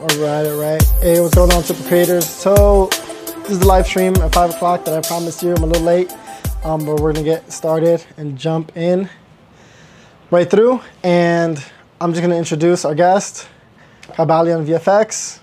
All 0.00 0.06
right, 0.18 0.46
all 0.46 0.60
right. 0.60 0.82
Hey, 1.02 1.20
what's 1.20 1.34
going 1.34 1.52
on, 1.52 1.64
Super 1.64 1.82
Creators? 1.88 2.24
So, 2.24 2.86
this 2.86 3.50
is 3.50 3.58
the 3.58 3.66
live 3.66 3.84
stream 3.86 4.14
at 4.16 4.32
5 4.32 4.50
o'clock 4.50 4.84
that 4.84 4.94
I 4.94 5.06
promised 5.06 5.42
you. 5.42 5.52
I'm 5.52 5.64
a 5.64 5.66
little 5.66 5.82
late, 5.82 6.12
um, 6.62 6.86
but 6.86 7.00
we're 7.00 7.12
going 7.12 7.16
to 7.16 7.30
get 7.30 7.52
started 7.52 8.04
and 8.16 8.38
jump 8.38 8.76
in 8.76 9.10
right 10.30 10.48
through. 10.48 10.80
And 11.02 11.58
I'm 12.00 12.12
just 12.12 12.20
going 12.20 12.30
to 12.30 12.38
introduce 12.38 12.84
our 12.84 12.94
guest, 12.94 13.48
Kybalion 14.02 14.64
VFX. 14.66 15.40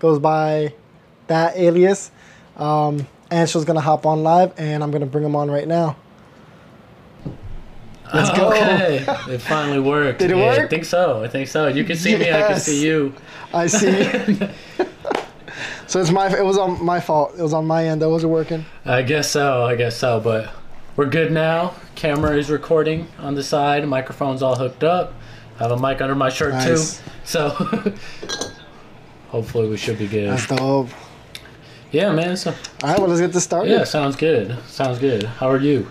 Goes 0.00 0.18
by 0.18 0.74
that 1.28 1.56
alias. 1.56 2.10
Um, 2.56 3.06
Anshil's 3.30 3.64
going 3.64 3.76
to 3.76 3.82
hop 3.82 4.04
on 4.04 4.24
live, 4.24 4.52
and 4.58 4.82
I'm 4.82 4.90
going 4.90 5.00
to 5.02 5.06
bring 5.06 5.24
him 5.24 5.36
on 5.36 5.48
right 5.48 5.68
now. 5.68 5.96
Let's 8.14 8.30
go. 8.38 8.48
Okay, 8.52 9.04
it 9.32 9.38
finally 9.42 9.80
worked. 9.80 10.20
Did 10.20 10.30
it 10.30 10.36
Yeah, 10.36 10.46
work? 10.56 10.58
I 10.60 10.68
think 10.68 10.84
so. 10.84 11.22
I 11.22 11.28
think 11.28 11.48
so. 11.48 11.66
You 11.68 11.84
can 11.84 11.96
see 11.96 12.16
me. 12.16 12.30
I 12.32 12.42
can 12.48 12.58
see 12.60 12.84
you. 12.86 13.12
I 13.52 13.66
see. 13.66 14.38
so 15.86 16.00
it's 16.00 16.10
my. 16.10 16.28
It 16.36 16.44
was 16.44 16.58
on 16.58 16.84
my 16.84 17.00
fault. 17.00 17.34
It 17.38 17.42
was 17.42 17.52
on 17.52 17.66
my 17.66 17.86
end. 17.86 18.02
That 18.02 18.08
wasn't 18.10 18.32
working. 18.32 18.64
I 18.84 19.02
guess 19.02 19.30
so. 19.30 19.64
I 19.64 19.74
guess 19.76 19.96
so. 19.96 20.20
But 20.20 20.52
we're 20.96 21.06
good 21.06 21.32
now. 21.32 21.74
Camera 21.94 22.36
is 22.36 22.50
recording 22.50 23.08
on 23.18 23.34
the 23.34 23.42
side. 23.42 23.86
Microphone's 23.88 24.42
all 24.42 24.54
hooked 24.56 24.84
up. 24.84 25.12
I 25.58 25.62
have 25.64 25.72
a 25.72 25.78
mic 25.78 26.00
under 26.02 26.14
my 26.14 26.28
shirt 26.28 26.52
Nice. 26.52 26.98
too. 26.98 27.02
So 27.24 27.48
hopefully 29.28 29.68
we 29.68 29.76
should 29.76 29.98
be 29.98 30.06
good. 30.06 30.28
That's 30.30 30.46
dope. 30.46 30.88
Yeah, 31.92 32.12
man. 32.12 32.36
So 32.36 32.50
All 32.82 32.90
right, 32.90 32.98
well, 32.98 33.08
let's 33.08 33.20
get 33.20 33.32
this 33.32 33.44
started. 33.44 33.70
yeah, 33.70 33.84
sounds 33.84 34.16
good. 34.16 34.56
Sounds 34.66 34.98
good. 34.98 35.22
How 35.24 35.48
are 35.50 35.58
you? 35.58 35.86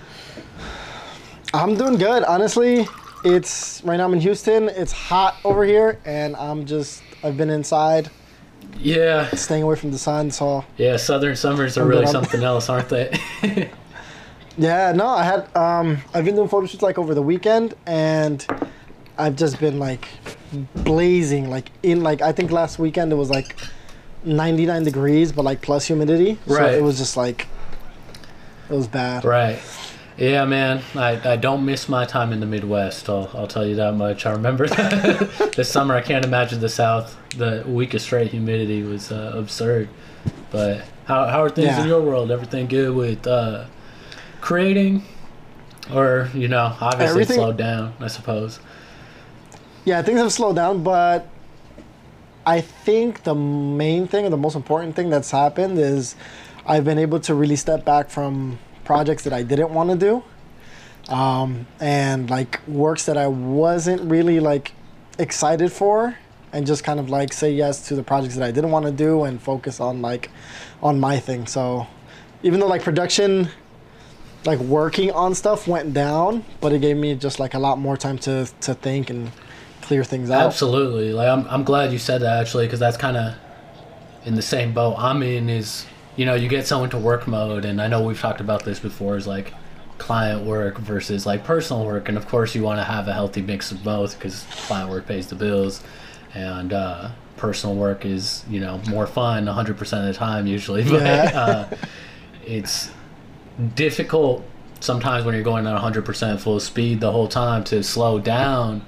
I'm 1.64 1.76
doing 1.76 1.98
good. 1.98 2.23
Honestly, 2.23 2.88
it's 3.23 3.82
right 3.84 3.98
now 3.98 4.05
I'm 4.05 4.13
in 4.13 4.22
Houston. 4.22 4.70
It's 4.70 4.91
hot 4.91 5.38
over 5.44 5.63
here, 5.63 6.00
and 6.05 6.36
I'm 6.36 6.66
just 6.66 7.02
I've 7.24 7.38
been 7.38 7.49
inside, 7.49 8.10
Yeah. 8.80 9.30
staying 9.35 9.63
away 9.63 9.76
from 9.76 9.91
the 9.91 9.98
sun. 9.98 10.32
So 10.32 10.65
Yeah. 10.77 10.98
Southern 10.98 11.35
summers 11.35 11.77
are 11.77 11.82
I'm 11.84 11.88
really 11.88 12.05
something 12.07 12.43
else, 12.52 12.70
aren't 12.70 12.90
they? 12.90 13.18
yeah, 14.57 14.91
no, 14.93 15.07
I 15.07 15.24
had 15.24 15.55
um 15.55 15.98
I've 16.13 16.26
been 16.26 16.35
doing 16.35 16.49
photo 16.49 16.68
shoots 16.68 16.84
like 16.84 16.98
over 16.98 17.13
the 17.13 17.21
weekend, 17.24 17.74
and 17.85 18.46
I've 19.18 19.35
just 19.35 19.60
been 19.60 19.80
like 19.80 20.08
blazing, 20.76 21.49
like 21.49 21.71
in 21.84 22.02
like 22.02 22.21
I 22.21 22.32
think 22.32 22.52
last 22.52 22.80
weekend 22.80 23.12
it 23.12 23.15
was 23.15 23.30
like 23.30 23.55
99 24.24 24.84
degrees, 24.84 25.32
but 25.32 25.46
like 25.46 25.62
plus 25.62 25.85
humidity. 25.85 26.37
So 26.48 26.65
it 26.65 26.82
was 26.84 26.98
just 26.98 27.15
like 27.18 27.48
it 28.70 28.74
was 28.74 28.87
bad. 28.87 29.24
Right. 29.24 29.60
Yeah, 30.18 30.46
man. 30.46 30.82
I, 30.96 31.34
I 31.34 31.35
don't 31.35 31.66
miss 31.66 31.90
my 31.90 32.05
time 32.05 32.32
in 32.32 32.40
the 32.40 32.46
Midwest. 32.46 33.10
I'll, 33.10 33.30
I'll 33.34 33.48
tell 33.48 33.66
you 33.66 33.76
that 33.76 33.96
much. 33.96 34.26
I 34.26 34.32
remember 34.32 34.66
this 35.55 35.70
summer. 35.70 35.94
I 35.94 36.02
can't 36.02 36.24
imagine 36.24 36.62
the 36.62 36.70
South. 36.70 37.18
The 37.38 37.63
week 37.68 37.94
of 37.94 38.02
straight 38.02 38.32
humidity 38.32 38.82
was 38.82 39.12
uh, 39.12 39.34
absurd. 39.36 39.90
But 40.52 40.86
how, 41.05 41.27
how 41.27 41.43
are 41.43 41.49
things 41.49 41.68
Yeah. 41.68 41.82
in 41.82 41.88
your 41.90 42.02
world? 42.02 42.32
Everything 42.32 42.68
good 42.68 42.96
with 42.96 43.27
uh, 43.27 43.66
creating? 44.40 45.04
Or, 45.93 46.30
you 46.34 46.48
know, 46.48 46.76
obviously 46.80 47.08
Everything- 47.21 47.36
slowed 47.36 47.58
down, 47.58 47.93
I 47.99 48.08
suppose. 48.08 48.60
Yeah, 49.84 50.02
things 50.02 50.20
have 50.20 50.32
slowed 50.32 50.55
down, 50.55 50.82
but 50.82 51.27
I 52.46 52.62
think 52.62 53.24
the 53.24 53.36
main 53.36 54.08
thing 54.08 54.26
or 54.26 54.30
the 54.30 54.38
most 54.38 54.55
important 54.55 54.96
thing 54.96 55.10
that's 55.12 55.30
happened 55.30 55.77
is 55.77 56.16
I've 56.66 56.86
been 56.86 56.98
able 56.98 57.20
to 57.20 57.36
really 57.36 57.55
step 57.55 57.86
back 57.86 58.10
from 58.10 58.58
projects 58.86 59.24
that 59.24 59.34
I 59.34 59.44
didn't 59.44 59.72
want 59.72 59.90
to 59.90 59.98
do. 59.98 60.24
Um, 61.14 61.68
and 61.80 62.30
like 62.30 62.66
works 62.68 63.05
that 63.05 63.18
I 63.18 63.27
wasn't 63.27 64.09
really 64.09 64.40
like 64.40 64.72
excited 65.19 65.72
for 65.72 66.18
and 66.52 66.66
just 66.66 66.84
kind 66.84 67.00
of 67.00 67.09
like 67.09 67.34
say 67.34 67.52
yes 67.52 67.88
to 67.90 67.96
the 67.96 68.03
projects 68.03 68.36
that 68.36 68.44
I 68.44 68.52
didn't 68.52 68.72
want 68.72 68.86
to 68.86 68.92
do 68.92 69.24
and 69.24 69.42
focus 69.42 69.80
on 69.80 70.02
like 70.02 70.31
on 70.82 71.00
my 71.00 71.20
thing. 71.20 71.46
So 71.48 71.86
even 72.44 72.59
though 72.59 72.68
like 72.68 72.82
production 72.82 73.50
like 74.46 74.59
working 74.59 75.12
on 75.12 75.34
stuff 75.34 75.68
went 75.68 75.94
down, 75.94 76.46
but 76.62 76.72
it 76.72 76.80
gave 76.80 76.98
me 76.98 77.16
just 77.16 77.40
like 77.40 77.54
a 77.54 77.59
lot 77.59 77.78
more 77.78 77.98
time 77.98 78.18
to 78.20 78.48
to 78.62 78.74
think 78.74 79.09
and 79.09 79.32
clear 79.82 80.04
things 80.04 80.30
out. 80.30 80.46
Absolutely. 80.46 81.14
Like 81.14 81.28
I'm, 81.28 81.48
I'm 81.48 81.64
glad 81.64 81.92
you 81.92 82.00
said 82.00 82.22
that 82.22 82.42
actually 82.42 82.66
because 82.66 82.80
that's 82.80 82.98
kind 82.98 83.18
of 83.18 83.36
in 84.26 84.36
the 84.36 84.42
same 84.42 84.74
boat 84.74 84.96
I'm 84.98 85.22
in. 85.24 85.50
Is 85.50 85.86
you 86.16 86.26
know 86.26 86.34
you 86.36 86.48
get 86.48 86.66
so 86.68 86.84
into 86.84 86.98
work 86.98 87.28
mode, 87.28 87.66
and 87.66 87.81
I 87.81 87.88
know 87.88 88.02
we've 88.03 88.20
talked 88.20 88.42
about 88.42 88.64
this 88.66 88.80
before. 88.80 89.18
Is 89.18 89.28
like 89.28 89.53
client 89.98 90.46
work 90.46 90.78
versus 90.78 91.26
like 91.26 91.44
personal 91.44 91.86
work, 91.86 92.09
and 92.09 92.18
of 92.18 92.28
course 92.28 92.53
you 92.56 92.64
want 92.64 92.80
to 92.80 92.84
have 92.84 93.08
a 93.08 93.14
healthy 93.14 93.42
mix 93.42 93.72
of 93.72 93.84
both 93.84 94.18
because 94.18 94.44
client 94.68 94.90
work 94.90 95.06
pays 95.08 95.28
the 95.28 95.36
bills, 95.36 95.81
and 96.34 96.74
uh, 96.74 97.09
personal 97.38 97.76
work 97.76 98.06
is 98.06 98.44
you 98.50 98.59
know 98.59 98.81
more 98.90 99.08
fun 99.08 99.46
100% 99.46 99.80
of 100.00 100.06
the 100.06 100.14
time 100.14 100.48
usually. 100.48 100.84
But 100.90 101.02
Yeah. 101.02 101.31
uh, 101.34 101.76
it's 102.46 102.90
difficult 103.76 104.44
sometimes 104.82 105.26
when 105.26 105.34
you're 105.34 105.44
going 105.44 105.66
at 105.66 105.82
100% 105.82 106.40
full 106.40 106.59
speed 106.59 107.00
the 107.00 107.12
whole 107.12 107.28
time 107.28 107.64
to 107.66 107.82
slow 107.82 108.20
down 108.20 108.86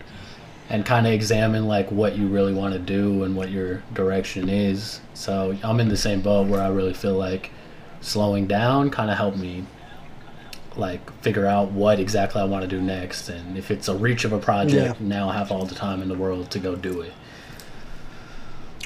and 0.70 0.86
kind 0.86 1.08
of 1.08 1.14
examine 1.14 1.68
like 1.68 1.90
what 1.92 2.18
you 2.18 2.28
really 2.28 2.54
want 2.54 2.74
to 2.74 2.80
do 2.80 3.24
and 3.24 3.36
what 3.36 3.50
your 3.50 3.82
direction 3.94 4.50
is. 4.50 5.00
So 5.14 5.58
I'm 5.64 5.80
in 5.80 5.88
the 5.90 5.98
same 5.98 6.22
boat 6.22 6.48
where 6.48 6.62
I 6.62 6.68
really 6.68 6.94
feel 6.94 7.16
like 7.16 7.52
slowing 8.02 8.48
down 8.48 8.90
kind 8.90 9.10
of 9.10 9.18
helped 9.18 9.38
me 9.38 9.64
like 10.76 11.12
figure 11.24 11.46
out 11.46 11.72
what 11.72 12.00
exactly 12.00 12.40
I 12.42 12.46
want 12.46 12.62
to 12.62 12.68
do 12.68 12.80
next 12.80 13.30
and 13.30 13.58
if 13.58 13.72
it's 13.72 13.88
a 13.88 13.96
reach 13.96 14.26
of 14.26 14.34
a 14.34 14.38
project 14.38 15.00
Yeah. 15.00 15.08
now 15.08 15.30
I 15.30 15.34
have 15.34 15.52
all 15.52 15.66
the 15.66 15.74
time 15.74 16.02
in 16.04 16.08
the 16.08 16.14
world 16.16 16.52
to 16.52 16.60
go 16.60 16.76
do 16.76 17.02
it. 17.02 17.14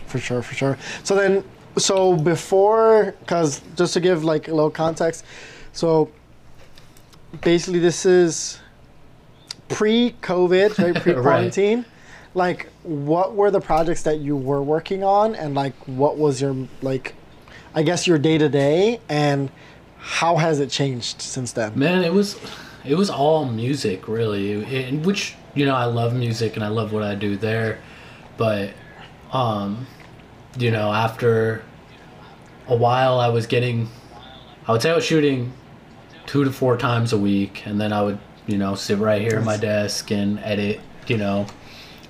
For 0.05 0.19
sure, 0.19 0.41
for 0.41 0.53
sure. 0.55 0.77
So 1.03 1.15
then, 1.15 1.43
so 1.77 2.15
before, 2.15 3.15
because 3.21 3.61
just 3.75 3.93
to 3.93 3.99
give 3.99 4.23
like 4.23 4.47
a 4.47 4.53
little 4.53 4.69
context, 4.69 5.25
so 5.73 6.09
basically 7.41 7.79
this 7.79 8.05
is 8.05 8.59
pre-COVID, 9.71 10.77
right? 10.77 10.95
Pre-quarantine. 11.03 11.85
Like, 12.33 12.69
what 12.83 13.35
were 13.35 13.51
the 13.51 13.59
projects 13.59 14.03
that 14.03 14.19
you 14.19 14.37
were 14.37 14.61
working 14.61 15.03
on, 15.03 15.35
and 15.35 15.53
like, 15.53 15.75
what 15.85 16.17
was 16.17 16.41
your 16.41 16.55
like, 16.81 17.13
I 17.75 17.83
guess 17.83 18.07
your 18.07 18.17
day 18.17 18.37
to 18.37 18.47
day, 18.47 19.01
and 19.09 19.51
how 19.97 20.37
has 20.37 20.59
it 20.59 20.69
changed 20.69 21.21
since 21.21 21.51
then? 21.51 21.77
Man, 21.77 22.03
it 22.03 22.13
was 22.13 22.39
it 22.83 22.95
was 22.95 23.09
all 23.09 23.45
music 23.45 24.07
really, 24.07 24.53
it, 24.53 25.05
which 25.05 25.35
you 25.53 25.65
know 25.65 25.75
I 25.75 25.85
love 25.85 26.15
music 26.15 26.55
and 26.55 26.63
I 26.63 26.69
love 26.69 26.93
what 26.93 27.03
I 27.03 27.15
do 27.15 27.37
there, 27.37 27.79
but 28.37 28.71
um, 29.31 29.85
you 30.57 30.71
know 30.71 30.91
after 30.91 31.63
a 32.67 32.75
while 32.75 33.19
I 33.19 33.29
was 33.29 33.45
getting, 33.45 33.89
I 34.67 34.71
would 34.71 34.81
say 34.81 34.89
I 34.89 34.95
was 34.95 35.05
shooting 35.05 35.53
two 36.25 36.43
to 36.43 36.51
four 36.51 36.77
times 36.77 37.13
a 37.13 37.17
week, 37.17 37.65
and 37.65 37.79
then 37.79 37.91
I 37.93 38.01
would 38.01 38.19
you 38.51 38.57
know 38.57 38.75
sit 38.75 38.97
right 38.99 39.21
here 39.21 39.37
at 39.39 39.43
my 39.43 39.57
desk 39.57 40.11
and 40.11 40.39
edit 40.39 40.79
you 41.07 41.17
know, 41.17 41.45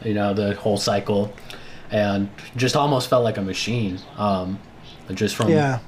you 0.04 0.14
know 0.14 0.34
the 0.34 0.56
whole 0.56 0.78
cycle, 0.78 1.34
and 1.90 2.30
just 2.56 2.76
almost 2.76 3.10
felt 3.10 3.24
like 3.24 3.38
a 3.38 3.42
machine. 3.42 4.00
Um, 4.18 4.60
just 5.14 5.36
from 5.36 5.50
Yeah, 5.50 5.80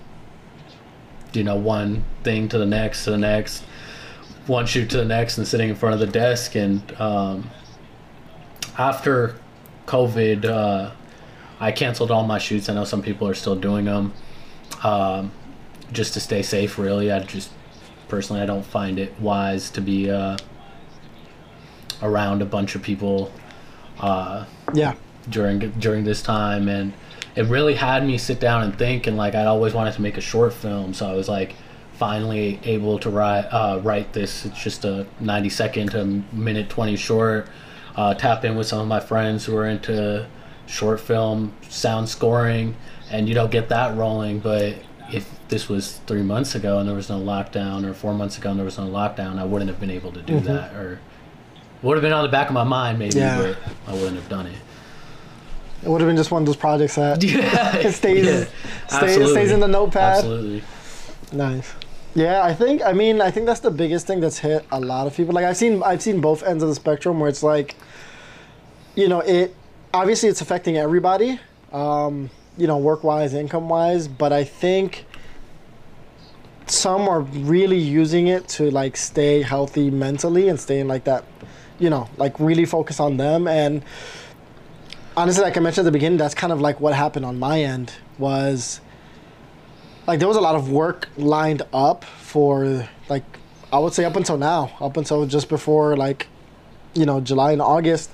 you 1.33 1.43
know 1.43 1.55
one 1.55 2.03
thing 2.23 2.49
to 2.49 2.57
the 2.57 2.65
next 2.65 3.05
to 3.05 3.11
the 3.11 3.17
next 3.17 3.63
one 4.47 4.65
shoot 4.65 4.89
to 4.89 4.97
the 4.97 5.05
next 5.05 5.37
and 5.37 5.47
sitting 5.47 5.69
in 5.69 5.75
front 5.75 5.93
of 5.93 5.99
the 5.99 6.07
desk. 6.07 6.55
And 6.55 6.81
um, 6.99 7.49
after 8.77 9.35
covid 9.85 10.45
uh, 10.45 10.89
i 11.59 11.71
canceled 11.71 12.09
all 12.09 12.25
my 12.25 12.39
shoots. 12.39 12.69
I 12.69 12.73
know 12.73 12.85
some 12.85 13.01
people 13.01 13.27
are 13.27 13.33
still 13.33 13.55
doing 13.55 13.85
them 13.85 14.13
um, 14.83 15.31
just 15.91 16.13
to 16.15 16.19
stay 16.19 16.41
safe 16.41 16.77
really. 16.77 17.11
I 17.11 17.19
just 17.19 17.51
personally 18.13 18.41
i 18.41 18.45
don't 18.45 18.65
find 18.65 18.95
it 18.99 19.11
wise 19.19 19.63
to 19.69 19.81
be 19.81 19.99
uh, 20.09 20.37
around 22.03 22.41
a 22.41 22.45
bunch 22.45 22.75
of 22.75 22.81
people 22.81 23.31
uh, 23.99 24.45
yeah, 24.73 24.95
during 25.29 25.59
during 25.71 26.03
this 26.03 26.21
time. 26.21 26.67
And 26.67 26.93
it 27.35 27.45
really 27.45 27.73
had 27.73 28.05
me 28.05 28.17
sit 28.17 28.39
down 28.39 28.63
and 28.63 28.77
think 28.77 29.07
and 29.07 29.17
like 29.17 29.33
I'd 29.33 29.47
always 29.47 29.73
wanted 29.73 29.93
to 29.95 30.01
make 30.01 30.17
a 30.17 30.21
short 30.21 30.53
film. 30.53 30.93
So 30.93 31.07
I 31.07 31.13
was 31.13 31.29
like 31.29 31.55
finally 31.93 32.59
able 32.63 32.99
to 32.99 33.09
write 33.09 33.45
uh, 33.45 33.79
write 33.81 34.13
this. 34.13 34.45
It's 34.45 34.61
just 34.61 34.85
a 34.85 35.07
90 35.19 35.49
second 35.49 35.91
to 35.91 36.05
minute 36.33 36.69
20 36.69 36.95
short. 36.95 37.47
Uh, 37.95 38.13
tap 38.13 38.43
in 38.43 38.55
with 38.55 38.67
some 38.67 38.79
of 38.79 38.87
my 38.87 38.99
friends 38.99 39.45
who 39.45 39.55
are 39.55 39.67
into 39.67 40.27
short 40.65 40.99
film 40.99 41.53
sound 41.69 42.09
scoring 42.09 42.75
and 43.11 43.29
you 43.29 43.35
don't 43.35 43.51
get 43.51 43.69
that 43.69 43.95
rolling. 43.95 44.39
But 44.39 44.75
if 45.11 45.29
this 45.53 45.69
was 45.69 45.97
three 46.07 46.23
months 46.23 46.55
ago 46.55 46.79
and 46.79 46.87
there 46.89 46.95
was 46.95 47.09
no 47.09 47.19
lockdown 47.19 47.85
or 47.85 47.93
four 47.93 48.13
months 48.13 48.37
ago 48.37 48.49
and 48.49 48.59
there 48.59 48.65
was 48.65 48.77
no 48.77 48.87
lockdown 48.87 49.39
I 49.39 49.45
wouldn't 49.45 49.69
have 49.69 49.79
been 49.79 49.91
able 49.91 50.11
to 50.11 50.21
do 50.21 50.39
that 50.41 50.73
or 50.73 50.99
would 51.81 51.95
have 51.95 52.01
been 52.01 52.13
on 52.13 52.23
the 52.23 52.29
back 52.29 52.47
of 52.47 52.53
my 52.53 52.63
mind 52.63 52.97
maybe 52.99 53.17
Yeah. 53.19 53.37
but 53.37 53.57
I 53.87 53.93
wouldn't 53.93 54.15
have 54.15 54.29
done 54.29 54.47
it 54.47 54.55
it 55.83 55.89
would 55.89 55.99
have 56.01 56.09
been 56.09 56.15
just 56.17 56.31
one 56.31 56.41
of 56.41 56.45
those 56.45 56.55
projects 56.55 56.95
that 56.95 57.21
yeah, 57.35 57.75
it 57.87 57.91
stays 57.91 58.25
yeah, 58.25 58.45
stays, 58.87 59.31
stays 59.31 59.51
in 59.51 59.59
the 59.59 59.67
notepad. 59.67 60.17
Absolutely. 60.19 60.63
Nice. 61.33 61.73
Yeah, 62.15 62.43
I 62.43 62.53
think 62.53 62.81
I 62.85 62.93
mean 62.93 63.19
I 63.21 63.31
think 63.31 63.45
that's 63.47 63.59
the 63.59 63.71
biggest 63.71 64.07
thing 64.07 64.21
that's 64.21 64.37
hit 64.39 64.65
a 64.71 64.79
lot 64.79 65.07
of 65.07 65.15
people. 65.15 65.33
Like 65.33 65.45
I've 65.45 65.57
seen 65.57 65.83
I've 65.83 66.01
seen 66.01 66.21
both 66.21 66.41
ends 66.43 66.63
of 66.63 66.69
the 66.69 66.75
spectrum 66.75 67.19
where 67.19 67.27
it's 67.29 67.43
like, 67.43 67.75
you 68.95 69.07
know, 69.09 69.19
it 69.19 69.55
obviously 69.93 70.29
it's 70.29 70.39
affecting 70.41 70.77
everybody, 70.77 71.39
um, 71.73 72.29
you 72.57 72.67
know, 72.67 72.77
work 72.77 73.03
wise, 73.03 73.33
income 73.33 73.67
wise. 73.67 74.07
But 74.07 74.31
I 74.31 74.45
think 74.45 75.05
some 76.69 77.07
are 77.07 77.21
really 77.21 77.77
using 77.77 78.27
it 78.27 78.47
to 78.47 78.71
like 78.71 78.97
stay 78.97 79.41
healthy 79.41 79.89
mentally 79.89 80.49
and 80.49 80.59
staying 80.59 80.87
like 80.87 81.03
that, 81.05 81.25
you 81.79 81.89
know, 81.89 82.09
like 82.17 82.39
really 82.39 82.65
focus 82.65 82.99
on 82.99 83.17
them. 83.17 83.47
And 83.47 83.83
honestly, 85.17 85.43
like 85.43 85.57
I 85.57 85.59
mentioned 85.59 85.85
at 85.85 85.91
the 85.91 85.97
beginning, 85.97 86.17
that's 86.17 86.35
kind 86.35 86.53
of 86.53 86.61
like 86.61 86.79
what 86.79 86.93
happened 86.93 87.25
on 87.25 87.39
my 87.39 87.61
end 87.61 87.93
was 88.17 88.79
like 90.07 90.19
there 90.19 90.27
was 90.27 90.37
a 90.37 90.41
lot 90.41 90.55
of 90.55 90.69
work 90.69 91.09
lined 91.17 91.61
up 91.73 92.03
for 92.03 92.87
like 93.09 93.23
I 93.71 93.79
would 93.79 93.93
say 93.93 94.05
up 94.05 94.15
until 94.15 94.37
now, 94.37 94.75
up 94.79 94.97
until 94.97 95.25
just 95.25 95.49
before 95.49 95.97
like 95.97 96.27
you 96.93 97.05
know 97.05 97.21
July 97.21 97.51
and 97.51 97.61
August. 97.61 98.11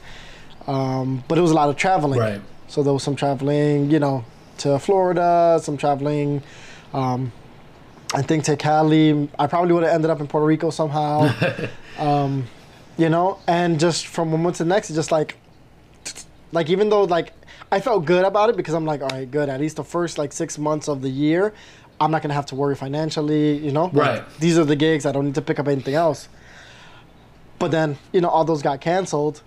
Um, 0.68 1.24
but 1.28 1.38
it 1.38 1.42
was 1.42 1.52
a 1.52 1.56
lot 1.56 1.69
of 1.69 1.75
traveling. 1.78 2.19
Right. 2.19 2.42
So 2.68 2.84
there 2.84 2.94
was 2.94 3.02
some 3.02 3.16
traveling, 3.16 3.90
you 3.90 3.98
know, 3.98 4.24
to 4.60 4.78
Florida, 4.78 5.60
some 5.62 5.78
traveling. 5.78 6.44
Um, 6.94 7.31
I 8.14 8.22
think 8.22 8.44
to 8.46 8.58
Cali. 8.58 9.30
I 9.38 9.48
probably 9.48 9.74
would 9.74 9.84
have 9.84 9.94
ended 9.94 10.10
up 10.10 10.20
in 10.20 10.28
Puerto 10.28 10.46
Rico 10.46 10.70
somehow. 10.72 11.32
um, 12.00 12.46
you 12.98 13.10
know, 13.10 13.40
and 13.48 13.80
just 13.80 14.08
from 14.08 14.32
one 14.32 14.42
month 14.44 14.58
to 14.58 14.64
the 14.64 14.70
next, 14.70 14.90
it's 14.90 14.98
just 14.98 15.12
like, 15.12 15.38
like 16.52 16.70
even 16.70 16.90
though 16.90 17.04
like 17.04 17.34
I 17.72 17.80
felt 17.80 18.06
good 18.06 18.26
about 18.26 18.50
it 18.50 18.58
because 18.58 18.74
I'm 18.74 18.86
like, 18.86 19.02
all 19.02 19.10
right, 19.10 19.30
good. 19.30 19.48
At 19.48 19.60
least 19.60 19.76
the 19.76 19.84
first 19.84 20.18
like 20.18 20.34
six 20.34 20.58
months 20.58 20.88
of 20.90 21.02
the 21.02 21.10
year, 21.10 21.54
I'm 22.02 22.10
not 22.12 22.22
gonna 22.24 22.34
have 22.34 22.48
to 22.48 22.56
worry 22.56 22.76
financially. 22.76 23.58
You 23.58 23.72
know, 23.72 23.86
Like, 23.86 23.94
Right. 23.94 24.40
these 24.40 24.58
are 24.58 24.66
the 24.66 24.76
gigs. 24.76 25.06
I 25.06 25.12
don't 25.12 25.26
need 25.26 25.36
to 25.36 25.42
pick 25.42 25.60
up 25.60 25.68
anything 25.68 25.94
else. 25.96 26.28
But 27.60 27.72
then 27.72 27.98
you 28.12 28.22
know 28.22 28.30
all 28.30 28.44
those 28.46 28.62
got 28.62 28.82
canceled, 28.82 29.44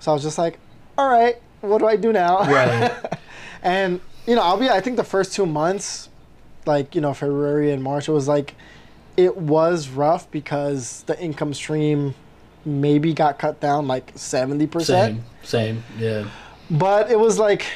so 0.00 0.10
I 0.10 0.14
was 0.14 0.22
just 0.22 0.38
like, 0.38 0.58
all 0.98 1.08
right, 1.08 1.36
what 1.60 1.78
do 1.78 1.86
I 1.86 1.96
do 1.96 2.12
now? 2.12 2.40
Right. 2.40 2.92
and 3.62 4.00
you 4.26 4.34
know, 4.34 4.42
I'll 4.42 4.56
be. 4.56 4.68
I 4.70 4.80
think 4.80 4.96
the 4.96 5.04
first 5.04 5.34
two 5.34 5.46
months, 5.46 6.08
like 6.66 6.94
you 6.94 7.00
know, 7.00 7.14
February 7.14 7.70
and 7.72 7.82
March, 7.82 8.08
it 8.08 8.12
was 8.12 8.28
like, 8.28 8.54
it 9.16 9.36
was 9.36 9.88
rough 9.88 10.30
because 10.30 11.02
the 11.04 11.18
income 11.20 11.54
stream 11.54 12.14
maybe 12.64 13.12
got 13.12 13.38
cut 13.38 13.60
down 13.60 13.86
like 13.88 14.12
seventy 14.14 14.66
percent 14.66 15.20
Same. 15.42 15.82
Same. 15.82 15.84
Yeah. 15.98 16.28
but 16.70 17.10
it 17.10 17.18
was 17.18 17.38
like 17.38 17.66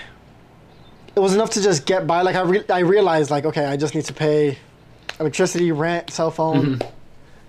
it 1.17 1.21
was 1.21 1.35
enough 1.35 1.51
to 1.51 1.63
just 1.63 1.87
get 1.87 2.07
by 2.07 2.23
like 2.23 2.37
i, 2.37 2.43
re- 2.43 2.65
I 2.71 2.81
realized 2.81 3.29
like 3.31 3.45
okay 3.47 3.65
i 3.65 3.77
just 3.77 3.95
need 3.97 4.05
to 4.05 4.13
pay 4.13 4.59
electricity 5.19 5.73
rent 5.73 6.11
cell 6.11 6.31
phone 6.31 6.79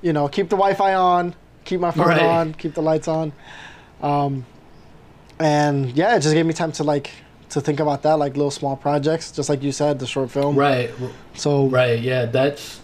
you 0.02 0.14
know 0.14 0.28
keep 0.28 0.50
the 0.50 0.56
wi-fi 0.56 0.96
on 0.96 1.36
keep 1.64 1.80
my 1.80 1.92
phone 1.92 2.08
Right. 2.08 2.22
on 2.24 2.54
keep 2.56 2.74
the 2.74 2.82
lights 2.82 3.08
on 3.08 3.32
um, 4.02 4.44
and 5.40 5.92
yeah 5.92 6.16
it 6.16 6.22
just 6.22 6.34
gave 6.34 6.46
me 6.46 6.54
time 6.54 6.72
to 6.74 6.84
like 6.84 7.12
to 7.50 7.62
think 7.62 7.80
about 7.80 8.04
that 8.04 8.14
like 8.20 8.36
little 8.36 8.52
small 8.52 8.76
projects 8.76 9.32
just 9.32 9.48
like 9.50 9.64
you 9.64 9.72
said 9.72 10.00
the 10.00 10.08
short 10.08 10.30
film 10.30 10.56
Right. 10.56 10.92
so 11.34 11.68
Right. 11.68 12.00
Yeah. 12.00 12.26
That's 12.26 12.82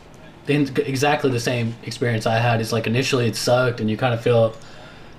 exactly 0.48 1.30
the 1.32 1.40
same 1.40 1.76
experience 1.84 2.26
I 2.26 2.38
had. 2.38 2.60
Is 2.62 2.74
like 2.74 2.88
initially 2.88 3.28
it 3.28 3.36
sucked, 3.36 3.80
and 3.80 3.90
you 3.90 3.98
kind 3.98 4.14
of 4.14 4.22
feel 4.22 4.54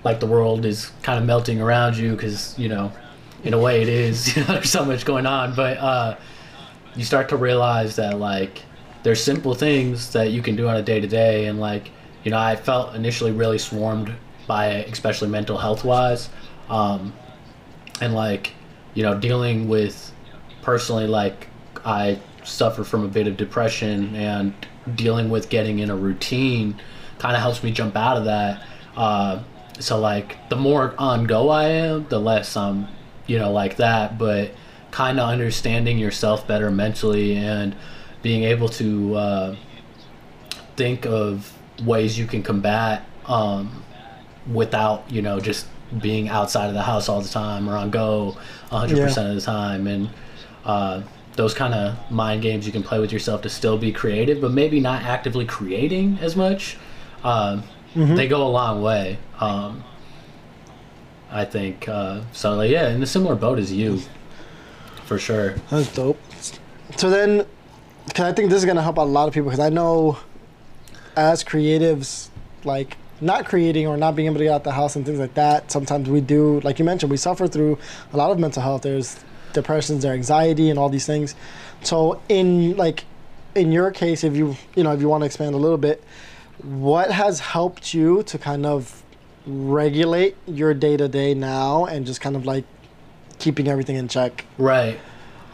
like 0.03 0.21
the 0.21 0.27
world 0.27 0.67
is 0.67 0.91
kind 1.03 1.19
of 1.19 1.25
melting 1.25 1.61
around 1.61 1.97
you 1.97 2.13
because 2.13 2.59
you 2.59 2.69
know, 2.69 2.93
in 3.43 3.55
a 3.55 3.59
way 3.59 3.81
it 3.83 3.89
is. 3.89 4.15
You 4.37 4.43
know, 4.43 4.55
there's 4.55 4.71
so 4.71 4.85
much 4.85 5.05
going 5.05 5.27
on, 5.27 5.55
but 5.55 5.79
uh, 5.79 6.17
you 6.95 7.05
start 7.05 7.29
to 7.31 7.37
realize 7.37 7.97
that 7.97 8.19
like 8.19 8.63
there's 9.03 9.23
simple 9.23 9.55
things 9.55 10.13
that 10.13 10.31
you 10.31 10.43
can 10.43 10.57
do 10.57 10.69
on 10.69 10.77
a 10.77 10.83
day 10.83 11.01
to 11.01 11.07
day, 11.07 11.47
and 11.47 11.59
like 11.61 11.91
you 12.23 12.31
know, 12.31 12.39
I 12.39 12.57
felt 12.57 12.95
initially 12.95 13.33
really 13.33 13.59
swarmed 13.59 14.15
by 14.47 14.69
it, 14.69 14.93
especially 14.93 15.29
mental 15.29 15.57
health 15.57 15.85
wise, 15.85 16.29
um, 16.69 17.13
and 18.03 18.15
like 18.15 18.53
you 18.95 19.03
know, 19.03 19.19
dealing 19.19 19.69
with 19.69 20.13
personally 20.63 21.07
like 21.07 21.49
I 21.85 22.21
suffer 22.45 22.85
from 22.85 23.05
a 23.05 23.09
bit 23.09 23.27
of 23.27 23.37
depression 23.37 24.15
and 24.15 24.55
dealing 24.95 25.31
with 25.31 25.49
getting 25.49 25.79
in 25.79 25.91
a 25.91 25.97
routine 25.97 26.81
kind 27.19 27.35
of 27.35 27.43
helps 27.43 27.63
me 27.63 27.71
jump 27.71 27.97
out 27.97 28.17
of 28.17 28.25
that. 28.27 28.63
Uh, 28.97 29.43
so 29.81 29.99
like 29.99 30.49
the 30.49 30.57
more 30.57 30.95
on 30.99 31.25
go 31.25 31.49
I 31.49 31.65
am, 31.65 32.07
the 32.09 32.21
less 32.21 32.57
I'm, 32.57 32.89
you 33.27 33.39
know, 33.39 33.53
like 33.53 33.77
that. 33.77 34.19
But 34.19 34.53
kind 34.91 35.19
of 35.19 35.29
understanding 35.29 35.99
yourself 35.99 36.47
better 36.47 36.71
mentally 36.71 37.37
and 37.37 37.75
being 38.23 38.45
able 38.45 38.69
to 38.69 39.15
uh, 39.17 39.57
think 40.77 41.05
of 41.05 41.53
ways 41.85 42.17
you 42.19 42.27
can 42.27 42.43
combat 42.43 43.05
um, 43.27 43.83
without 44.53 45.11
you 45.11 45.21
know 45.21 45.41
just 45.41 45.67
being 46.01 46.29
outside 46.29 46.69
of 46.69 46.75
the 46.75 46.83
house 46.83 47.09
all 47.09 47.21
the 47.21 47.29
time 47.29 47.69
or 47.69 47.77
on 47.77 47.91
go 47.91 48.37
100% 48.71 48.97
Yeah. 48.97 49.23
of 49.29 49.35
the 49.35 49.41
time 49.41 49.87
and 49.87 50.11
uh, 50.65 51.03
those 51.37 51.53
kind 51.55 51.75
of 51.75 51.97
mind 52.11 52.43
games 52.43 52.65
you 52.67 52.73
can 52.73 52.83
play 52.83 52.99
with 53.01 53.13
yourself 53.13 53.43
to 53.43 53.49
still 53.49 53.77
be 53.79 53.93
creative 53.93 54.41
but 54.41 54.53
maybe 54.53 54.81
not 54.81 55.03
actively 55.03 55.45
creating 55.45 56.19
as 56.21 56.37
much 56.37 56.77
um, 57.25 57.63
they 57.95 58.27
go 58.29 58.47
a 58.47 58.49
long 58.49 58.83
way 58.83 59.19
um, 59.41 59.83
i 61.31 61.45
think 61.45 61.89
uh, 61.89 62.21
so 62.33 62.55
like, 62.55 62.71
yeah 62.71 62.89
in 62.89 63.03
a 63.03 63.07
similar 63.07 63.35
boat 63.35 63.59
as 63.59 63.73
you 63.73 64.01
for 65.05 65.19
sure 65.19 65.55
That's 65.71 65.93
dope. 65.95 66.19
So 66.97 67.11
then, 67.11 67.45
because 68.07 68.25
I 68.25 68.33
think 68.33 68.49
this 68.51 68.59
is 68.59 68.65
gonna 68.65 68.83
help 68.83 68.99
out 68.99 69.05
a 69.05 69.11
lot 69.11 69.29
of 69.29 69.35
people. 69.35 69.51
Because 69.51 69.61
I 69.61 69.69
know, 69.69 70.19
as 71.17 71.43
creatives, 71.45 72.29
like 72.65 72.97
not 73.25 73.47
creating 73.47 73.87
or 73.87 73.97
not 73.97 74.15
being 74.15 74.27
able 74.27 74.39
to 74.39 74.45
get 74.45 74.53
out 74.53 74.65
the 74.65 74.73
house 74.73 74.97
and 74.97 75.05
things 75.05 75.19
like 75.19 75.35
that. 75.35 75.73
Sometimes 75.73 76.09
we 76.09 76.21
do, 76.21 76.61
like 76.61 76.79
you 76.79 76.85
mentioned, 76.85 77.11
we 77.11 77.17
suffer 77.17 77.49
through 77.49 77.79
a 78.13 78.17
lot 78.17 78.31
of 78.31 78.39
mental 78.39 78.63
health. 78.63 78.83
There's 78.83 79.25
depressions, 79.53 80.03
there's 80.03 80.15
anxiety, 80.15 80.71
and 80.71 80.79
all 80.79 80.89
these 80.89 81.07
things. 81.07 81.35
So 81.83 82.21
in 82.29 82.77
like, 82.77 83.05
in 83.55 83.73
your 83.73 83.91
case, 83.91 84.25
if 84.25 84.37
you 84.37 84.57
you 84.77 84.83
know 84.83 84.93
if 84.93 85.01
you 85.01 85.09
want 85.09 85.23
to 85.23 85.27
expand 85.27 85.55
a 85.55 85.59
little 85.59 85.79
bit, 85.79 86.05
what 86.63 87.11
has 87.11 87.41
helped 87.41 87.95
you 87.95 88.23
to 88.25 88.39
kind 88.39 88.67
of 88.67 89.03
regulate 89.47 90.37
your 90.47 90.75
day 90.75 90.97
to 90.97 91.09
day 91.09 91.35
now 91.35 91.85
and 91.85 92.07
just 92.07 92.21
kind 92.21 92.37
of 92.37 92.47
like 92.47 92.65
keeping 93.39 93.69
everything 93.69 93.97
in 93.97 94.09
check? 94.09 94.45
Right. 94.59 94.99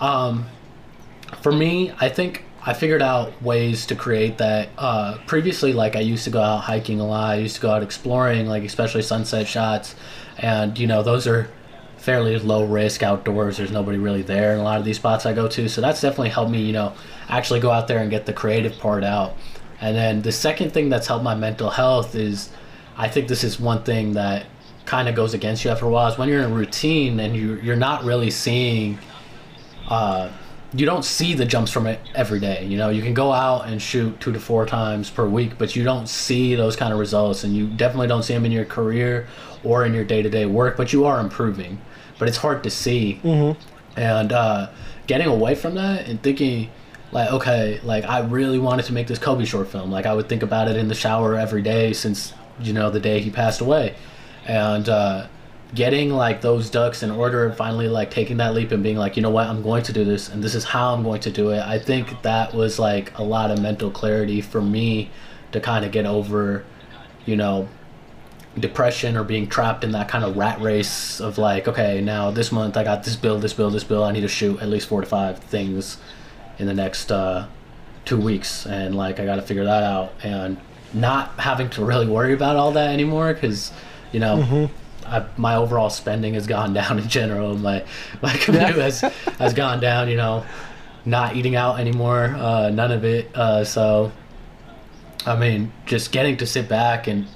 Um, 0.00 0.46
for 1.42 1.52
me, 1.52 1.92
I 2.00 2.08
think 2.08 2.44
I 2.70 2.72
figured 2.72 3.02
out 3.02 3.42
ways 3.42 3.84
to 3.86 3.96
create 3.96 4.38
that. 4.38 4.68
Uh, 4.78 5.18
previously, 5.26 5.72
like 5.72 5.96
I 5.96 6.00
used 6.00 6.22
to 6.22 6.30
go 6.30 6.40
out 6.40 6.58
hiking 6.58 7.00
a 7.00 7.04
lot. 7.04 7.32
I 7.32 7.38
used 7.38 7.56
to 7.56 7.60
go 7.60 7.68
out 7.68 7.82
exploring, 7.82 8.46
like 8.46 8.62
especially 8.62 9.02
sunset 9.02 9.48
shots, 9.48 9.96
and 10.38 10.78
you 10.78 10.86
know 10.86 11.02
those 11.02 11.26
are 11.26 11.50
fairly 11.96 12.38
low 12.38 12.64
risk 12.64 13.02
outdoors. 13.02 13.56
There's 13.56 13.72
nobody 13.72 13.98
really 13.98 14.22
there 14.22 14.52
in 14.52 14.60
a 14.60 14.62
lot 14.62 14.78
of 14.78 14.84
these 14.84 14.98
spots 14.98 15.26
I 15.26 15.32
go 15.32 15.48
to, 15.48 15.68
so 15.68 15.80
that's 15.80 16.00
definitely 16.00 16.28
helped 16.28 16.52
me, 16.52 16.62
you 16.62 16.72
know, 16.72 16.92
actually 17.28 17.58
go 17.58 17.72
out 17.72 17.88
there 17.88 17.98
and 17.98 18.08
get 18.08 18.24
the 18.24 18.32
creative 18.32 18.78
part 18.78 19.02
out. 19.02 19.34
And 19.80 19.96
then 19.96 20.22
the 20.22 20.30
second 20.30 20.72
thing 20.72 20.90
that's 20.90 21.08
helped 21.08 21.24
my 21.24 21.34
mental 21.34 21.70
health 21.70 22.14
is, 22.14 22.50
I 22.96 23.08
think 23.08 23.26
this 23.26 23.42
is 23.42 23.58
one 23.58 23.82
thing 23.82 24.12
that 24.12 24.46
kind 24.84 25.08
of 25.08 25.16
goes 25.16 25.34
against 25.34 25.64
you 25.64 25.72
after 25.72 25.86
a 25.86 25.90
while 25.90 26.12
is 26.12 26.16
when 26.16 26.28
you're 26.28 26.38
in 26.38 26.52
a 26.52 26.54
routine 26.54 27.18
and 27.18 27.34
you 27.34 27.56
you're 27.56 27.74
not 27.74 28.04
really 28.04 28.30
seeing 28.30 28.96
uh, 29.88 30.30
you 30.72 30.86
don't 30.86 31.04
see 31.04 31.34
the 31.34 31.44
jumps 31.44 31.72
from 31.72 31.86
it 31.86 32.00
every 32.14 32.38
day. 32.38 32.64
You 32.64 32.76
know, 32.78 32.90
you 32.90 33.02
can 33.02 33.14
go 33.14 33.32
out 33.32 33.66
and 33.66 33.82
shoot 33.82 34.20
two 34.20 34.32
to 34.32 34.38
four 34.38 34.66
times 34.66 35.10
per 35.10 35.26
week, 35.26 35.58
but 35.58 35.74
you 35.74 35.82
don't 35.82 36.08
see 36.08 36.54
those 36.54 36.76
kind 36.76 36.92
of 36.92 36.98
results, 36.98 37.42
and 37.42 37.54
you 37.56 37.66
definitely 37.66 38.06
don't 38.06 38.22
see 38.22 38.34
them 38.34 38.44
in 38.44 38.52
your 38.52 38.64
career 38.64 39.26
or 39.64 39.84
in 39.84 39.94
your 39.94 40.04
day 40.04 40.22
to 40.22 40.30
day 40.30 40.46
work. 40.46 40.76
But 40.76 40.92
you 40.92 41.04
are 41.06 41.18
improving, 41.18 41.80
but 42.18 42.28
it's 42.28 42.36
hard 42.36 42.62
to 42.64 42.70
see. 42.70 43.20
Mm-hmm. 43.24 43.60
And 43.98 44.32
uh, 44.32 44.70
getting 45.08 45.26
away 45.26 45.56
from 45.56 45.74
that 45.74 46.06
and 46.08 46.22
thinking, 46.22 46.70
like, 47.10 47.32
okay, 47.32 47.80
like 47.82 48.04
I 48.04 48.20
really 48.20 48.60
wanted 48.60 48.84
to 48.86 48.92
make 48.92 49.08
this 49.08 49.18
Kobe 49.18 49.44
short 49.44 49.68
film. 49.68 49.90
Like 49.90 50.06
I 50.06 50.14
would 50.14 50.28
think 50.28 50.44
about 50.44 50.68
it 50.68 50.76
in 50.76 50.86
the 50.86 50.94
shower 50.94 51.34
every 51.34 51.62
day 51.62 51.92
since 51.92 52.32
you 52.60 52.72
know 52.72 52.90
the 52.90 53.00
day 53.00 53.20
he 53.20 53.30
passed 53.30 53.60
away, 53.60 53.96
and. 54.46 54.88
Uh, 54.88 55.26
getting 55.74 56.10
like 56.10 56.40
those 56.40 56.68
ducks 56.70 57.02
in 57.02 57.10
order 57.10 57.46
and 57.46 57.56
finally 57.56 57.88
like 57.88 58.10
taking 58.10 58.38
that 58.38 58.54
leap 58.54 58.72
and 58.72 58.82
being 58.82 58.96
like 58.96 59.16
you 59.16 59.22
know 59.22 59.30
what? 59.30 59.46
I'm 59.46 59.62
going 59.62 59.82
to 59.84 59.92
do 59.92 60.04
this 60.04 60.28
and 60.28 60.42
this 60.42 60.54
is 60.54 60.64
how 60.64 60.94
i'm 60.94 61.02
going 61.02 61.20
to 61.20 61.30
do 61.30 61.50
it. 61.50 61.60
I 61.60 61.78
think 61.78 62.22
that 62.22 62.54
was 62.54 62.78
like 62.78 63.16
a 63.18 63.22
lot 63.22 63.50
of 63.50 63.60
mental 63.60 63.90
clarity 63.90 64.40
for 64.40 64.60
me 64.60 65.10
to 65.52 65.60
kind 65.60 65.84
of 65.84 65.92
get 65.92 66.06
over 66.06 66.64
you 67.26 67.36
know 67.36 67.68
depression 68.58 69.16
or 69.16 69.22
being 69.22 69.46
trapped 69.46 69.84
in 69.84 69.92
that 69.92 70.08
kind 70.08 70.24
of 70.24 70.36
rat 70.36 70.60
race 70.60 71.20
of 71.20 71.38
like 71.38 71.68
okay 71.68 72.00
now 72.00 72.32
this 72.32 72.50
month 72.50 72.76
i 72.76 72.82
got 72.82 73.04
this 73.04 73.14
bill 73.14 73.38
this 73.38 73.52
bill 73.52 73.70
this 73.70 73.84
bill. 73.84 74.02
I 74.02 74.10
need 74.12 74.22
to 74.22 74.28
shoot 74.28 74.60
at 74.60 74.68
least 74.68 74.88
four 74.88 75.00
to 75.00 75.06
five 75.06 75.38
things 75.38 75.98
in 76.58 76.66
the 76.66 76.74
next 76.74 77.12
uh, 77.12 77.46
two 78.04 78.20
weeks 78.20 78.66
and 78.66 78.94
like 78.96 79.20
i 79.20 79.24
got 79.24 79.36
to 79.36 79.42
figure 79.42 79.64
that 79.64 79.82
out. 79.82 80.12
And 80.22 80.58
not 80.92 81.38
having 81.38 81.70
to 81.70 81.84
really 81.84 82.08
worry 82.08 82.32
about 82.32 82.56
all 82.56 82.72
that 82.72 82.90
anymore 82.90 83.32
because 83.32 83.72
you 84.12 84.18
know 84.18 84.68
I, 85.10 85.26
my 85.36 85.56
overall 85.56 85.90
spending 85.90 86.34
has 86.34 86.46
gone 86.46 86.72
down 86.80 86.98
in 86.98 87.08
general. 87.08 87.56
My 87.56 87.84
my 88.22 88.36
commute 88.36 88.76
has 88.76 89.00
has 89.38 89.54
gone 89.54 89.80
down. 89.80 90.08
You 90.08 90.16
know, 90.16 90.44
not 91.04 91.36
eating 91.36 91.56
out 91.56 91.80
anymore. 91.80 92.34
Uh, 92.36 92.70
none 92.70 92.92
of 92.92 93.04
it. 93.04 93.34
Uh, 93.34 93.64
so 93.64 94.12
I 95.26 95.36
mean, 95.36 95.72
just 95.86 96.12
getting 96.12 96.36
to 96.38 96.46
sit 96.46 96.68
back 96.68 97.06
and 97.06 97.26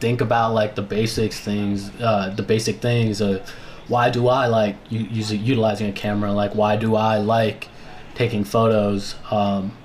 think 0.00 0.20
about 0.20 0.54
like 0.54 0.74
the 0.74 0.82
basics 0.82 1.38
things, 1.38 1.90
uh, 2.00 2.32
the 2.34 2.42
basic 2.42 2.80
things 2.80 3.20
of 3.20 3.48
why 3.86 4.08
do 4.08 4.28
I 4.28 4.46
like 4.46 4.76
using 4.88 5.44
utilizing 5.44 5.88
a 5.88 5.92
camera? 5.92 6.32
Like 6.32 6.54
why 6.54 6.76
do 6.76 6.96
I 6.96 7.18
like 7.18 7.68
taking 8.14 8.44
photos? 8.44 9.14
Um, 9.30 9.76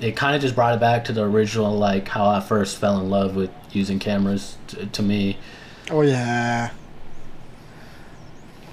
it 0.00 0.16
kind 0.16 0.34
of 0.34 0.42
just 0.42 0.54
brought 0.54 0.74
it 0.74 0.80
back 0.80 1.04
to 1.04 1.12
the 1.12 1.22
original, 1.22 1.76
like 1.76 2.08
how 2.08 2.26
I 2.26 2.40
first 2.40 2.78
fell 2.78 2.98
in 3.00 3.08
love 3.08 3.36
with 3.36 3.50
using 3.70 3.98
cameras. 3.98 4.56
T- 4.66 4.86
to 4.86 5.02
me, 5.02 5.38
Oh 5.92 6.00
yeah. 6.00 6.70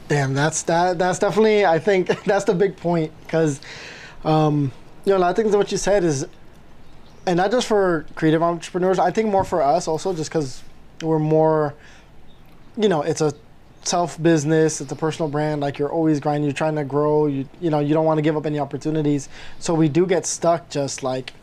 Damn, 0.08 0.34
that's 0.34 0.64
that. 0.64 0.98
That's 0.98 1.20
definitely. 1.20 1.66
I 1.66 1.78
think 1.78 2.08
that's 2.24 2.46
the 2.46 2.54
big 2.54 2.78
point 2.78 3.12
because, 3.26 3.60
um, 4.24 4.72
you 5.04 5.12
know, 5.12 5.18
a 5.18 5.20
lot 5.20 5.30
of 5.32 5.36
things 5.36 5.52
that 5.52 5.58
what 5.58 5.70
you 5.70 5.78
said 5.78 6.06
is, 6.06 6.26
and 7.28 7.36
not 7.36 7.52
just 7.52 7.68
for 7.68 8.06
creative 8.16 8.42
entrepreneurs. 8.42 9.00
I 9.00 9.12
think 9.12 9.28
more 9.28 9.44
for 9.44 9.62
us 9.62 9.86
also, 9.86 10.14
just 10.14 10.30
because 10.30 10.64
we're 11.02 11.20
more, 11.20 11.76
you 12.78 12.88
know, 12.88 13.02
it's 13.02 13.20
a 13.20 13.34
self 13.84 14.22
business. 14.24 14.80
It's 14.80 14.92
a 14.94 14.96
personal 14.96 15.30
brand. 15.30 15.60
Like 15.60 15.78
you're 15.78 15.92
always 15.92 16.22
grinding. 16.22 16.46
You're 16.46 16.54
trying 16.54 16.76
to 16.76 16.86
grow. 16.86 17.28
You 17.28 17.50
you 17.60 17.70
know 17.70 17.80
you 17.80 17.94
don't 17.94 18.06
want 18.06 18.18
to 18.18 18.22
give 18.22 18.38
up 18.38 18.46
any 18.46 18.60
opportunities. 18.60 19.28
So 19.60 19.74
we 19.74 19.90
do 19.90 20.08
get 20.08 20.26
stuck 20.26 20.70
just 20.70 21.04
like 21.04 21.34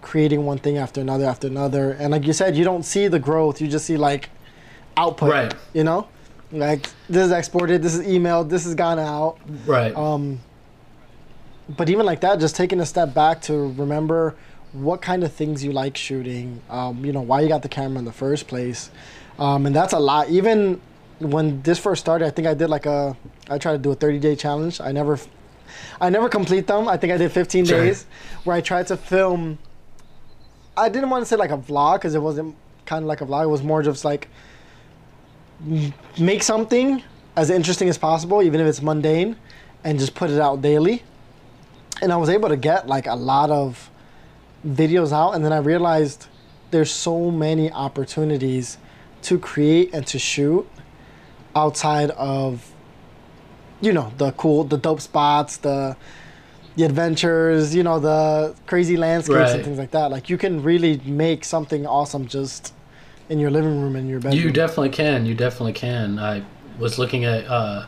creating 0.00 0.44
one 0.44 0.58
thing 0.58 0.78
after 0.78 1.00
another 1.00 1.26
after 1.26 1.46
another. 1.46 1.92
And 1.92 2.10
like 2.10 2.26
you 2.26 2.32
said, 2.32 2.56
you 2.56 2.64
don't 2.64 2.82
see 2.82 3.06
the 3.06 3.20
growth. 3.20 3.60
You 3.60 3.68
just 3.68 3.86
see 3.86 3.96
like 3.96 4.28
output. 4.96 5.30
Right. 5.30 5.54
You 5.72 5.84
know, 5.84 6.08
like 6.50 6.86
this 7.08 7.26
is 7.26 7.32
exported, 7.32 7.82
this 7.82 7.94
is 7.94 8.06
emailed, 8.06 8.48
this 8.48 8.64
has 8.64 8.74
gone 8.74 8.98
out. 8.98 9.38
right? 9.66 9.94
Um, 9.96 10.40
but 11.76 11.88
even 11.88 12.04
like 12.06 12.20
that, 12.20 12.40
just 12.40 12.56
taking 12.56 12.80
a 12.80 12.86
step 12.86 13.14
back 13.14 13.40
to 13.42 13.54
remember 13.72 14.34
what 14.72 15.00
kind 15.02 15.22
of 15.22 15.32
things 15.32 15.62
you 15.64 15.72
like 15.72 15.96
shooting. 15.96 16.60
Um, 16.70 17.04
you 17.04 17.12
know, 17.12 17.20
why 17.20 17.40
you 17.40 17.48
got 17.48 17.62
the 17.62 17.68
camera 17.68 17.98
in 17.98 18.04
the 18.04 18.12
first 18.12 18.48
place. 18.48 18.90
Um, 19.38 19.66
and 19.66 19.74
that's 19.74 19.92
a 19.92 19.98
lot. 19.98 20.28
Even 20.28 20.80
when 21.20 21.62
this 21.62 21.78
first 21.78 22.00
started, 22.00 22.26
I 22.26 22.30
think 22.30 22.48
I 22.48 22.54
did 22.54 22.68
like 22.68 22.86
a, 22.86 23.16
I 23.48 23.58
tried 23.58 23.72
to 23.72 23.78
do 23.78 23.92
a 23.92 23.94
30 23.94 24.18
day 24.18 24.34
challenge. 24.36 24.80
I 24.80 24.92
never, 24.92 25.18
I 26.00 26.10
never 26.10 26.28
complete 26.28 26.66
them. 26.66 26.88
I 26.88 26.96
think 26.96 27.12
I 27.12 27.16
did 27.16 27.30
15 27.32 27.64
Sure. 27.66 27.78
days 27.84 28.06
where 28.44 28.56
I 28.56 28.60
tried 28.60 28.86
to 28.88 28.96
film. 28.96 29.58
I 30.76 30.88
didn't 30.88 31.10
want 31.10 31.22
to 31.22 31.26
say 31.26 31.36
like 31.36 31.50
a 31.50 31.58
vlog 31.58 31.94
because 31.96 32.14
it 32.14 32.20
wasn't 32.22 32.56
kind 32.86 33.04
of 33.04 33.08
like 33.08 33.20
a 33.20 33.26
vlog. 33.26 33.44
It 33.44 33.48
was 33.48 33.62
more 33.62 33.82
just 33.82 34.04
like 34.04 34.28
make 36.18 36.42
something 36.42 37.02
as 37.36 37.50
interesting 37.50 37.88
as 37.88 37.98
possible, 37.98 38.42
even 38.42 38.60
if 38.60 38.66
it's 38.66 38.82
mundane, 38.82 39.36
and 39.84 39.98
just 39.98 40.14
put 40.14 40.30
it 40.30 40.40
out 40.40 40.62
daily. 40.62 41.02
And 42.00 42.12
I 42.12 42.16
was 42.16 42.28
able 42.28 42.48
to 42.48 42.56
get 42.56 42.86
like 42.86 43.06
a 43.06 43.14
lot 43.14 43.50
of 43.50 43.90
videos 44.66 45.12
out, 45.12 45.32
and 45.32 45.44
then 45.44 45.52
I 45.52 45.58
realized 45.58 46.26
there's 46.70 46.90
so 46.90 47.30
many 47.30 47.70
opportunities 47.70 48.78
to 49.22 49.38
create 49.38 49.94
and 49.94 50.06
to 50.08 50.18
shoot 50.18 50.68
outside 51.54 52.10
of 52.12 52.72
you 53.80 53.92
know 53.92 54.12
the 54.16 54.32
cool 54.32 54.64
the 54.64 54.78
dope 54.78 55.00
spots 55.00 55.58
the 55.58 55.96
the 56.76 56.84
adventures 56.84 57.74
you 57.74 57.82
know 57.82 57.98
the 57.98 58.54
crazy 58.66 58.96
landscapes 58.96 59.52
and 59.52 59.64
things 59.64 59.78
like 59.78 59.90
that 59.90 60.10
like 60.10 60.30
you 60.30 60.38
can 60.38 60.62
really 60.62 60.98
make 61.04 61.44
something 61.44 61.86
awesome 61.86 62.26
just 62.26 62.72
in 63.32 63.38
your 63.38 63.50
living 63.50 63.80
room 63.80 63.96
in 63.96 64.06
your 64.06 64.20
bedroom 64.20 64.40
You 64.44 64.50
definitely 64.52 64.90
can. 64.90 65.24
You 65.24 65.34
definitely 65.34 65.72
can. 65.72 66.18
I 66.18 66.42
was 66.78 66.98
looking 66.98 67.24
at, 67.24 67.46
uh, 67.46 67.86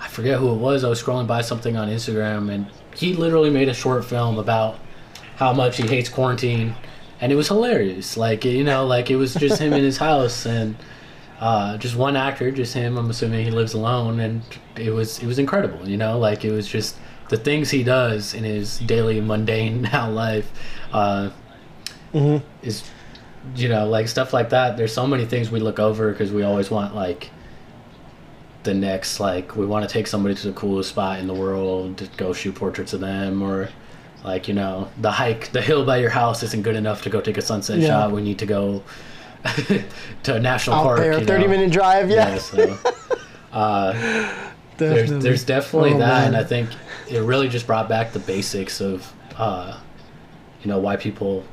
I 0.00 0.08
forget 0.08 0.38
who 0.38 0.50
it 0.52 0.56
was. 0.56 0.84
I 0.84 0.88
was 0.88 1.02
scrolling 1.02 1.26
by 1.26 1.42
something 1.42 1.76
on 1.76 1.88
Instagram, 1.88 2.50
and 2.50 2.66
he 2.94 3.12
literally 3.14 3.50
made 3.50 3.68
a 3.68 3.74
short 3.74 4.04
film 4.06 4.38
about 4.38 4.78
how 5.36 5.52
much 5.52 5.76
he 5.76 5.86
hates 5.86 6.08
quarantine, 6.08 6.74
and 7.20 7.30
it 7.30 7.36
was 7.36 7.48
hilarious. 7.48 8.16
Like 8.16 8.44
you 8.46 8.64
know, 8.64 8.86
like 8.86 9.10
it 9.10 9.16
was 9.16 9.34
just 9.34 9.60
him 9.60 9.74
in 9.74 9.84
his 9.84 9.98
house 9.98 10.46
and 10.46 10.74
uh, 11.40 11.76
just 11.76 11.94
one 11.94 12.16
actor, 12.16 12.50
just 12.50 12.72
him. 12.72 12.96
I'm 12.96 13.10
assuming 13.10 13.44
he 13.44 13.50
lives 13.50 13.74
alone, 13.74 14.18
and 14.20 14.42
it 14.76 14.90
was 14.90 15.18
it 15.22 15.26
was 15.26 15.38
incredible. 15.38 15.86
You 15.86 15.98
know, 15.98 16.18
like 16.18 16.42
it 16.44 16.52
was 16.52 16.66
just 16.66 16.96
the 17.28 17.36
things 17.36 17.70
he 17.70 17.82
does 17.82 18.32
in 18.32 18.44
his 18.44 18.78
daily 18.78 19.20
mundane 19.20 19.82
now 19.92 20.08
life. 20.10 20.50
Uh, 20.92 21.30
Mhm. 22.14 22.40
is 22.62 22.82
you 23.54 23.68
know 23.68 23.88
like 23.88 24.08
stuff 24.08 24.32
like 24.32 24.50
that 24.50 24.76
there's 24.76 24.92
so 24.92 25.06
many 25.06 25.24
things 25.24 25.50
we 25.50 25.60
look 25.60 25.78
over 25.78 26.10
because 26.10 26.32
we 26.32 26.42
always 26.42 26.70
want 26.70 26.94
like 26.94 27.30
the 28.64 28.74
next 28.74 29.20
like 29.20 29.54
we 29.56 29.64
want 29.64 29.88
to 29.88 29.92
take 29.92 30.06
somebody 30.06 30.34
to 30.34 30.48
the 30.48 30.52
coolest 30.52 30.90
spot 30.90 31.18
in 31.20 31.26
the 31.26 31.34
world 31.34 31.96
to 31.98 32.06
go 32.16 32.32
shoot 32.32 32.54
portraits 32.54 32.92
of 32.92 33.00
them 33.00 33.40
or 33.42 33.68
like 34.24 34.48
you 34.48 34.54
know 34.54 34.88
the 35.00 35.10
hike 35.10 35.52
the 35.52 35.62
hill 35.62 35.84
by 35.84 35.98
your 35.98 36.10
house 36.10 36.42
isn't 36.42 36.62
good 36.62 36.74
enough 36.76 37.02
to 37.02 37.10
go 37.10 37.20
take 37.20 37.38
a 37.38 37.42
sunset 37.42 37.78
Yeah. 37.78 37.88
shot 37.88 38.10
we 38.12 38.22
need 38.22 38.38
to 38.40 38.46
go 38.46 38.82
to 40.24 40.34
a 40.34 40.40
national 40.40 40.76
out 40.76 40.82
park 40.82 40.98
there 40.98 41.18
you 41.20 41.24
30 41.24 41.44
know? 41.44 41.48
minute 41.50 41.70
drive 41.70 42.10
yeah, 42.10 42.30
yeah 42.32 42.38
so 42.38 42.78
uh 43.52 43.92
there's, 44.78 45.02
definitely. 45.02 45.18
there's 45.28 45.44
definitely 45.44 45.92
Oh, 45.94 45.98
that, 45.98 46.26
and. 46.26 46.36
I 46.36 46.44
think 46.44 46.68
it 47.08 47.20
really 47.20 47.48
just 47.48 47.66
brought 47.66 47.88
back 47.88 48.12
the 48.12 48.18
basics 48.18 48.82
of, 48.82 49.10
uh, 49.38 49.80
you 50.62 50.68
know, 50.68 50.78
why 50.78 50.96
people 50.96 51.44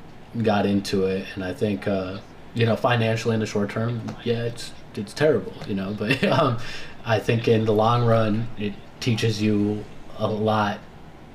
got 0.41 0.65
into 0.65 1.05
it, 1.05 1.25
and 1.35 1.43
I 1.43 1.53
think, 1.53 1.87
uh, 1.87 2.19
you 2.53 2.65
know, 2.65 2.75
financially 2.75 3.33
in 3.33 3.39
the 3.39 3.45
short 3.45 3.69
term, 3.69 4.15
yeah, 4.23 4.43
it's 4.43 4.71
it's 4.95 5.13
terrible, 5.13 5.53
you 5.67 5.75
know, 5.75 5.93
but 5.97 6.23
um, 6.23 6.57
I 7.05 7.19
think 7.19 7.47
in 7.47 7.65
the 7.65 7.73
long 7.73 8.05
run, 8.05 8.47
it 8.57 8.73
teaches 8.99 9.41
you 9.41 9.83
a 10.17 10.27
lot 10.27 10.79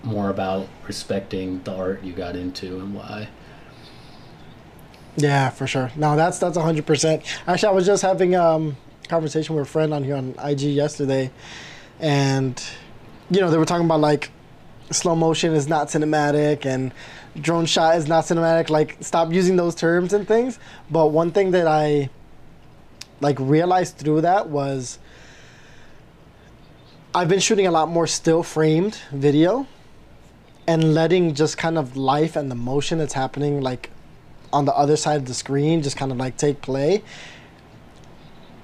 more 0.03 0.31
about 0.31 0.69
respecting 0.87 1.63
the 1.65 1.75
art 1.75 2.03
you 2.03 2.13
got 2.13 2.37
into 2.37 2.79
and 2.79 2.95
why. 2.95 3.29
Yeah, 5.17 5.51
for 5.51 5.67
sure. 5.67 5.91
No, 5.97 6.15
that's 6.17 6.39
that's 6.39 6.57
hundred 6.57 6.87
percent. 6.87 7.25
Actually, 7.47 7.71
I 7.71 7.73
was 7.73 7.87
just 7.87 8.03
having 8.03 8.37
um 8.37 8.77
conversation 9.09 9.57
with 9.57 9.67
a 9.67 9.69
friend 9.69 9.93
on 9.93 10.05
here 10.05 10.17
on 10.17 10.35
IG 10.43 10.61
yesterday, 10.61 11.31
and 11.99 12.63
you 13.31 13.41
know 13.41 13.51
they 13.51 13.59
were 13.59 13.65
talking 13.65 13.85
about 13.85 14.01
like 14.01 14.31
slow 14.91 15.15
motion 15.15 15.55
is 15.55 15.69
not 15.69 15.89
cinematic 15.89 16.65
and 16.65 16.93
drone 17.41 17.67
shot 17.67 17.97
is 17.97 18.09
not 18.09 18.25
cinematic. 18.25 18.71
Like, 18.71 18.97
stop 19.01 19.33
using 19.33 19.57
those 19.57 19.75
terms 19.75 20.13
and 20.13 20.27
things. 20.27 20.59
But 20.91 21.09
one 21.09 21.31
thing 21.31 21.51
that 21.53 21.67
I 21.67 22.11
like 23.21 23.39
realized 23.41 23.97
through 23.97 24.23
that 24.23 24.49
was 24.49 24.99
I've 27.15 27.29
been 27.29 27.41
shooting 27.41 27.67
a 27.67 27.71
lot 27.71 27.89
more 27.89 28.07
still 28.07 28.43
framed 28.43 29.01
video 29.13 29.67
and 30.67 30.93
letting 30.95 31.35
just 31.35 31.57
kind 31.57 31.79
of 31.79 31.97
life 31.97 32.37
and 32.37 32.51
the 32.51 32.55
motion 32.55 32.99
that's 32.99 33.15
happening 33.15 33.63
like 33.63 33.91
on 34.53 34.67
the 34.67 34.75
other 34.75 34.97
side 34.97 35.17
of 35.17 35.27
the 35.27 35.35
screen 35.35 35.83
just 35.83 35.97
kind 35.97 36.13
of 36.13 36.19
like 36.19 36.37
take 36.37 36.61
play 36.61 37.03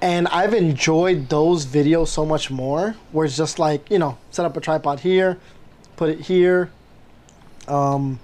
and 0.02 0.28
i've 0.28 0.52
enjoyed 0.52 1.28
those 1.30 1.64
videos 1.64 2.08
so 2.08 2.26
much 2.26 2.50
more 2.50 2.94
where 3.12 3.24
it's 3.24 3.36
just 3.36 3.58
like 3.58 3.90
you 3.90 3.98
know 3.98 4.18
set 4.30 4.44
up 4.44 4.56
a 4.56 4.60
tripod 4.60 5.00
here 5.00 5.38
put 5.96 6.10
it 6.10 6.20
here. 6.20 6.70
Um 7.68 8.20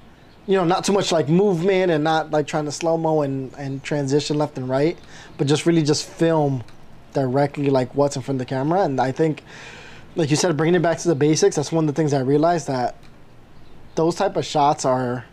you 0.47 0.57
know 0.57 0.65
not 0.65 0.85
too 0.85 0.93
much 0.93 1.12
like 1.12 1.29
movement 1.29 1.93
and 1.93 2.03
not 2.03 2.31
like 2.31 2.47
trying 2.47 2.65
to 2.65 2.73
slow 2.73 2.97
mo 2.97 3.23
and 3.23 3.53
and 3.55 3.83
transition 3.85 4.37
left 4.39 4.57
and 4.59 4.69
right 4.69 4.99
but 5.37 5.47
just 5.47 5.67
really 5.67 5.83
just 5.83 6.09
film 6.09 6.65
directly 7.12 7.71
like 7.71 7.95
what's 7.95 8.17
in 8.17 8.23
front 8.23 8.41
of 8.41 8.47
the 8.47 8.55
camera. 8.55 8.83
And 8.83 9.00
i 9.00 9.12
think 9.12 9.45
like 10.17 10.31
you 10.31 10.37
said 10.37 10.57
bringing 10.57 10.75
it 10.75 10.83
back 10.83 10.99
to 10.99 11.09
the 11.09 11.15
basics 11.15 11.57
that's 11.57 11.71
one 11.71 11.85
of 11.85 11.95
the 11.95 11.99
things 12.00 12.12
i 12.12 12.21
realized 12.21 12.67
that 12.67 12.97
those 13.95 14.15
type 14.15 14.37
of 14.37 14.45
shots 14.45 14.85
are 14.85 15.25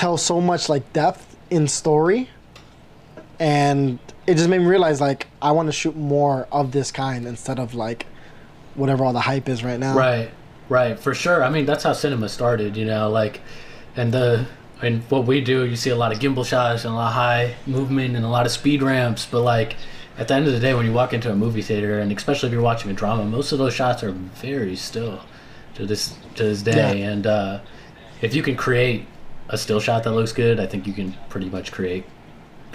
tell 0.00 0.16
so 0.16 0.40
much 0.40 0.70
like 0.70 0.92
depth 0.94 1.36
in 1.50 1.68
story. 1.68 2.30
And 3.38 3.98
it 4.26 4.36
just 4.36 4.48
made 4.48 4.60
me 4.60 4.66
realize 4.66 5.00
like 5.00 5.26
i 5.42 5.50
want 5.50 5.66
to 5.66 5.72
shoot 5.72 5.96
more 5.96 6.46
of 6.52 6.72
this 6.72 6.90
kind 6.90 7.26
instead 7.26 7.58
of 7.58 7.74
like 7.74 8.06
whatever 8.74 9.04
all 9.04 9.12
the 9.12 9.20
hype 9.20 9.48
is 9.48 9.64
right 9.64 9.78
now 9.78 9.96
Right, 9.96 10.30
right, 10.68 10.98
for 10.98 11.14
sure. 11.14 11.42
I 11.42 11.50
mean, 11.50 11.66
that's 11.66 11.84
how 11.84 11.92
cinema 11.92 12.28
started, 12.28 12.76
you 12.76 12.84
know, 12.84 13.10
like, 13.10 13.40
and 13.96 14.12
the, 14.12 14.46
and 14.82 15.02
what 15.10 15.26
we 15.26 15.40
do, 15.40 15.66
you 15.66 15.76
see 15.76 15.90
a 15.90 15.96
lot 15.96 16.12
of 16.12 16.18
gimbal 16.18 16.46
shots 16.46 16.84
and 16.84 16.92
a 16.92 16.96
lot 16.96 17.08
of 17.08 17.14
high 17.14 17.54
movement 17.66 18.16
and 18.16 18.24
a 18.24 18.28
lot 18.28 18.46
of 18.46 18.52
speed 18.52 18.82
ramps, 18.82 19.26
but 19.30 19.42
like, 19.42 19.76
at 20.18 20.28
the 20.28 20.34
end 20.34 20.46
of 20.46 20.52
the 20.52 20.60
day, 20.60 20.74
when 20.74 20.84
you 20.84 20.92
walk 20.92 21.14
into 21.14 21.32
a 21.32 21.34
movie 21.34 21.62
theater, 21.62 21.98
and 21.98 22.12
especially 22.12 22.48
if 22.48 22.52
you're 22.52 22.62
watching 22.62 22.90
a 22.90 22.94
drama, 22.94 23.24
most 23.24 23.52
of 23.52 23.58
those 23.58 23.72
shots 23.72 24.02
are 24.02 24.12
very 24.12 24.76
still 24.76 25.20
to 25.74 25.86
this 25.86 26.14
to 26.34 26.44
this 26.44 26.62
day. 26.62 26.98
Yeah. 26.98 27.08
And 27.08 27.26
uh, 27.26 27.60
if 28.20 28.34
you 28.34 28.42
can 28.42 28.54
create 28.54 29.06
a 29.48 29.56
still 29.56 29.80
shot 29.80 30.04
that 30.04 30.12
looks 30.12 30.32
good, 30.32 30.60
I 30.60 30.66
think 30.66 30.86
you 30.86 30.92
can 30.92 31.16
pretty 31.30 31.48
much 31.48 31.72
create 31.72 32.04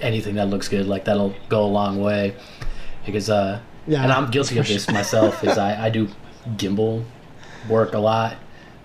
anything 0.01 0.35
that 0.35 0.47
looks 0.49 0.67
good. 0.67 0.87
Like 0.87 1.05
that'll 1.05 1.35
go 1.47 1.63
a 1.63 1.67
long 1.67 2.01
way. 2.01 2.35
Because 3.05 3.29
uh, 3.29 3.61
Yeah, 3.87 4.03
and 4.03 4.11
I'm 4.11 4.31
guilty 4.31 4.57
of 4.57 4.67
this 4.67 4.89
myself. 4.89 5.43
Is 5.43 5.57
I, 5.57 5.85
I 5.85 5.89
do 5.89 6.09
gimbal 6.55 7.03
work 7.69 7.93
a 7.93 7.99
lot, 7.99 8.37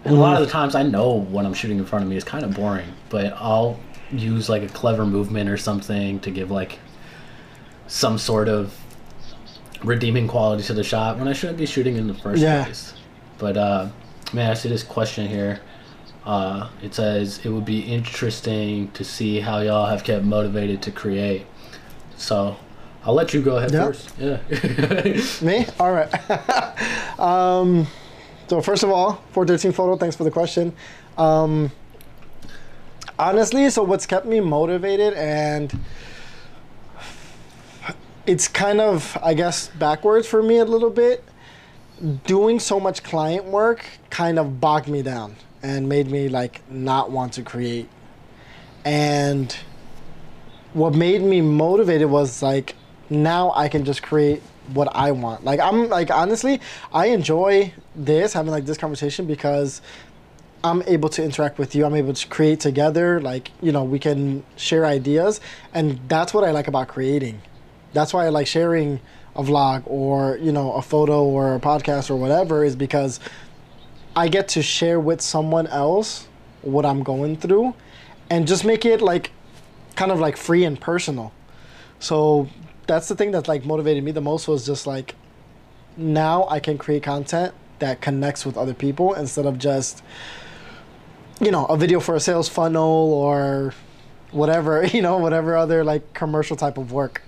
and 0.04 0.14
a 0.14 0.18
lot 0.18 0.40
of 0.40 0.46
the 0.46 0.52
times 0.52 0.74
I 0.74 0.82
know 0.82 1.12
what 1.12 1.44
I'm 1.46 1.54
shooting 1.54 1.78
in 1.78 1.84
front 1.86 2.04
of 2.04 2.10
me 2.10 2.16
is 2.16 2.24
kind 2.24 2.44
of 2.44 2.54
boring, 2.54 2.92
but 3.08 3.32
I'll 3.34 3.78
use 4.12 4.48
like 4.48 4.62
a 4.62 4.68
clever 4.68 5.06
movement 5.06 5.48
or 5.48 5.56
something 5.56 6.18
to 6.20 6.30
give 6.30 6.50
like 6.50 6.78
some 7.86 8.18
sort 8.18 8.48
of 8.48 8.76
redeeming 9.82 10.28
quality 10.28 10.62
to 10.64 10.74
the 10.74 10.84
shot 10.84 11.18
when 11.18 11.28
I 11.28 11.32
shouldn't 11.32 11.58
be 11.58 11.66
shooting 11.66 11.96
in 11.96 12.06
the 12.06 12.14
first 12.14 12.42
Yeah. 12.42 12.64
place. 12.64 12.94
But 13.38 13.56
uh, 13.56 13.88
man, 14.32 14.50
I 14.50 14.54
see 14.54 14.68
this 14.68 14.82
question 14.82 15.26
here. 15.26 15.60
Uh, 16.26 16.68
it 16.82 16.94
says 16.94 17.40
it 17.44 17.48
would 17.48 17.64
be 17.64 17.80
interesting 17.80 18.90
to 18.92 19.04
see 19.04 19.40
how 19.40 19.60
y'all 19.60 19.86
have 19.86 20.04
kept 20.04 20.24
motivated 20.24 20.82
to 20.82 20.90
create. 20.90 21.46
So 22.16 22.56
I'll 23.04 23.14
let 23.14 23.32
you 23.32 23.40
go 23.42 23.56
ahead 23.56 23.72
Yeah. 23.72 23.86
first. 23.86 24.10
Yeah. 24.18 25.42
Me? 25.46 25.66
All 25.78 25.92
right. 25.92 27.18
um, 27.18 27.86
so 28.48 28.60
first 28.60 28.82
of 28.82 28.90
all, 28.90 29.14
413 29.32 29.72
photo. 29.72 29.96
Thanks 29.96 30.16
for 30.16 30.24
the 30.24 30.30
question. 30.30 30.74
Um, 31.16 31.70
honestly, 33.18 33.70
so 33.70 33.82
what's 33.82 34.06
kept 34.06 34.26
me 34.26 34.40
motivated 34.40 35.14
and 35.14 35.72
it's 38.26 38.48
kind 38.48 38.80
of, 38.80 39.16
I 39.22 39.34
guess, 39.34 39.68
backwards 39.78 40.26
for 40.26 40.42
me 40.42 40.58
a 40.58 40.64
little 40.64 40.90
bit. 40.90 41.24
Doing 42.24 42.60
so 42.60 42.80
much 42.80 43.02
client 43.02 43.46
work 43.46 43.84
kind 44.10 44.38
of 44.38 44.60
bogged 44.60 44.88
me 44.88 45.02
down 45.02 45.36
and 45.62 45.88
made 45.88 46.10
me 46.10 46.28
like 46.28 46.62
not 46.70 47.10
want 47.10 47.32
to 47.34 47.42
create. 47.42 47.88
And 48.84 49.54
what 50.72 50.94
made 50.94 51.22
me 51.22 51.40
motivated 51.40 52.08
was 52.08 52.42
like 52.42 52.74
now 53.10 53.52
I 53.54 53.68
can 53.68 53.84
just 53.84 54.02
create 54.02 54.40
what 54.72 54.88
I 54.94 55.10
want. 55.10 55.44
Like 55.44 55.60
I'm 55.60 55.88
like 55.88 56.10
honestly, 56.10 56.60
I 56.92 57.06
enjoy 57.06 57.72
this 57.96 58.32
having 58.32 58.52
like 58.52 58.64
this 58.64 58.78
conversation 58.78 59.26
because 59.26 59.82
I'm 60.62 60.82
able 60.82 61.08
to 61.10 61.24
interact 61.24 61.58
with 61.58 61.74
you. 61.74 61.84
I'm 61.84 61.94
able 61.94 62.12
to 62.12 62.28
create 62.28 62.60
together. 62.60 63.20
Like 63.20 63.50
you 63.60 63.72
know, 63.72 63.84
we 63.84 63.98
can 63.98 64.44
share 64.56 64.86
ideas, 64.86 65.40
and 65.74 66.00
that's 66.08 66.32
what 66.32 66.44
I 66.44 66.52
like 66.52 66.68
about 66.68 66.88
creating. 66.88 67.42
That's 67.92 68.14
why 68.14 68.26
I 68.26 68.28
like 68.28 68.46
sharing 68.46 69.00
a 69.34 69.42
vlog 69.42 69.82
or 69.86 70.36
you 70.38 70.52
know 70.52 70.72
a 70.72 70.82
photo 70.82 71.24
or 71.24 71.54
a 71.54 71.60
podcast 71.60 72.10
or 72.10 72.16
whatever 72.16 72.64
is 72.64 72.76
because 72.76 73.20
I 74.14 74.28
get 74.28 74.48
to 74.48 74.62
share 74.62 75.00
with 75.00 75.20
someone 75.20 75.66
else 75.68 76.28
what 76.62 76.84
I'm 76.84 77.02
going 77.02 77.36
through, 77.36 77.74
and 78.28 78.46
just 78.46 78.64
make 78.64 78.84
it 78.84 79.00
like 79.00 79.32
kind 79.96 80.12
of 80.12 80.20
like 80.20 80.36
free 80.36 80.64
and 80.64 80.80
personal. 80.80 81.32
So 81.98 82.48
that's 82.86 83.08
the 83.08 83.16
thing 83.16 83.30
that 83.32 83.48
like 83.48 83.64
motivated 83.64 84.02
me 84.04 84.12
the 84.12 84.20
most 84.20 84.48
was 84.48 84.66
just 84.66 84.86
like 84.86 85.14
now 85.96 86.46
I 86.48 86.60
can 86.60 86.78
create 86.78 87.02
content 87.02 87.54
that 87.78 88.00
connects 88.00 88.44
with 88.44 88.56
other 88.56 88.74
people 88.74 89.14
instead 89.14 89.46
of 89.46 89.58
just 89.58 90.02
you 91.40 91.50
know 91.50 91.66
a 91.66 91.76
video 91.76 92.00
for 92.00 92.14
a 92.14 92.20
sales 92.20 92.48
funnel 92.48 93.12
or 93.14 93.74
whatever 94.30 94.84
you 94.92 95.02
know 95.02 95.18
whatever 95.18 95.56
other 95.56 95.84
like 95.84 96.12
commercial 96.14 96.56
type 96.56 96.78
of 96.78 96.92
work. 96.92 97.22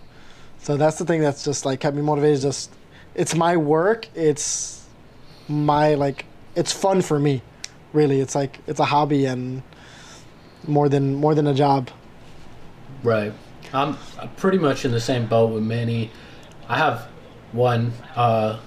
So 0.58 0.76
that's 0.76 0.96
the 0.96 1.04
thing 1.04 1.20
that's 1.20 1.44
just 1.44 1.64
like 1.64 1.80
kept 1.80 1.96
me 1.96 2.02
motivated. 2.02 2.40
Just 2.40 2.70
it's 3.14 3.34
my 3.34 3.56
work. 3.56 4.08
It's 4.14 4.86
my 5.48 5.94
like 5.94 6.24
it's 6.54 6.72
fun 6.72 7.02
for 7.02 7.18
me. 7.18 7.42
Really, 7.92 8.20
it's 8.20 8.34
like 8.34 8.60
it's 8.66 8.80
a 8.80 8.84
hobby 8.84 9.26
and 9.26 9.62
more 10.66 10.88
than 10.88 11.16
more 11.16 11.34
than 11.34 11.46
a 11.46 11.54
job. 11.54 11.90
Right. 13.02 13.32
I'm 13.72 13.96
pretty 14.36 14.58
much 14.58 14.84
in 14.84 14.90
the 14.90 15.00
same 15.00 15.26
boat 15.26 15.52
with 15.52 15.62
many. 15.62 16.10
I 16.68 16.76
have 16.76 17.08
one 17.52 17.92
uh, 18.16 18.58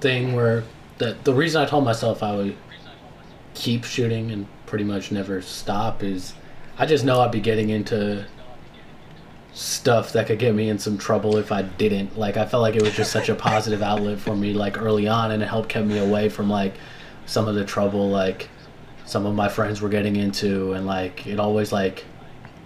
thing 0.00 0.34
where 0.34 0.64
the 0.98 1.16
the 1.24 1.34
reason 1.34 1.62
I 1.62 1.66
told 1.66 1.84
myself 1.84 2.22
I 2.22 2.34
would 2.34 2.56
keep 3.54 3.84
shooting 3.84 4.30
and 4.30 4.46
pretty 4.66 4.84
much 4.84 5.10
never 5.10 5.42
stop 5.42 6.02
is 6.02 6.34
I 6.78 6.86
just 6.86 7.04
know 7.04 7.20
I'd 7.20 7.32
be 7.32 7.40
getting 7.40 7.70
into 7.70 8.24
stuff 9.52 10.12
that 10.12 10.26
could 10.26 10.38
get 10.38 10.54
me 10.54 10.68
in 10.68 10.78
some 10.78 10.96
trouble 10.96 11.36
if 11.36 11.50
I 11.50 11.62
didn't. 11.62 12.18
Like 12.18 12.36
I 12.36 12.46
felt 12.46 12.62
like 12.62 12.76
it 12.76 12.82
was 12.82 12.94
just 12.94 13.10
such 13.10 13.28
a 13.28 13.34
positive 13.34 13.82
outlet 13.82 14.18
for 14.18 14.36
me 14.36 14.52
like 14.52 14.80
early 14.80 15.08
on 15.08 15.32
and 15.32 15.42
it 15.42 15.46
helped 15.46 15.68
kept 15.68 15.86
me 15.86 15.98
away 15.98 16.28
from 16.28 16.48
like 16.48 16.74
some 17.26 17.48
of 17.48 17.54
the 17.54 17.64
trouble 17.64 18.08
like 18.08 18.48
some 19.04 19.26
of 19.26 19.34
my 19.34 19.48
friends 19.48 19.80
were 19.80 19.88
getting 19.88 20.16
into 20.16 20.72
and 20.74 20.86
like 20.86 21.26
it 21.26 21.40
always 21.40 21.72
like 21.72 22.04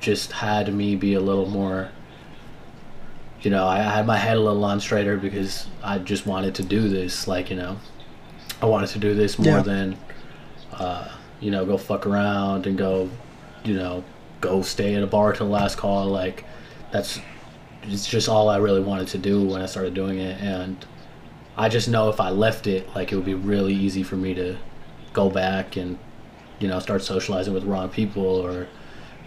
just 0.03 0.33
had 0.33 0.73
me 0.75 0.97
be 0.97 1.15
a 1.15 1.21
little 1.21 1.49
more 1.49 1.89
you 3.41 3.51
know 3.51 3.67
I, 3.67 3.79
had 3.81 4.07
my 4.07 4.17
head 4.19 4.37
a 4.37 4.41
little 4.41 4.65
on 4.65 4.81
straighter 4.81 5.17
because 5.17 5.67
i 5.83 5.99
just 5.99 6.27
wanted 6.27 6.55
to 6.57 6.63
do 6.63 6.89
this 6.89 7.27
like 7.27 7.51
you 7.51 7.57
know 7.57 7.79
i 8.61 8.67
wanted 8.67 8.91
to 8.91 8.99
do 8.99 9.15
this 9.15 9.39
more 9.39 9.57
Yeah. 9.59 9.63
than 9.63 9.97
uh, 10.73 11.09
you 11.41 11.51
know 11.51 11.65
go 11.65 11.79
fuck 11.79 12.07
around 12.07 12.67
and 12.67 12.77
go 12.77 13.09
you 13.65 13.75
know 13.75 14.05
go 14.41 14.61
stay 14.63 14.95
at 14.97 15.03
a 15.03 15.07
bar 15.07 15.33
till 15.33 15.47
the 15.47 15.53
last 15.53 15.79
call 15.79 16.07
like 16.09 16.45
that's 16.91 17.21
it's 17.85 18.07
just 18.07 18.29
all 18.29 18.49
i 18.49 18.57
really 18.59 18.81
wanted 18.81 19.09
to 19.09 19.19
do 19.19 19.43
when 19.43 19.63
i 19.63 19.67
started 19.67 19.95
doing 19.95 20.19
it 20.19 20.41
and 20.41 20.85
i 21.57 21.69
just 21.69 21.89
know 21.89 22.09
if 22.09 22.21
i 22.21 22.31
left 22.31 22.67
it 22.67 22.89
like 22.95 23.13
it 23.13 23.17
would 23.17 23.25
be 23.25 23.35
really 23.35 23.75
easy 23.75 24.03
for 24.03 24.17
me 24.17 24.35
to 24.35 24.57
go 25.13 25.29
back 25.31 25.77
and 25.77 25.99
you 26.59 26.67
know 26.69 26.79
start 26.81 27.03
socializing 27.03 27.53
with 27.55 27.65
wrong 27.65 27.89
people 27.89 28.25
or 28.25 28.67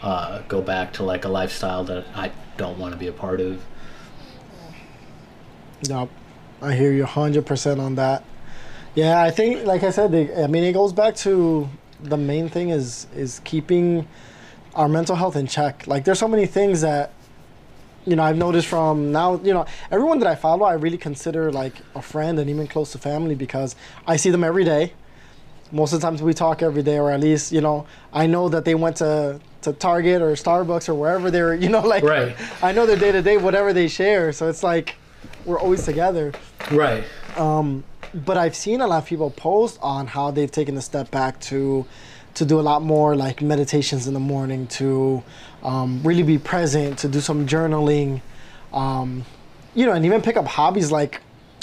uh, 0.01 0.41
go 0.47 0.61
back 0.61 0.93
to 0.93 1.03
like 1.03 1.25
a 1.25 1.29
lifestyle 1.29 1.83
that 1.85 2.05
I 2.15 2.31
don't 2.57 2.77
want 2.77 2.93
to 2.93 2.97
be 2.97 3.07
a 3.07 3.13
part 3.13 3.41
of. 3.41 3.63
Yep. 5.83 6.09
I 6.61 6.73
hear 6.73 6.91
you 6.91 7.03
100% 7.03 7.79
on 7.79 7.95
that. 7.95 8.23
Yeah, 8.95 9.21
I 9.21 9.29
think, 9.29 9.65
like 9.65 9.83
I 9.83 9.89
said, 9.89 10.11
they, 10.11 10.43
I 10.43 10.47
mean, 10.47 10.63
it 10.63 10.73
goes 10.73 10.93
back 10.93 11.15
to 11.17 11.69
the 12.01 12.17
main 12.17 12.49
thing 12.49 12.69
is 12.69 13.07
is 13.15 13.39
keeping 13.43 14.07
our 14.73 14.87
mental 14.87 15.15
health 15.15 15.35
in 15.35 15.47
check. 15.47 15.85
Like, 15.87 16.05
there's 16.05 16.19
so 16.19 16.27
many 16.27 16.45
things 16.45 16.81
that, 16.81 17.11
you 18.05 18.15
know, 18.15 18.23
I've 18.23 18.37
noticed 18.37 18.67
from 18.67 19.11
now, 19.11 19.39
you 19.43 19.53
know, 19.53 19.65
everyone 19.91 20.19
that 20.19 20.27
I 20.27 20.35
follow, 20.35 20.65
I 20.65 20.73
really 20.73 20.97
consider 20.97 21.51
like 21.51 21.73
a 21.93 22.01
friend 22.01 22.39
and 22.39 22.49
even 22.49 22.67
close 22.67 22.91
to 22.93 22.97
family 22.97 23.35
because 23.35 23.75
I 24.07 24.15
see 24.15 24.29
them 24.29 24.43
every 24.43 24.63
day. 24.63 24.93
Most 25.71 25.93
of 25.93 25.99
the 25.99 26.07
times 26.07 26.21
we 26.21 26.33
talk 26.33 26.61
every 26.61 26.83
day, 26.83 26.99
or 26.99 27.11
at 27.11 27.19
least, 27.19 27.51
you 27.51 27.61
know, 27.61 27.87
I 28.13 28.27
know 28.27 28.47
that 28.49 28.63
they 28.65 28.75
went 28.75 28.97
to, 28.97 29.39
to 29.65 29.73
Target 29.73 30.21
or 30.21 30.31
Starbucks 30.33 30.89
or 30.89 30.95
wherever 30.95 31.29
they're, 31.29 31.53
you 31.63 31.69
know, 31.69 31.81
like, 31.81 32.03
Right. 32.03 32.35
I 32.63 32.71
know 32.71 32.85
their 32.85 32.97
day 32.97 33.11
to 33.11 33.21
day, 33.21 33.37
whatever 33.37 33.73
they 33.73 33.87
share. 33.87 34.31
So 34.31 34.49
it's 34.49 34.63
like, 34.63 34.95
we're 35.45 35.59
always 35.59 35.83
together. 35.85 36.33
Right. 36.71 37.03
But 38.15 38.37
I've 38.37 38.55
seen 38.55 38.79
a 38.81 38.87
lot 38.87 38.99
of 39.03 39.05
people 39.05 39.29
post 39.29 39.77
on 39.81 40.07
how 40.07 40.31
they've 40.31 40.51
taken 40.51 40.77
a 40.77 40.81
step 40.81 41.11
back 41.11 41.39
to 41.41 41.85
to 42.35 42.45
do 42.45 42.59
a 42.59 42.61
lot 42.61 42.81
more 42.81 43.15
like 43.15 43.41
meditations 43.41 44.07
in 44.07 44.13
the 44.13 44.19
morning, 44.19 44.67
to 44.67 45.23
um, 45.63 46.01
really 46.03 46.23
be 46.23 46.37
present, 46.37 46.99
to 46.99 47.07
do 47.07 47.21
some 47.21 47.47
journaling, 47.47 48.21
um, 48.73 49.23
you 49.73 49.85
know, 49.85 49.93
and 49.93 50.05
even 50.05 50.21
pick 50.21 50.35
up 50.35 50.45
hobbies 50.45 50.91
like 50.91 51.21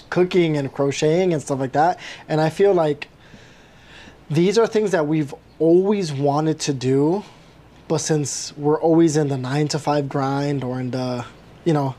cooking 0.08 0.56
and 0.56 0.72
crocheting 0.72 1.34
and 1.34 1.42
stuff 1.42 1.60
like 1.60 1.72
that. 1.72 1.98
And 2.26 2.40
I 2.40 2.48
feel 2.48 2.72
like 2.72 3.08
these 4.30 4.56
are 4.56 4.66
things 4.66 4.92
that 4.92 5.06
we've 5.06 5.34
always 5.58 6.10
wanted 6.10 6.58
to 6.60 6.72
do, 6.72 7.22
but 7.92 7.98
since 7.98 8.56
we're 8.56 8.80
always 8.80 9.18
in 9.18 9.28
the 9.28 9.36
nine 9.36 9.68
to 9.68 9.78
five 9.78 10.08
grind 10.08 10.64
or 10.64 10.80
in 10.80 10.92
the, 10.92 11.26
you 11.66 11.74
know, 11.74 11.94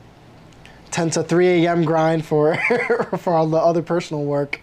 10 0.89 1.11
to 1.11 1.21
3 1.21 1.65
a.m. 1.65 1.85
grind 1.85 2.25
for 2.25 2.55
for 3.19 3.35
all 3.35 3.45
the 3.45 3.57
other 3.57 3.83
personal 3.83 4.23
work. 4.23 4.59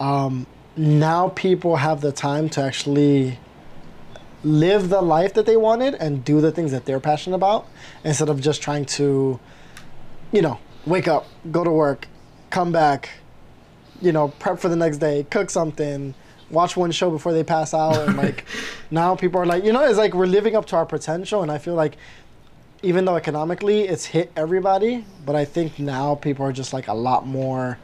Um, 0.00 0.48
now 0.76 1.28
people 1.28 1.76
have 1.76 2.00
the 2.00 2.10
time 2.10 2.48
to 2.48 2.62
actually 2.62 3.38
live 4.42 4.88
the 4.88 5.00
life 5.00 5.34
that 5.34 5.46
they 5.46 5.56
wanted 5.56 5.94
and 5.94 6.24
do 6.24 6.40
the 6.40 6.50
things 6.50 6.72
that 6.72 6.84
they're 6.84 6.98
passionate 6.98 7.36
about 7.36 7.68
instead 8.02 8.28
of 8.28 8.40
just 8.40 8.60
trying 8.60 8.86
to, 8.86 9.38
you 10.32 10.42
know, 10.42 10.58
wake 10.84 11.06
up, 11.06 11.28
go 11.52 11.62
to 11.62 11.70
work, 11.70 12.08
come 12.50 12.72
back, 12.72 13.08
you 14.02 14.10
know, 14.10 14.26
prep 14.40 14.58
for 14.58 14.68
the 14.68 14.74
next 14.74 14.96
day, 14.96 15.24
cook 15.30 15.48
something, 15.48 16.12
watch 16.50 16.76
one 16.76 16.90
show 16.90 17.10
before 17.10 17.32
they 17.32 17.44
pass 17.44 17.74
out, 17.74 18.08
and 18.08 18.16
like 18.16 18.44
now 18.90 19.16
people 19.16 19.40
are 19.40 19.46
like, 19.46 19.64
you 19.64 19.72
know, 19.72 19.84
it's 19.84 19.98
like 19.98 20.14
we're 20.14 20.26
living 20.26 20.56
up 20.56 20.66
to 20.66 20.76
our 20.76 20.86
potential, 20.86 21.42
and 21.42 21.50
I 21.50 21.58
feel 21.58 21.74
like 21.74 21.96
even 22.82 23.04
though 23.04 23.16
economically 23.16 23.82
it's 23.82 24.06
hit 24.06 24.32
everybody, 24.36 25.04
but 25.26 25.36
I 25.36 25.44
think 25.44 25.78
now 25.78 26.14
people 26.14 26.46
are 26.46 26.52
just 26.52 26.72
like 26.72 26.88
a 26.88 26.94
lot 26.94 27.26
more 27.26 27.78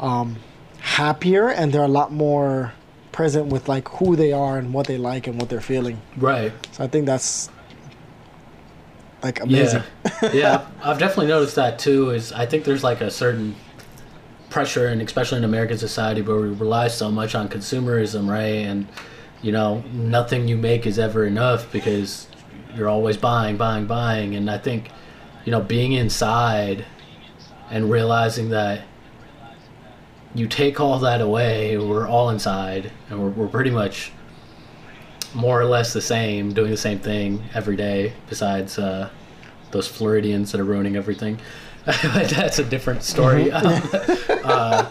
um, 0.00 0.36
happier 0.80 1.48
and 1.48 1.72
they're 1.72 1.82
a 1.82 1.88
lot 1.88 2.12
more 2.12 2.72
present 3.12 3.46
with 3.46 3.68
like 3.68 3.88
who 3.88 4.16
they 4.16 4.32
are 4.32 4.58
and 4.58 4.72
what 4.72 4.86
they 4.86 4.98
like 4.98 5.26
and 5.26 5.38
what 5.38 5.48
they're 5.48 5.60
feeling. 5.60 6.00
Right. 6.16 6.52
So 6.72 6.84
I 6.84 6.86
think 6.86 7.06
that's 7.06 7.50
like 9.22 9.40
amazing. 9.40 9.82
Yeah. 10.22 10.32
yeah. 10.32 10.66
I've 10.82 10.98
definitely 10.98 11.28
noticed 11.28 11.56
that 11.56 11.78
too. 11.78 12.10
Is 12.10 12.32
I 12.32 12.46
think 12.46 12.64
there's 12.64 12.82
like 12.84 13.00
a 13.00 13.10
certain 13.10 13.54
pressure, 14.54 14.86
and 14.86 15.02
especially 15.02 15.36
in 15.36 15.44
American 15.44 15.76
society, 15.76 16.22
where 16.22 16.36
we 16.36 16.48
rely 16.48 16.86
so 16.86 17.10
much 17.10 17.34
on 17.34 17.48
consumerism, 17.48 18.30
right? 18.30 18.64
And 18.70 18.86
you 19.42 19.50
know, 19.50 19.82
nothing 19.92 20.46
you 20.46 20.56
make 20.56 20.86
is 20.86 20.96
ever 20.96 21.26
enough 21.26 21.70
because 21.72 22.28
you're 22.76 22.88
always 22.88 23.16
buying, 23.16 23.56
buying, 23.56 23.86
buying. 23.86 24.36
And 24.36 24.48
I 24.48 24.56
think, 24.56 24.90
you 25.44 25.50
know, 25.50 25.60
being 25.60 25.92
inside 25.92 26.86
and 27.68 27.90
realizing 27.90 28.48
that 28.50 28.82
you 30.34 30.46
take 30.46 30.80
all 30.80 31.00
that 31.00 31.20
away, 31.20 31.76
we're 31.76 32.08
all 32.08 32.30
inside, 32.30 32.92
and 33.10 33.20
we're, 33.20 33.30
we're 33.30 33.48
pretty 33.48 33.70
much 33.70 34.12
more 35.34 35.60
or 35.60 35.66
less 35.66 35.92
the 35.92 36.00
same, 36.00 36.54
doing 36.54 36.70
the 36.70 36.76
same 36.76 37.00
thing 37.00 37.42
every 37.54 37.76
day, 37.76 38.12
besides 38.28 38.78
uh, 38.78 39.10
those 39.72 39.88
Floridians 39.88 40.52
that 40.52 40.60
are 40.60 40.64
ruining 40.64 40.96
everything. 40.96 41.38
That's 41.84 42.60
a 42.60 42.64
different 42.64 43.02
story. 43.02 43.52
Um, 43.52 43.82
uh, 44.44 44.88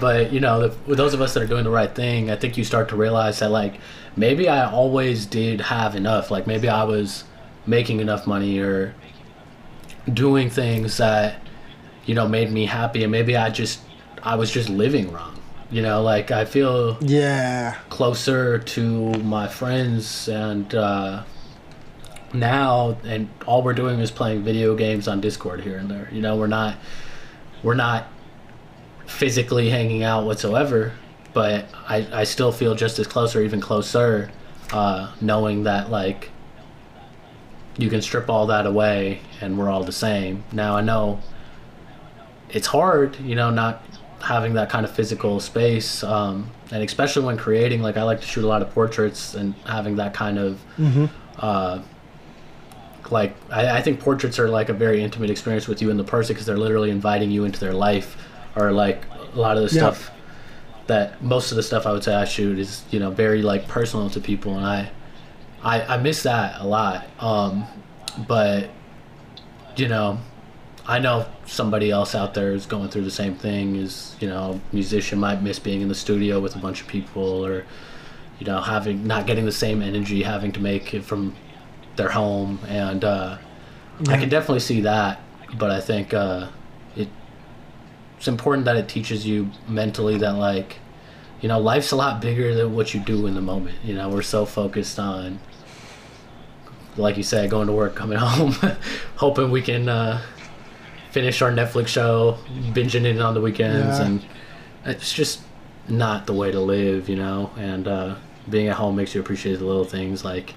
but 0.00 0.32
you 0.32 0.40
know, 0.40 0.68
the, 0.68 0.76
with 0.86 0.98
those 0.98 1.14
of 1.14 1.20
us 1.20 1.34
that 1.34 1.42
are 1.42 1.46
doing 1.46 1.64
the 1.64 1.70
right 1.70 1.94
thing, 1.94 2.30
I 2.30 2.36
think 2.36 2.56
you 2.56 2.64
start 2.64 2.88
to 2.90 2.96
realize 2.96 3.38
that 3.40 3.50
like 3.50 3.74
maybe 4.16 4.48
I 4.48 4.70
always 4.70 5.26
did 5.26 5.60
have 5.60 5.94
enough. 5.94 6.30
Like 6.30 6.46
maybe 6.46 6.68
I 6.68 6.84
was 6.84 7.24
making 7.66 8.00
enough 8.00 8.26
money 8.26 8.58
or 8.58 8.94
doing 10.12 10.48
things 10.50 10.96
that 10.98 11.36
you 12.06 12.14
know 12.14 12.26
made 12.28 12.50
me 12.50 12.66
happy, 12.66 13.02
and 13.02 13.12
maybe 13.12 13.36
I 13.36 13.50
just 13.50 13.80
I 14.22 14.36
was 14.36 14.50
just 14.50 14.68
living 14.68 15.12
wrong. 15.12 15.34
You 15.70 15.82
know, 15.82 16.02
like 16.02 16.30
I 16.30 16.44
feel 16.46 16.96
Yeah. 17.02 17.74
closer 17.90 18.58
to 18.58 19.12
my 19.22 19.48
friends 19.48 20.28
and 20.28 20.74
uh, 20.74 21.24
now 22.32 22.96
and 23.04 23.28
all 23.46 23.62
we're 23.62 23.74
doing 23.74 24.00
is 24.00 24.10
playing 24.10 24.42
video 24.42 24.74
games 24.74 25.08
on 25.08 25.20
discord 25.20 25.60
here 25.62 25.78
and 25.78 25.90
there 25.90 26.08
you 26.12 26.20
know 26.20 26.36
we're 26.36 26.46
not 26.46 26.76
we're 27.62 27.74
not 27.74 28.06
physically 29.08 29.70
hanging 29.70 30.02
out 30.02 30.24
whatsoever 30.24 30.92
but 31.32 31.66
i, 31.88 32.06
I 32.12 32.24
still 32.24 32.52
feel 32.52 32.74
just 32.74 32.98
as 32.98 33.06
close 33.06 33.34
or 33.34 33.42
even 33.42 33.60
closer 33.60 34.30
uh, 34.72 35.12
knowing 35.20 35.64
that 35.64 35.90
like 35.90 36.30
you 37.78 37.88
can 37.88 38.02
strip 38.02 38.28
all 38.28 38.46
that 38.48 38.66
away 38.66 39.20
and 39.40 39.56
we're 39.56 39.70
all 39.70 39.84
the 39.84 39.92
same. 39.92 40.44
Now 40.52 40.76
i 40.76 40.80
know 40.82 41.20
it's 42.50 42.66
hard 42.66 43.16
you 43.20 43.34
know 43.34 43.50
not 43.50 43.82
having 44.20 44.54
that 44.54 44.68
kind 44.68 44.84
of 44.84 44.90
physical 44.90 45.38
space 45.38 46.02
um, 46.02 46.50
and 46.70 46.82
especially 46.82 47.24
when 47.24 47.36
creating 47.36 47.80
like 47.82 47.96
i 47.96 48.02
like 48.02 48.20
to 48.20 48.26
shoot 48.26 48.42
a 48.42 48.46
lot 48.46 48.62
of 48.62 48.70
portraits 48.72 49.34
and 49.34 49.54
having 49.66 49.96
that 49.96 50.12
kind 50.14 50.38
of 50.38 50.60
uh, 51.38 51.80
like 53.10 53.34
I, 53.50 53.78
I 53.78 53.82
think 53.82 54.00
portraits 54.00 54.38
are 54.38 54.48
like 54.48 54.68
a 54.70 54.72
very 54.72 55.02
intimate 55.02 55.30
experience 55.30 55.68
with 55.68 55.80
you 55.82 55.90
and 55.90 55.98
the 55.98 56.04
person 56.04 56.34
because 56.34 56.46
they're 56.46 56.56
literally 56.58 56.90
inviting 56.90 57.30
you 57.30 57.44
into 57.44 57.60
their 57.60 57.74
life 57.74 58.16
or 58.56 58.72
like 58.72 59.04
a 59.34 59.38
lot 59.38 59.56
of 59.56 59.68
the 59.68 59.74
Yeah. 59.74 59.90
stuff 59.92 60.10
that 60.86 61.22
most 61.22 61.50
of 61.50 61.56
the 61.56 61.62
stuff 61.62 61.86
i 61.86 61.92
would 61.92 62.02
say 62.02 62.14
i 62.14 62.24
shoot 62.24 62.58
is 62.58 62.82
you 62.90 62.98
know 62.98 63.10
very 63.10 63.42
like 63.42 63.68
personal 63.68 64.08
to 64.10 64.20
people 64.20 64.56
and 64.56 64.64
i 64.64 64.90
i, 65.62 65.82
I 65.82 65.96
miss 65.98 66.22
that 66.22 66.60
a 66.60 66.66
lot 66.66 67.06
um, 67.20 67.66
but 68.26 68.70
you 69.76 69.88
know 69.88 70.18
I 70.90 70.98
know 71.00 71.26
somebody 71.44 71.90
else 71.90 72.14
out 72.14 72.32
there 72.32 72.52
is 72.54 72.64
going 72.64 72.88
through 72.88 73.04
the 73.04 73.10
same 73.10 73.34
thing. 73.34 73.76
Is 73.76 74.16
you 74.20 74.26
know, 74.26 74.58
musician 74.72 75.18
might 75.18 75.42
miss 75.42 75.58
being 75.58 75.82
in 75.82 75.88
the 75.88 75.94
studio 75.94 76.40
with 76.40 76.56
a 76.56 76.58
bunch 76.58 76.80
of 76.80 76.86
people, 76.86 77.44
or 77.44 77.66
you 78.38 78.46
know, 78.46 78.62
having 78.62 79.06
not 79.06 79.26
getting 79.26 79.44
the 79.44 79.52
same 79.52 79.82
energy, 79.82 80.22
having 80.22 80.50
to 80.52 80.60
make 80.60 80.94
it 80.94 81.04
from 81.04 81.36
their 81.96 82.08
home, 82.08 82.58
and 82.68 83.04
uh, 83.04 83.36
I 84.08 84.16
can 84.16 84.30
definitely 84.30 84.60
see 84.60 84.80
that. 84.80 85.20
But 85.58 85.70
I 85.70 85.82
think 85.82 86.14
uh, 86.14 86.48
it's 88.18 88.28
important 88.28 88.64
that 88.66 88.76
it 88.76 88.88
teaches 88.88 89.26
you 89.26 89.50
mentally 89.66 90.18
that 90.18 90.32
like, 90.34 90.76
you 91.40 91.48
know, 91.48 91.58
life's 91.58 91.92
a 91.92 91.96
lot 91.96 92.20
bigger 92.20 92.54
than 92.54 92.74
what 92.74 92.92
you 92.92 93.00
do 93.00 93.26
in 93.26 93.34
the 93.34 93.40
moment. 93.40 93.76
You 93.84 93.94
know, 93.94 94.08
we're 94.10 94.22
so 94.22 94.44
focused 94.44 94.98
on. 94.98 95.38
Like 96.96 97.16
you 97.16 97.22
said, 97.22 97.48
going 97.48 97.68
to 97.68 97.72
work, 97.72 97.94
coming 97.94 98.18
home, 98.20 98.52
hoping 99.14 99.52
we 99.52 99.62
can 99.62 99.88
uh, 99.88 100.20
finish 101.12 101.40
our 101.42 101.52
Netflix 101.52 101.88
show, 101.88 102.38
binging 102.72 103.04
it 103.04 103.20
on 103.20 103.34
the 103.34 103.40
weekends, 103.40 103.98
Yeah. 104.00 104.04
and 104.06 104.24
it's 104.84 105.12
just 105.12 105.40
not 105.88 106.26
the 106.26 106.32
way 106.32 106.50
to 106.50 106.58
live, 106.58 107.08
you 107.08 107.14
know. 107.14 107.52
And 107.56 107.86
uh, 107.86 108.16
being 108.50 108.66
at 108.66 108.74
home 108.76 108.96
makes 108.96 109.14
you 109.14 109.20
appreciate 109.20 109.60
the 109.60 109.64
little 109.64 109.84
things, 109.84 110.24
like 110.24 110.54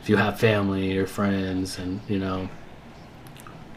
if 0.00 0.08
you 0.08 0.14
have 0.14 0.38
family 0.38 0.96
or 0.96 1.08
friends, 1.08 1.76
and 1.76 2.00
you 2.08 2.20
know, 2.20 2.48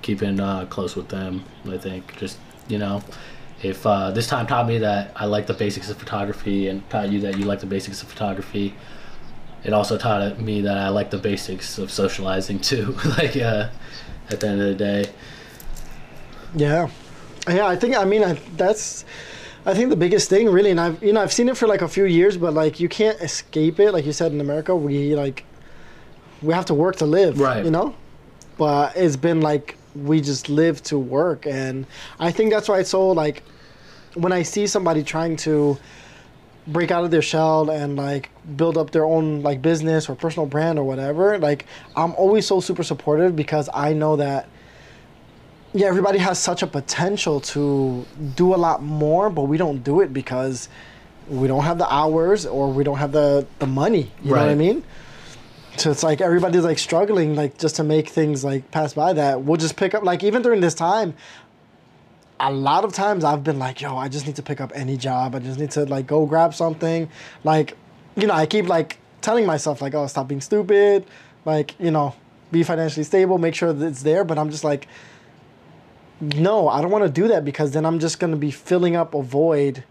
keeping 0.04 0.40
uh, 0.40 0.68
close 0.68 0.96
with 0.96 1.10
them. 1.10 1.46
I 1.68 1.80
think 1.80 2.16
just 2.18 2.38
you 2.68 2.78
know, 2.78 3.02
if 3.64 3.86
uh, 3.86 4.12
this 4.12 4.28
time 4.28 4.48
taught 4.48 4.68
me 4.68 4.78
that 4.80 5.12
I 5.16 5.26
like 5.26 5.48
the 5.48 5.54
basics 5.54 5.90
of 5.90 5.98
photography, 5.98 6.68
and 6.68 6.88
taught 6.90 7.10
you 7.10 7.20
that 7.22 7.38
you 7.38 7.46
like 7.46 7.60
the 7.60 7.66
basics 7.66 8.02
of 8.02 8.10
photography. 8.10 8.76
It 9.64 9.74
also 9.74 9.98
taught 9.98 10.40
me 10.40 10.62
that 10.62 10.78
I 10.78 10.90
like 10.90 11.10
the 11.10 11.18
basics 11.18 11.78
of 11.78 11.92
socializing 11.92 12.60
too. 12.60 12.96
like 13.18 13.36
uh, 13.36 13.70
at 14.30 14.40
the 14.40 14.48
end 14.48 14.62
of 14.62 14.68
the 14.68 14.76
day. 14.76 15.10
Yeah, 16.56 16.90
yeah. 17.48 17.68
I 17.68 17.76
think 17.76 17.98
I 17.98 18.06
mean 18.06 18.24
I, 18.24 18.34
that's 18.56 19.06
I 19.66 19.74
think 19.74 19.90
the 19.90 19.96
biggest 19.96 20.30
thing 20.30 20.50
really, 20.50 20.72
and 20.72 20.80
I've 20.80 21.04
you 21.04 21.14
know 21.14 21.22
I've 21.22 21.34
seen 21.34 21.50
it 21.50 21.58
for 21.58 21.68
like 21.68 21.82
a 21.82 21.88
few 21.88 22.06
years, 22.06 22.38
but 22.38 22.54
like 22.54 22.80
you 22.80 22.88
can't 22.88 23.20
escape 23.22 23.80
it. 23.80 23.92
Like 23.92 24.06
you 24.06 24.14
said 24.14 24.32
in 24.32 24.40
America, 24.40 24.76
we 24.76 25.16
like 25.16 25.44
we 26.42 26.54
have 26.54 26.66
to 26.66 26.74
work 26.74 26.98
to 26.98 27.06
live. 27.06 27.40
Right. 27.40 27.66
You 27.66 27.72
know, 27.72 27.96
but 28.58 28.96
it's 28.96 29.16
been 29.16 29.42
like 29.42 29.77
we 30.06 30.22
just 30.22 30.50
live 30.50 30.82
to 30.84 30.98
work, 30.98 31.46
and 31.46 31.86
I 32.20 32.32
think 32.32 32.52
that's 32.52 32.70
why 32.70 32.80
it's 32.80 32.90
so 32.90 33.10
like 33.12 33.44
when 34.14 34.32
I 34.32 34.44
see 34.44 34.68
somebody 34.68 35.04
trying 35.04 35.36
to 35.38 35.78
break 36.68 36.92
out 36.92 37.06
of 37.06 37.12
their 37.12 37.22
shell 37.22 37.70
and 37.70 37.96
like 37.96 38.30
build 38.58 38.78
up 38.78 38.92
their 38.92 39.06
own 39.06 39.42
like 39.42 39.62
business 39.62 40.10
or 40.10 40.16
personal 40.16 40.46
brand 40.46 40.78
or 40.78 40.84
whatever 40.84 41.40
like 41.40 41.66
i'm 41.96 42.14
always 42.16 42.46
so 42.46 42.60
super 42.60 42.84
supportive 42.84 43.38
because 43.38 43.70
i 43.74 43.94
know 43.94 44.18
that 44.18 44.50
yeah, 45.74 45.88
everybody 45.88 46.18
has 46.20 46.40
such 46.40 46.64
a 46.64 46.68
potential 46.68 47.40
to 47.42 48.06
do 48.36 48.56
a 48.56 48.58
lot 48.58 48.82
more, 48.82 49.30
but 49.30 49.44
we 49.44 49.58
don't 49.58 49.84
do 49.84 50.02
it 50.02 50.14
because 50.14 50.70
we 51.28 51.48
don't 51.48 51.64
have 51.64 51.78
the 51.78 51.94
hours 51.94 52.46
or 52.46 52.72
we 52.72 52.84
don't 52.84 52.98
have 52.98 53.12
the 53.12 53.46
the 53.60 53.68
money. 53.68 54.12
You 54.24 54.32
know 54.32 54.40
what 54.40 54.50
I 54.50 54.56
mean? 54.56 54.84
So 55.78 55.92
it's 55.92 56.02
like 56.02 56.22
everybody's 56.22 56.64
like 56.64 56.80
struggling 56.80 57.36
like 57.36 57.58
just 57.58 57.76
to 57.76 57.84
make 57.84 58.10
things 58.10 58.44
like 58.44 58.70
pass 58.72 58.94
by 58.94 59.14
that. 59.14 59.44
We'll 59.44 59.58
just 59.58 59.76
pick 59.76 59.94
up 59.94 60.04
like 60.04 60.24
even 60.24 60.42
during 60.42 60.60
this 60.60 60.74
time, 60.74 61.14
a 62.40 62.52
lot 62.52 62.84
of 62.84 62.94
times 62.94 63.24
I've 63.24 63.44
been 63.44 63.60
like, 63.60 63.82
yo, 63.82 63.96
I 63.96 64.10
just 64.10 64.26
need 64.26 64.36
to 64.38 64.44
pick 64.44 64.60
up 64.60 64.72
any 64.74 64.98
job. 64.98 65.36
I 65.36 65.40
just 65.40 65.60
need 65.60 65.72
to 65.72 65.86
like 65.86 66.08
go 66.08 66.26
grab 66.26 66.54
something. 66.54 67.10
Like, 67.44 67.78
you 68.16 68.28
know, 68.28 68.34
I 68.34 68.46
keep 68.46 68.68
like 68.68 68.98
telling 69.22 69.46
myself 69.46 69.82
like, 69.82 69.94
oh, 69.94 70.08
stop 70.08 70.28
being 70.28 70.42
stupid. 70.42 71.06
Like, 71.46 71.80
you 71.80 71.92
know, 71.92 72.16
be 72.52 72.64
financially 72.64 73.04
stable, 73.04 73.38
make 73.38 73.56
sure 73.56 73.72
that 73.72 73.86
it's 73.86 74.02
there. 74.02 74.24
But 74.24 74.40
I'm 74.40 74.50
just 74.50 74.64
like, 74.64 74.88
no, 76.20 76.68
I 76.68 76.82
don't 76.82 76.92
want 76.92 77.04
to 77.04 77.12
do 77.12 77.28
that 77.28 77.46
because 77.46 77.72
then 77.72 77.86
I'm 77.86 78.00
just 78.00 78.20
going 78.20 78.32
to 78.32 78.38
be 78.38 78.52
filling 78.52 78.96
up 78.96 79.14
a 79.14 79.22
void 79.22 79.84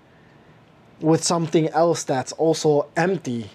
with 1.01 1.23
something 1.23 1.69
else 1.69 2.03
that's 2.03 2.33
also 2.33 2.89
empty 2.97 3.51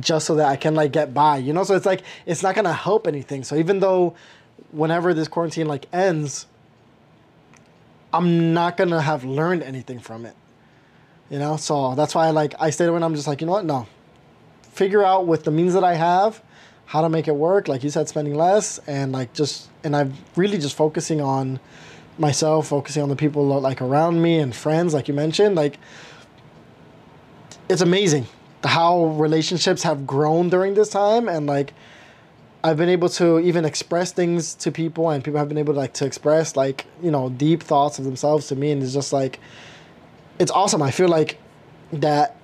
just 0.00 0.26
so 0.26 0.36
that 0.36 0.46
I 0.46 0.56
can 0.56 0.74
like 0.74 0.92
get 0.92 1.12
by, 1.12 1.38
you 1.38 1.52
know? 1.52 1.64
So 1.64 1.74
it's 1.74 1.86
like 1.86 2.02
it's 2.26 2.42
not 2.42 2.54
to 2.64 2.72
help 2.72 3.06
anything. 3.06 3.44
So 3.44 3.56
even 3.56 3.80
though 3.80 4.14
whenever 4.72 5.14
this 5.14 5.28
quarantine 5.28 5.66
like 5.66 5.86
ends, 5.92 6.46
I'm 8.12 8.54
not 8.54 8.76
to 8.90 9.00
have 9.00 9.24
learned 9.24 9.62
anything 9.62 9.98
from 9.98 10.24
it. 10.24 10.34
You 11.30 11.38
know? 11.38 11.56
So 11.56 11.94
that's 11.94 12.14
why 12.14 12.26
I 12.26 12.30
like 12.30 12.54
I 12.58 12.70
stayed 12.70 12.86
away 12.86 12.96
and 12.96 13.04
I'm 13.04 13.14
just 13.14 13.26
like, 13.26 13.40
you 13.40 13.46
know 13.46 13.52
what? 13.52 13.64
No. 13.64 13.86
Figure 14.72 15.04
out 15.04 15.26
with 15.26 15.44
the 15.44 15.50
means 15.50 15.74
that 15.74 15.84
I 15.84 15.94
have 15.94 16.42
how 16.86 17.00
to 17.00 17.08
make 17.08 17.28
it 17.28 17.34
work, 17.34 17.66
like 17.66 17.82
you 17.82 17.90
said 17.90 18.08
spending 18.08 18.34
less 18.34 18.78
and 18.86 19.12
like 19.12 19.32
just 19.32 19.70
and 19.82 19.96
I'm 19.96 20.14
really 20.36 20.58
just 20.58 20.76
focusing 20.76 21.20
on 21.20 21.60
myself, 22.18 22.68
focusing 22.68 23.02
on 23.02 23.08
the 23.08 23.16
people 23.16 23.46
like 23.60 23.80
around 23.80 24.20
me 24.22 24.38
and 24.38 24.54
friends, 24.54 24.94
like 24.94 25.08
you 25.08 25.14
mentioned, 25.14 25.54
like 25.56 25.78
it's 27.68 27.80
amazing 27.80 28.26
how 28.64 29.06
relationships 29.06 29.82
have 29.82 30.06
grown 30.06 30.48
during 30.48 30.74
this 30.74 30.88
time 30.88 31.28
and 31.28 31.46
like 31.46 31.72
I've 32.64 32.78
been 32.78 32.88
able 32.88 33.10
to 33.10 33.40
even 33.40 33.66
express 33.66 34.10
things 34.12 34.54
to 34.54 34.72
people 34.72 35.10
and 35.10 35.22
people 35.22 35.38
have 35.38 35.48
been 35.48 35.58
able 35.58 35.74
to 35.74 35.80
like 35.80 35.92
to 35.94 36.06
express 36.06 36.56
like, 36.56 36.86
you 37.02 37.10
know, 37.10 37.28
deep 37.28 37.62
thoughts 37.62 37.98
of 37.98 38.06
themselves 38.06 38.48
to 38.48 38.56
me 38.56 38.70
and 38.70 38.82
it's 38.82 38.94
just 38.94 39.12
like 39.12 39.38
it's 40.38 40.50
awesome. 40.50 40.80
I 40.80 40.90
feel 40.90 41.08
like 41.08 41.38
that 41.92 42.36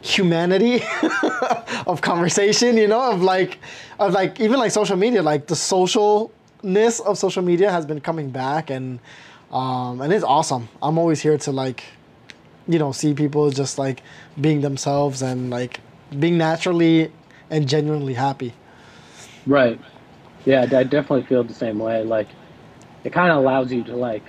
humanity 0.00 0.84
of 1.88 2.00
conversation, 2.02 2.76
you 2.76 2.86
know, 2.86 3.10
of 3.10 3.20
like 3.20 3.58
of 3.98 4.12
like 4.12 4.38
even 4.38 4.60
like 4.60 4.70
social 4.70 4.96
media, 4.96 5.24
like 5.24 5.48
the 5.48 5.56
socialness 5.56 7.04
of 7.04 7.18
social 7.18 7.42
media 7.42 7.70
has 7.70 7.84
been 7.84 8.00
coming 8.00 8.30
back 8.30 8.70
and 8.70 9.00
um 9.50 10.00
and 10.00 10.12
it's 10.12 10.24
awesome. 10.24 10.68
I'm 10.80 10.98
always 10.98 11.20
here 11.20 11.36
to 11.36 11.50
like 11.50 11.82
you 12.68 12.78
know, 12.78 12.92
see 12.92 13.14
people 13.14 13.50
just 13.50 13.78
like 13.78 14.02
being 14.40 14.60
themselves 14.60 15.22
and 15.22 15.50
like 15.50 15.80
being 16.18 16.38
naturally 16.38 17.12
and 17.50 17.68
genuinely 17.68 18.14
happy. 18.14 18.52
Right. 19.46 19.80
Yeah, 20.44 20.62
I 20.62 20.84
definitely 20.84 21.24
feel 21.24 21.44
the 21.44 21.54
same 21.54 21.78
way. 21.78 22.02
Like, 22.02 22.28
it 23.04 23.12
kind 23.12 23.30
of 23.30 23.38
allows 23.38 23.72
you 23.72 23.84
to 23.84 23.96
like 23.96 24.24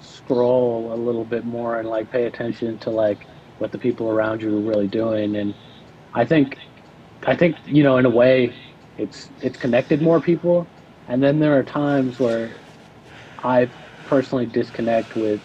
scroll 0.00 0.92
a 0.92 0.96
little 0.96 1.24
bit 1.24 1.44
more 1.44 1.78
and 1.78 1.88
like 1.88 2.10
pay 2.10 2.24
attention 2.24 2.78
to 2.78 2.90
like 2.90 3.26
what 3.58 3.72
the 3.72 3.78
people 3.78 4.08
around 4.08 4.42
you 4.42 4.56
are 4.56 4.60
really 4.60 4.88
doing. 4.88 5.36
And 5.36 5.54
I 6.14 6.24
think, 6.24 6.58
I 7.26 7.36
think 7.36 7.56
you 7.66 7.82
know, 7.82 7.96
in 7.96 8.06
a 8.06 8.10
way, 8.10 8.54
it's 8.98 9.28
it's 9.40 9.56
connected 9.56 10.02
more 10.02 10.20
people. 10.20 10.66
And 11.08 11.22
then 11.22 11.38
there 11.38 11.58
are 11.58 11.62
times 11.62 12.18
where 12.18 12.50
I 13.42 13.68
personally 14.06 14.46
disconnect 14.46 15.16
with 15.16 15.40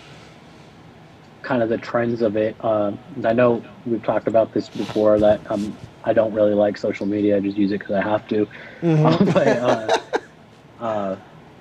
kind 1.42 1.64
of 1.64 1.70
the 1.70 1.78
trends 1.78 2.22
of 2.22 2.36
it. 2.36 2.56
Um, 2.64 3.00
I 3.26 3.34
know 3.34 3.64
we've 3.86 4.04
talked 4.04 4.28
about 4.28 4.54
this 4.54 4.70
before 4.70 5.20
that 5.20 5.50
um, 5.52 5.78
I 6.04 6.14
don't 6.14 6.34
really 6.34 6.54
like 6.54 6.78
social 6.78 7.06
media. 7.06 7.38
I 7.38 7.40
just 7.40 7.58
use 7.58 7.72
it 7.72 7.80
because 7.80 7.96
I 7.96 8.02
have 8.02 8.28
to. 8.28 8.48
but 8.82 9.48
uh, 9.48 10.00
uh, 10.80 11.16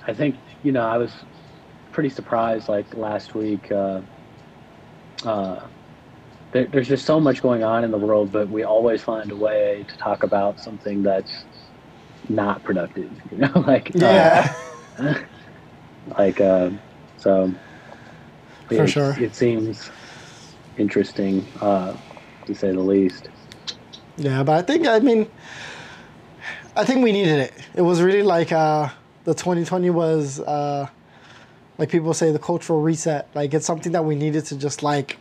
I 0.07 0.15
think 0.15 0.37
you 0.63 0.73
know 0.73 0.83
I 0.83 0.97
was 0.97 1.13
pretty 1.93 2.09
surprised. 2.11 2.69
Like 2.69 2.95
last 2.95 3.35
week, 3.35 3.71
uh, 3.71 4.01
uh, 5.25 5.61
there, 6.53 6.67
there's 6.67 6.89
just 6.89 7.05
so 7.07 7.21
much 7.21 7.43
going 7.43 7.63
on 7.63 7.85
in 7.85 7.91
the 7.91 7.99
world, 7.99 8.33
but 8.33 8.49
we 8.49 8.65
always 8.65 9.03
find 9.03 9.31
a 9.31 9.37
way 9.37 9.85
to 9.89 9.97
talk 9.99 10.23
about 10.23 10.61
something 10.61 11.03
that's 11.03 11.33
not 12.29 12.63
productive. 12.65 13.11
You 13.31 13.39
know, 13.39 13.65
like 13.67 13.91
Yeah. 13.95 14.55
uh, 14.99 15.15
like 16.19 16.41
uh, 16.41 16.71
so. 17.17 17.53
For 18.69 18.85
it, 18.85 18.89
sure. 18.89 19.17
it 19.19 19.35
seems 19.35 19.91
interesting 20.77 21.47
uh, 21.61 21.97
to 22.47 22.55
say 22.55 22.73
the 22.73 22.81
least. 22.81 23.29
Yeah, 24.17 24.43
but 24.43 24.59
I 24.59 24.63
think 24.63 24.87
I 24.87 24.99
mean, 24.99 25.29
I 26.77 26.85
think 26.85 27.03
we 27.03 27.13
needed 27.13 27.39
it. 27.39 27.55
It 27.75 27.83
was 27.83 28.03
really 28.03 28.23
like 28.23 28.53
uh, 28.53 28.89
the 29.25 29.35
2020 29.35 29.91
was 29.91 30.41
uh, 30.41 30.89
like 31.79 31.89
people 31.89 32.13
say 32.13 32.33
the 32.33 32.39
cultural 32.39 32.81
reset. 32.83 33.29
Like 33.35 33.55
it's 33.55 33.67
something 33.67 33.93
that 33.93 34.05
we 34.05 34.15
needed 34.15 34.45
to 34.47 34.57
just 34.57 34.83
like 34.83 35.19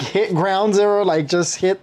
hit 0.00 0.34
ground 0.34 0.74
zero, 0.74 1.02
like 1.04 1.26
just 1.26 1.56
hit 1.56 1.80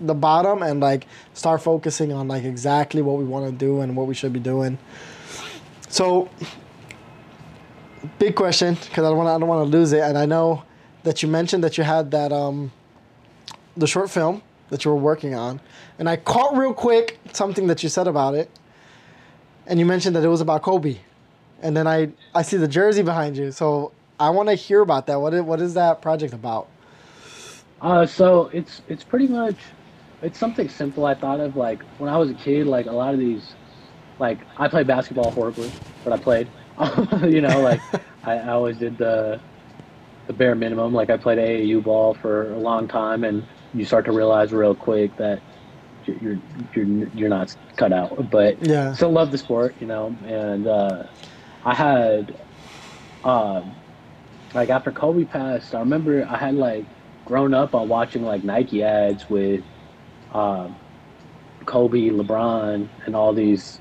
the 0.00 0.14
bottom 0.14 0.62
and 0.62 0.80
like 0.80 1.06
start 1.34 1.62
focusing 1.62 2.12
on 2.12 2.28
like 2.28 2.44
exactly 2.44 3.02
what 3.02 3.16
we 3.16 3.24
want 3.24 3.46
to 3.46 3.52
do 3.52 3.80
and 3.80 3.96
what 3.96 4.06
we 4.06 4.14
should 4.14 4.32
be 4.32 4.40
doing. 4.40 4.78
So, 5.88 6.28
big 8.18 8.34
question 8.34 8.74
because 8.74 9.04
I 9.04 9.08
don't 9.08 9.16
want 9.16 9.28
I 9.28 9.38
don't 9.38 9.48
want 9.48 9.70
to 9.70 9.76
lose 9.76 9.92
it, 9.92 10.00
and 10.00 10.16
I 10.16 10.26
know 10.26 10.64
that 11.02 11.22
you 11.22 11.28
mentioned 11.28 11.64
that 11.64 11.78
you 11.78 11.84
had 11.84 12.10
that 12.12 12.32
um 12.32 12.72
the 13.76 13.86
short 13.86 14.10
film 14.10 14.42
that 14.70 14.84
you 14.84 14.90
were 14.90 14.96
working 14.96 15.34
on, 15.34 15.60
and 15.98 16.08
I 16.08 16.16
caught 16.16 16.56
real 16.56 16.74
quick 16.74 17.18
something 17.32 17.66
that 17.66 17.82
you 17.82 17.88
said 17.88 18.06
about 18.06 18.34
it, 18.34 18.50
and 19.66 19.78
you 19.78 19.86
mentioned 19.86 20.16
that 20.16 20.24
it 20.24 20.28
was 20.28 20.40
about 20.40 20.62
Kobe, 20.62 20.98
and 21.62 21.76
then 21.76 21.86
I 21.86 22.10
I 22.34 22.42
see 22.42 22.56
the 22.56 22.68
jersey 22.68 23.02
behind 23.02 23.36
you, 23.36 23.52
so 23.52 23.92
I 24.18 24.30
want 24.30 24.48
to 24.48 24.54
hear 24.54 24.80
about 24.80 25.06
that. 25.06 25.20
What 25.20 25.34
is 25.34 25.42
what 25.42 25.60
is 25.60 25.74
that 25.74 26.00
project 26.00 26.32
about? 26.32 26.68
Uh, 27.80 28.06
so 28.06 28.48
it's 28.52 28.82
it's 28.88 29.04
pretty 29.04 29.26
much 29.26 29.56
it's 30.22 30.38
something 30.38 30.68
simple. 30.68 31.04
I 31.04 31.14
thought 31.14 31.40
of 31.40 31.56
like 31.56 31.82
when 31.98 32.08
I 32.08 32.16
was 32.16 32.30
a 32.30 32.34
kid, 32.34 32.66
like 32.66 32.86
a 32.86 32.92
lot 32.92 33.12
of 33.12 33.20
these, 33.20 33.54
like 34.18 34.38
I 34.56 34.68
played 34.68 34.86
basketball 34.86 35.30
horribly, 35.30 35.70
but 36.02 36.12
I 36.12 36.16
played. 36.16 36.48
you 37.22 37.40
know, 37.40 37.60
like 37.60 37.84
I, 38.22 38.34
I 38.38 38.48
always 38.50 38.78
did 38.78 38.98
the 38.98 39.42
the 40.26 40.32
bare 40.32 40.54
minimum. 40.54 40.92
Like 40.92 41.10
I 41.10 41.16
played 41.16 41.38
AAU 41.38 41.80
ball 41.82 42.14
for 42.14 42.52
a 42.52 42.60
long 42.60 42.88
time, 42.88 43.24
and 43.24 43.46
you 43.72 43.84
start 43.84 44.06
to 44.06 44.12
realize 44.12 44.52
real 44.52 44.74
quick 44.74 45.16
that 45.16 45.42
you're 46.06 46.38
you're 46.74 47.08
you're 47.14 47.28
not 47.28 47.54
cut 47.76 47.92
out. 47.92 48.30
But 48.30 48.58
Yeah. 48.60 48.92
still 48.92 49.12
love 49.12 49.32
the 49.32 49.38
sport, 49.38 49.76
you 49.80 49.86
know. 49.86 50.18
And 50.24 50.66
uh, 50.66 51.04
I 51.64 51.74
had, 51.74 52.32
um, 53.22 53.80
like 54.54 54.70
after 54.70 54.92
Kobe 54.92 55.24
passed, 55.24 55.74
I 55.74 55.80
remember 55.80 56.26
I 56.28 56.38
had 56.38 56.54
like 56.54 56.88
grown 57.26 57.54
up 57.54 57.74
on 57.74 57.88
watching 57.88 58.22
like 58.22 58.44
Nike 58.44 58.82
ads 58.82 59.28
with 59.28 59.64
um, 60.30 60.80
Kobe, 61.66 62.10
LeBron, 62.10 62.90
and 63.06 63.16
all 63.16 63.32
these 63.34 63.80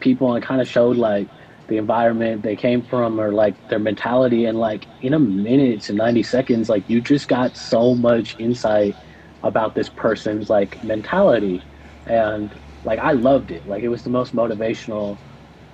people, 0.00 0.34
and 0.34 0.44
kind 0.44 0.60
of 0.60 0.68
showed 0.68 0.96
like 0.96 1.30
the 1.68 1.78
environment 1.78 2.42
they 2.42 2.56
came 2.56 2.84
from 2.84 3.20
or 3.20 3.32
like 3.34 3.56
their 3.68 3.78
mentality. 3.78 4.44
And 4.46 4.58
like 4.58 4.88
in 5.00 5.14
a 5.14 5.18
minute 5.20 5.82
to 5.84 5.92
90 5.94 6.22
seconds, 6.22 6.68
like 6.68 6.84
you 6.88 7.00
just 7.00 7.28
got 7.28 7.56
so 7.56 7.94
much 7.94 8.34
insight 8.38 8.98
about 9.42 9.74
this 9.74 9.88
person's 9.88 10.48
like 10.50 10.78
mentality. 10.82 11.66
And 12.06 12.54
like 12.84 12.98
I 13.00 13.12
loved 13.12 13.50
it. 13.50 13.66
Like 13.66 13.82
it 13.82 13.88
was 13.88 14.02
the 14.04 14.10
most 14.10 14.34
motivational 14.34 15.20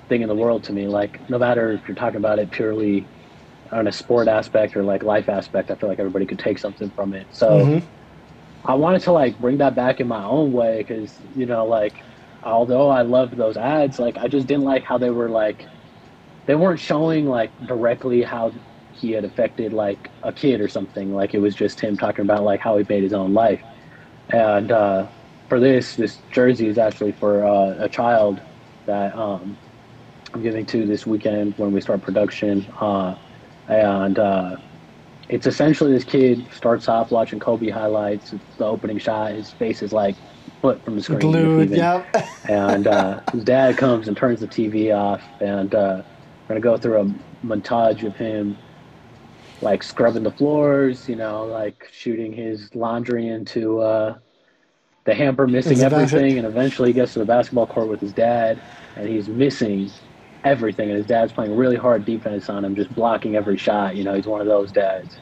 thing 0.09 0.23
in 0.23 0.29
the 0.29 0.37
world 0.37 0.65
to 0.65 0.73
me. 0.73 0.89
Like 0.89 1.23
no 1.29 1.39
matter 1.39 1.73
if 1.73 1.89
you're 1.89 1.95
talking 1.95 2.19
about 2.19 2.39
it 2.39 2.51
purely 2.53 3.11
on 3.73 3.89
a 3.89 3.93
sport 3.93 4.29
aspect 4.29 4.77
or 4.77 4.85
like 4.85 5.03
life 5.05 5.29
aspect, 5.29 5.71
I 5.71 5.77
feel 5.77 5.89
like 5.89 6.01
everybody 6.01 6.27
could 6.27 6.41
take 6.41 6.59
something 6.59 6.93
from 6.97 7.15
it. 7.15 7.29
So 7.31 7.71
Mhm. 7.71 7.91
I 8.65 8.75
wanted 8.75 9.03
to 9.03 9.13
like 9.13 9.39
bring 9.39 9.59
that 9.59 9.75
back 9.75 10.01
in 10.01 10.09
my 10.09 10.25
own 10.25 10.53
way 10.53 10.79
because 10.87 11.21
you 11.35 11.47
know 11.47 11.67
like 11.67 11.97
although 12.43 12.89
I 12.89 13.03
loved 13.03 13.37
those 13.37 13.57
ads, 13.57 13.99
like 13.99 14.19
I 14.19 14.29
just 14.29 14.47
didn't 14.47 14.65
like 14.65 14.85
how 14.85 14.99
they 14.99 15.11
were 15.11 15.31
like 15.31 15.67
they 16.47 16.55
weren't 16.55 16.81
showing 16.81 17.27
like 17.27 17.53
directly 17.67 18.23
how 18.23 18.53
he 18.91 19.11
had 19.13 19.25
affected 19.25 19.73
like 19.73 20.11
a 20.23 20.33
kid 20.33 20.61
or 20.61 20.69
something. 20.69 21.13
Like 21.13 21.35
it 21.35 21.39
was 21.39 21.55
just 21.55 21.81
him 21.81 21.97
talking 21.97 22.25
about 22.25 22.43
like 22.43 22.61
how 22.61 22.77
he 22.77 22.85
made 22.89 23.03
his 23.03 23.13
own 23.13 23.33
life. 23.33 23.63
And 24.33 24.71
uh, 24.71 25.09
for 25.49 25.61
this, 25.61 25.97
this 25.97 26.23
jersey 26.33 26.69
is 26.69 26.79
actually 26.79 27.13
for 27.13 27.45
uh, 27.45 27.85
a 27.85 27.89
child 27.89 28.43
that 28.87 29.15
um, 29.17 29.59
I'm 30.35 30.43
giving 30.43 30.67
to 30.67 30.87
this 30.87 31.07
weekend 31.07 31.55
when 31.57 31.73
we 31.73 31.81
start 31.81 32.03
production. 32.03 32.67
Uh, 32.81 33.17
and 33.69 34.19
uh, 34.19 34.57
it's 35.29 35.47
essentially 35.47 35.93
this 35.93 36.05
kid 36.05 36.47
starts 36.53 36.89
off 36.89 37.11
watching 37.11 37.39
Kobe 37.39 37.71
highlights. 37.71 38.33
It's 38.33 38.57
the 38.57 38.65
opening 38.65 38.99
shot. 38.99 39.33
His 39.33 39.51
face 39.53 39.83
is 39.83 39.93
like 39.93 40.17
foot 40.61 40.85
from 40.85 40.97
the 40.97 41.03
screen. 41.03 41.21
Glued. 41.21 41.71
Yep. 41.71 42.17
And 42.49 42.87
uh, 42.87 43.21
his 43.33 43.45
dad 43.45 43.77
comes 43.77 44.09
and 44.09 44.17
turns 44.17 44.41
the 44.41 44.49
TV 44.49 44.95
off, 44.95 45.23
and 45.41 45.75
uh, 45.75 46.03
gonna 46.53 46.61
go 46.61 46.77
through 46.77 47.01
a 47.01 47.47
montage 47.47 48.07
of 48.07 48.17
him 48.17 48.59
like 49.63 49.83
scrubbing 49.83 50.25
the 50.25 50.33
floors, 50.33 51.09
you 51.09 51.17
know, 51.17 51.45
like 51.47 51.89
shooting 51.93 52.33
his 52.33 52.75
laundry 52.75 53.29
into 53.29 53.81
uh, 53.81 54.19
the 55.05 55.15
hamper, 55.15 55.47
missing 55.47 55.79
basket. 55.79 55.95
everything, 55.95 56.39
and 56.39 56.47
eventually 56.47 56.91
he 56.91 56.93
gets 56.93 57.13
to 57.15 57.21
the 57.21 57.25
basketball 57.25 57.67
court 57.67 57.89
with 57.89 58.01
his 58.01 58.13
dad, 58.13 58.61
and 58.97 59.09
he's 59.09 59.29
missing 59.29 59.89
everything, 60.45 60.89
and 60.89 60.97
his 60.97 61.07
dad's 61.07 61.33
playing 61.33 61.55
really 61.55 61.77
hard 61.77 62.05
defense 62.05 62.51
on 62.51 62.65
him, 62.65 62.75
just 62.75 62.93
blocking 62.95 63.37
every 63.37 63.57
shot. 63.57 63.97
You 63.97 64.03
know, 64.05 64.15
he's 64.15 64.27
one 64.27 64.41
of 64.41 64.49
those 64.49 64.73
dads. 64.73 65.21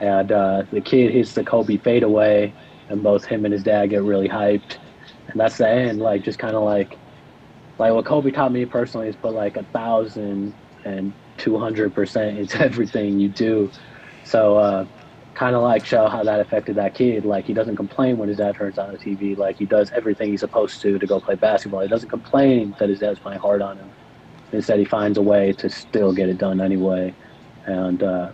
And 0.00 0.32
uh, 0.32 0.64
the 0.72 0.80
kid 0.80 1.12
hits 1.12 1.34
the 1.34 1.44
Kobe 1.44 1.78
fadeaway, 1.78 2.54
and 2.88 3.02
both 3.04 3.24
him 3.24 3.44
and 3.44 3.54
his 3.54 3.62
dad 3.62 3.90
get 3.90 4.02
really 4.02 4.28
hyped, 4.28 4.78
and 5.28 5.40
that's 5.40 5.58
the 5.58 5.68
end. 5.68 6.00
Like 6.00 6.22
just 6.22 6.40
kind 6.40 6.56
of 6.56 6.64
like, 6.64 6.98
like 7.78 7.92
what 7.92 8.04
Kobe 8.04 8.32
taught 8.32 8.52
me 8.52 8.66
personally 8.66 9.08
is 9.08 9.16
put 9.16 9.32
like 9.32 9.56
a 9.56 9.64
thousand 9.72 10.56
and 10.86 11.14
two 11.38 11.58
hundred 11.58 11.94
percent 11.94 12.38
into 12.38 12.60
everything 12.64 13.20
you 13.20 13.30
do. 13.30 13.72
So 14.24 14.58
uh, 14.58 14.86
kind 15.34 15.56
of 15.56 15.62
like 15.62 15.86
show 15.86 16.08
how 16.08 16.24
that 16.24 16.40
affected 16.40 16.76
that 16.76 16.94
kid. 16.94 17.26
Like 17.26 17.46
he 17.46 17.54
doesn't 17.54 17.76
complain 17.76 18.18
when 18.18 18.28
his 18.30 18.38
dad 18.38 18.56
turns 18.56 18.78
on 18.78 18.92
the 18.92 18.98
TV. 18.98 19.36
Like 19.36 19.56
he 19.58 19.66
does 19.66 19.92
everything 19.96 20.30
he's 20.30 20.40
supposed 20.40 20.82
to 20.82 20.98
to 20.98 21.06
go 21.08 21.20
play 21.20 21.36
basketball. 21.36 21.82
He 21.82 21.88
doesn't 21.88 22.10
complain 22.10 22.76
that 22.80 22.90
his 22.90 23.00
dad's 23.00 23.20
playing 23.20 23.40
hard 23.40 23.62
on 23.62 23.78
him. 23.78 23.94
Instead, 24.52 24.80
he 24.80 24.86
finds 24.86 25.18
a 25.18 25.22
way 25.22 25.52
to 25.54 25.70
still 25.70 26.12
get 26.14 26.30
it 26.30 26.38
done 26.38 26.60
anyway, 26.60 27.16
and 27.66 28.02
uh, 28.02 28.32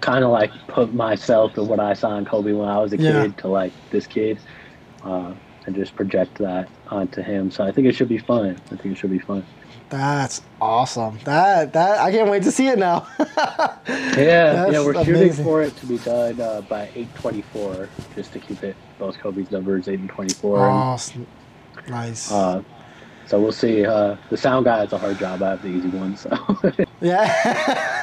kind 0.00 0.24
of 0.24 0.30
like 0.30 0.52
put 0.68 0.92
myself 0.94 1.56
and 1.56 1.68
what 1.68 1.80
I 1.80 1.94
saw 1.94 2.16
in 2.18 2.24
Kobe 2.26 2.52
when 2.52 2.68
I 2.68 2.78
was 2.78 2.92
a 2.92 2.98
Yeah. 2.98 3.28
kid 3.28 3.38
to 3.38 3.48
like 3.48 3.74
this 3.90 4.06
kid, 4.06 4.40
uh, 5.04 5.34
and 5.66 5.76
just 5.76 5.96
project 5.96 6.38
that 6.38 6.70
onto 6.88 7.22
him. 7.22 7.50
So 7.50 7.64
I 7.64 7.72
think 7.72 7.88
it 7.88 7.94
should 7.94 8.08
be 8.08 8.18
fun. 8.18 8.62
I 8.72 8.76
think 8.76 8.94
it 8.94 8.98
should 8.98 9.10
be 9.10 9.20
fun. 9.20 9.48
That's 9.92 10.40
awesome. 10.58 11.18
That 11.24 11.74
that 11.74 12.00
I 12.00 12.10
can't 12.10 12.30
wait 12.30 12.44
to 12.44 12.50
see 12.50 12.66
it 12.66 12.78
now. 12.78 13.06
Yeah, 14.16 14.52
That's 14.52 14.72
yeah, 14.72 14.84
we're 14.84 15.04
shooting 15.04 15.32
for 15.32 15.62
it 15.62 15.74
to 15.76 15.86
be 15.86 15.98
done 15.98 16.40
uh, 16.40 16.60
by 16.62 16.90
eight 16.94 17.14
twenty-four, 17.14 17.88
just 18.14 18.32
to 18.32 18.38
keep 18.38 18.62
it 18.62 18.76
both 18.98 19.18
Kobe's 19.18 19.50
numbers 19.50 19.88
eight 19.88 19.98
and 19.98 20.08
twenty-four. 20.08 20.58
and, 20.68 21.26
oh, 21.26 21.90
nice. 21.90 22.30
uh, 22.30 22.62
so 23.26 23.40
we'll 23.40 23.52
see. 23.52 23.84
Uh, 23.84 24.16
the 24.30 24.36
sound 24.36 24.64
guy 24.66 24.78
has 24.80 24.92
a 24.92 24.98
hard 24.98 25.18
job. 25.18 25.42
I 25.42 25.50
have 25.50 25.62
the 25.62 25.68
easy 25.68 25.88
one. 25.88 26.16
So 26.16 26.30
yeah. 27.00 28.00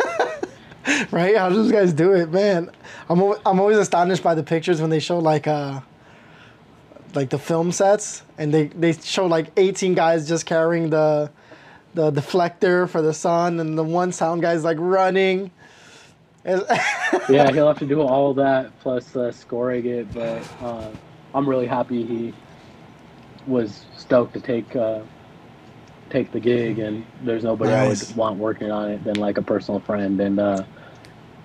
right? 1.12 1.38
How 1.38 1.50
do 1.50 1.56
those 1.56 1.72
guys 1.72 1.94
do 1.94 2.14
it, 2.14 2.32
man? 2.32 2.70
I'm 3.10 3.20
I'm 3.46 3.60
always 3.60 3.78
astonished 3.78 4.22
by 4.24 4.36
the 4.36 4.44
pictures 4.44 4.82
when 4.82 4.90
they 4.90 5.00
show 5.00 5.18
like 5.20 5.48
uh 5.48 5.80
like 7.16 7.30
the 7.30 7.40
film 7.40 7.72
sets 7.72 8.24
and 8.38 8.54
they 8.54 8.68
they 8.68 8.94
show 8.94 9.26
like 9.26 9.52
18 9.58 9.94
guys 9.96 10.28
just 10.28 10.46
carrying 10.46 10.90
the 10.90 11.32
the 12.00 12.22
deflector 12.22 12.88
for 12.88 13.02
the 13.02 13.14
sun 13.14 13.60
and 13.60 13.78
the 13.78 13.84
one 13.84 14.14
sound 14.14 14.42
guy's 14.42 14.64
like 14.64 14.78
running. 14.80 15.52
Yeah, 17.28 17.52
he'll 17.52 17.68
have 17.68 17.78
to 17.80 17.86
do 17.86 18.02
all 18.02 18.34
that 18.36 18.80
plus 18.80 19.16
uh, 19.16 19.32
scoring 19.32 19.86
it. 19.86 20.12
But 20.14 20.42
uh, 20.62 20.90
I'm 21.36 21.48
really 21.48 21.68
happy 21.68 22.04
he 22.04 22.34
was 23.46 23.86
stoked 23.98 24.34
to 24.34 24.40
take 24.40 24.76
uh, 24.76 25.02
take 26.10 26.32
the 26.32 26.40
gig, 26.40 26.80
and 26.80 27.06
there's 27.24 27.44
nobody 27.44 27.72
I 27.72 27.88
would 27.88 28.16
want 28.16 28.40
working 28.40 28.72
on 28.72 28.90
it 28.90 29.04
than 29.04 29.16
like 29.18 29.38
a 29.38 29.44
personal 29.44 29.80
friend. 29.82 30.20
And 30.22 30.40
uh, 30.40 30.64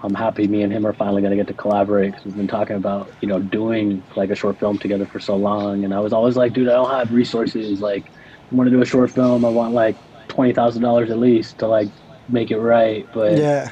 I'm 0.03 0.15
happy 0.15 0.47
me 0.47 0.63
and 0.63 0.73
him 0.73 0.87
are 0.87 0.95
finally 0.95 1.21
going 1.21 1.33
to 1.33 1.37
get 1.37 1.49
to 1.49 1.55
collaborate 1.55 2.13
because 2.13 2.25
we've 2.25 2.37
been 2.37 2.49
talking 2.49 2.77
about 2.77 3.11
you 3.21 3.29
know 3.29 3.41
doing 3.41 4.03
like 4.17 4.31
a 4.31 4.35
short 4.35 4.59
film 4.59 4.79
together 4.79 5.05
for 5.05 5.19
so 5.21 5.37
long. 5.37 5.85
And 5.85 5.93
I 5.93 6.01
was 6.01 6.15
always 6.15 6.37
like, 6.37 6.55
dude, 6.55 6.69
I 6.69 6.75
don't 6.75 6.91
have 6.91 7.13
resources. 7.13 7.81
Like, 7.81 8.07
I 8.07 8.55
want 8.55 8.71
to 8.71 8.75
do 8.75 8.81
a 8.81 8.87
short 8.87 9.11
film. 9.11 9.45
I 9.45 9.51
want 9.51 9.75
like 9.75 9.97
twenty 10.29 10.53
thousand 10.53 10.83
dollars 10.83 11.11
at 11.11 11.19
least 11.19 11.59
to 11.59 11.67
like 11.67 11.89
make 12.29 12.51
it 12.51 12.59
right. 12.59 13.07
But 13.13 13.39
yeah. 13.39 13.71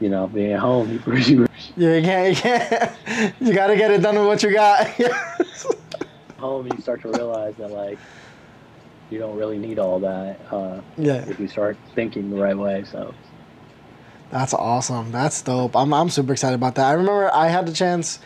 you 0.00 0.08
know, 0.08 0.26
being 0.26 0.52
at 0.52 0.60
home, 0.60 0.90
you, 0.90 1.16
you 1.16 1.46
Yeah, 1.76 1.96
you 1.96 2.02
can't, 2.02 2.36
you 2.36 2.42
can't. 2.42 2.92
You 3.40 3.54
gotta 3.54 3.76
get 3.76 3.90
it 3.90 4.02
done 4.02 4.16
with 4.16 4.26
what 4.26 4.42
you 4.42 4.52
got. 4.52 4.88
home, 6.38 6.68
you 6.72 6.80
start 6.80 7.02
to 7.02 7.08
realize 7.08 7.54
that 7.56 7.70
like 7.70 7.98
you 9.10 9.18
don't 9.18 9.36
really 9.36 9.58
need 9.58 9.78
all 9.78 10.00
that 10.00 10.40
uh, 10.50 10.80
yeah. 10.96 11.24
if 11.28 11.38
you 11.38 11.48
start 11.48 11.76
thinking 11.94 12.30
the 12.30 12.36
right 12.36 12.56
way. 12.56 12.84
So 12.84 13.14
That's 14.30 14.54
awesome. 14.54 15.12
That's 15.12 15.42
dope. 15.42 15.76
I'm 15.76 15.92
I'm 15.92 16.10
super 16.10 16.32
excited 16.32 16.54
about 16.54 16.74
that. 16.76 16.86
I 16.86 16.92
remember 16.92 17.32
I 17.32 17.48
had 17.48 17.66
the 17.66 17.72
chance, 17.72 18.18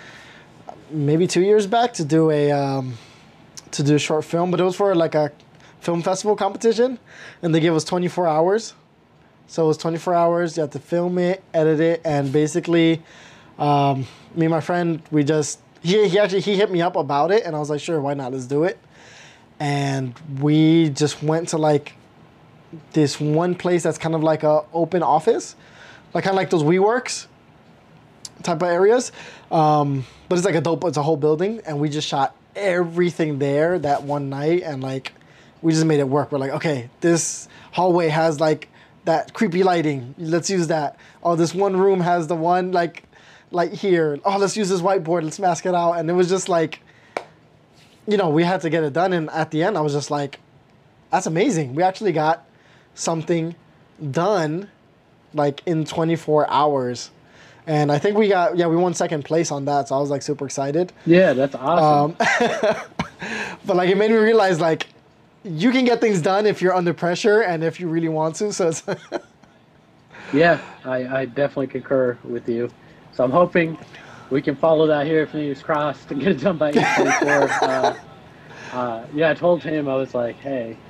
maybe 0.90 1.26
two 1.26 1.42
years 1.42 1.66
back, 1.66 1.92
to 1.94 2.04
do 2.04 2.30
a 2.30 2.50
um, 2.52 2.94
to 3.72 3.82
do 3.82 3.94
a 3.94 3.98
short 3.98 4.24
film, 4.24 4.50
but 4.50 4.60
it 4.60 4.64
was 4.64 4.76
for 4.76 4.94
like 4.94 5.14
a 5.14 5.32
film 5.80 6.02
festival 6.02 6.36
competition, 6.36 6.98
and 7.42 7.54
they 7.54 7.60
gave 7.60 7.74
us 7.74 7.84
24 7.84 8.26
hours. 8.26 8.74
So 9.46 9.64
it 9.64 9.68
was 9.68 9.78
24 9.78 10.14
hours. 10.14 10.56
You 10.56 10.62
had 10.62 10.72
to 10.72 10.78
film 10.78 11.18
it, 11.18 11.42
edit 11.52 11.80
it, 11.80 12.00
and 12.04 12.32
basically, 12.32 13.02
um, 13.58 14.06
me 14.34 14.46
and 14.46 14.50
my 14.50 14.60
friend, 14.60 15.02
we 15.10 15.24
just 15.24 15.58
he 15.82 16.08
he 16.08 16.18
actually 16.18 16.42
he 16.42 16.56
hit 16.56 16.70
me 16.70 16.82
up 16.82 16.96
about 16.96 17.30
it, 17.30 17.44
and 17.44 17.56
I 17.56 17.58
was 17.58 17.70
like, 17.70 17.80
sure, 17.80 18.00
why 18.00 18.14
not? 18.14 18.32
Let's 18.32 18.46
do 18.46 18.64
it. 18.64 18.78
And 19.58 20.14
we 20.40 20.90
just 20.90 21.22
went 21.22 21.48
to 21.48 21.58
like 21.58 21.94
this 22.92 23.20
one 23.20 23.54
place 23.54 23.82
that's 23.82 23.98
kind 23.98 24.14
of 24.14 24.22
like 24.22 24.42
a 24.42 24.64
open 24.72 25.02
office, 25.02 25.56
like 26.14 26.24
kind 26.24 26.34
of 26.34 26.36
like 26.36 26.50
those 26.50 26.62
WeWorks 26.62 27.26
type 28.42 28.62
of 28.62 28.68
areas. 28.68 29.12
Um, 29.50 30.06
but 30.28 30.38
it's 30.38 30.46
like 30.46 30.54
a 30.54 30.60
dope. 30.60 30.84
It's 30.84 30.96
a 30.96 31.02
whole 31.02 31.16
building, 31.16 31.60
and 31.66 31.80
we 31.80 31.88
just 31.88 32.06
shot 32.06 32.36
everything 32.54 33.38
there 33.38 33.78
that 33.78 34.04
one 34.04 34.30
night, 34.30 34.62
and 34.62 34.82
like 34.82 35.12
we 35.62 35.72
just 35.72 35.86
made 35.86 36.00
it 36.00 36.08
work. 36.08 36.32
We're 36.32 36.38
like, 36.38 36.52
okay, 36.52 36.90
this 37.00 37.48
hallway 37.72 38.08
has 38.08 38.40
like 38.40 38.68
that 39.04 39.32
creepy 39.32 39.62
lighting. 39.62 40.14
Let's 40.18 40.50
use 40.50 40.68
that. 40.68 40.96
Oh, 41.22 41.36
this 41.36 41.54
one 41.54 41.76
room 41.76 42.00
has 42.00 42.26
the 42.26 42.36
one 42.36 42.72
like 42.72 43.04
light 43.50 43.72
here. 43.72 44.18
Oh, 44.24 44.38
let's 44.38 44.56
use 44.56 44.68
this 44.68 44.80
whiteboard. 44.80 45.22
Let's 45.24 45.38
mask 45.38 45.66
it 45.66 45.74
out. 45.74 45.94
And 45.94 46.08
it 46.08 46.14
was 46.14 46.28
just 46.28 46.48
like, 46.48 46.80
you 48.06 48.16
know, 48.16 48.30
we 48.30 48.44
had 48.44 48.60
to 48.62 48.70
get 48.70 48.84
it 48.84 48.92
done. 48.92 49.12
And 49.12 49.30
at 49.30 49.50
the 49.50 49.62
end, 49.62 49.76
I 49.76 49.80
was 49.80 49.92
just 49.92 50.10
like, 50.10 50.38
that's 51.10 51.26
amazing. 51.26 51.74
We 51.74 51.82
actually 51.82 52.12
got 52.12 52.46
something 52.94 53.54
done 54.10 54.68
like 55.34 55.62
in 55.66 55.84
24 55.84 56.48
hours. 56.50 57.10
And 57.66 57.92
I 57.92 57.98
think 57.98 58.16
we 58.16 58.28
got, 58.28 58.56
yeah, 58.56 58.66
we 58.66 58.76
won 58.76 58.94
second 58.94 59.24
place 59.24 59.50
on 59.50 59.64
that. 59.66 59.88
So 59.88 59.96
I 59.96 60.00
was 60.00 60.10
like 60.10 60.22
super 60.22 60.44
excited. 60.44 60.92
Yeah, 61.06 61.34
that's 61.34 61.54
awesome. 61.54 62.16
Um, 62.18 62.76
but 63.66 63.76
like 63.76 63.90
it 63.90 63.96
made 63.96 64.10
me 64.10 64.16
realize 64.16 64.60
like 64.60 64.86
you 65.44 65.70
can 65.72 65.84
get 65.84 66.00
things 66.00 66.20
done 66.22 66.46
if 66.46 66.60
you're 66.60 66.74
under 66.74 66.94
pressure 66.94 67.40
and 67.42 67.64
if 67.64 67.80
you 67.80 67.88
really 67.88 68.08
want 68.08 68.36
to. 68.36 68.52
So 68.52 68.68
it's 68.68 68.84
yeah, 70.32 70.60
I, 70.84 71.06
I 71.20 71.24
definitely 71.26 71.68
concur 71.68 72.18
with 72.24 72.48
you. 72.48 72.68
So 73.12 73.24
I'm 73.24 73.30
hoping 73.30 73.78
we 74.30 74.42
can 74.42 74.56
follow 74.56 74.86
that 74.88 75.06
here, 75.06 75.22
if 75.22 75.30
fingers 75.30 75.62
crossed, 75.62 76.10
and 76.12 76.20
get 76.20 76.32
it 76.32 76.40
done 76.40 76.58
by 76.58 76.72
8:24. 76.74 77.58
uh, 77.62 77.94
uh, 78.72 79.06
yeah, 79.12 79.30
I 79.30 79.34
told 79.34 79.64
him 79.64 79.88
I 79.88 79.96
was 79.96 80.14
like, 80.14 80.38
hey, 80.38 80.80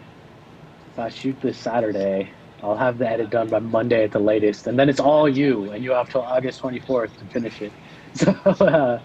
if 0.87 0.99
I 0.99 1.09
shoot 1.09 1.41
this 1.41 1.59
Saturday, 1.59 2.35
I'll 2.63 2.77
have 2.77 2.99
the 2.99 3.09
edit 3.09 3.31
done 3.31 3.49
by 3.49 3.61
Monday 3.61 4.05
at 4.05 4.13
the 4.13 4.21
latest, 4.21 4.67
and 4.67 4.79
then 4.79 4.89
it's 4.89 5.01
all 5.01 5.29
you, 5.29 5.71
and 5.73 5.83
you 5.83 5.93
have 5.93 6.09
till 6.11 6.23
August 6.23 6.61
24th 6.63 7.17
to 7.19 7.27
finish 7.27 7.63
it. 7.63 7.75
So, 8.15 8.33
uh, 8.45 9.01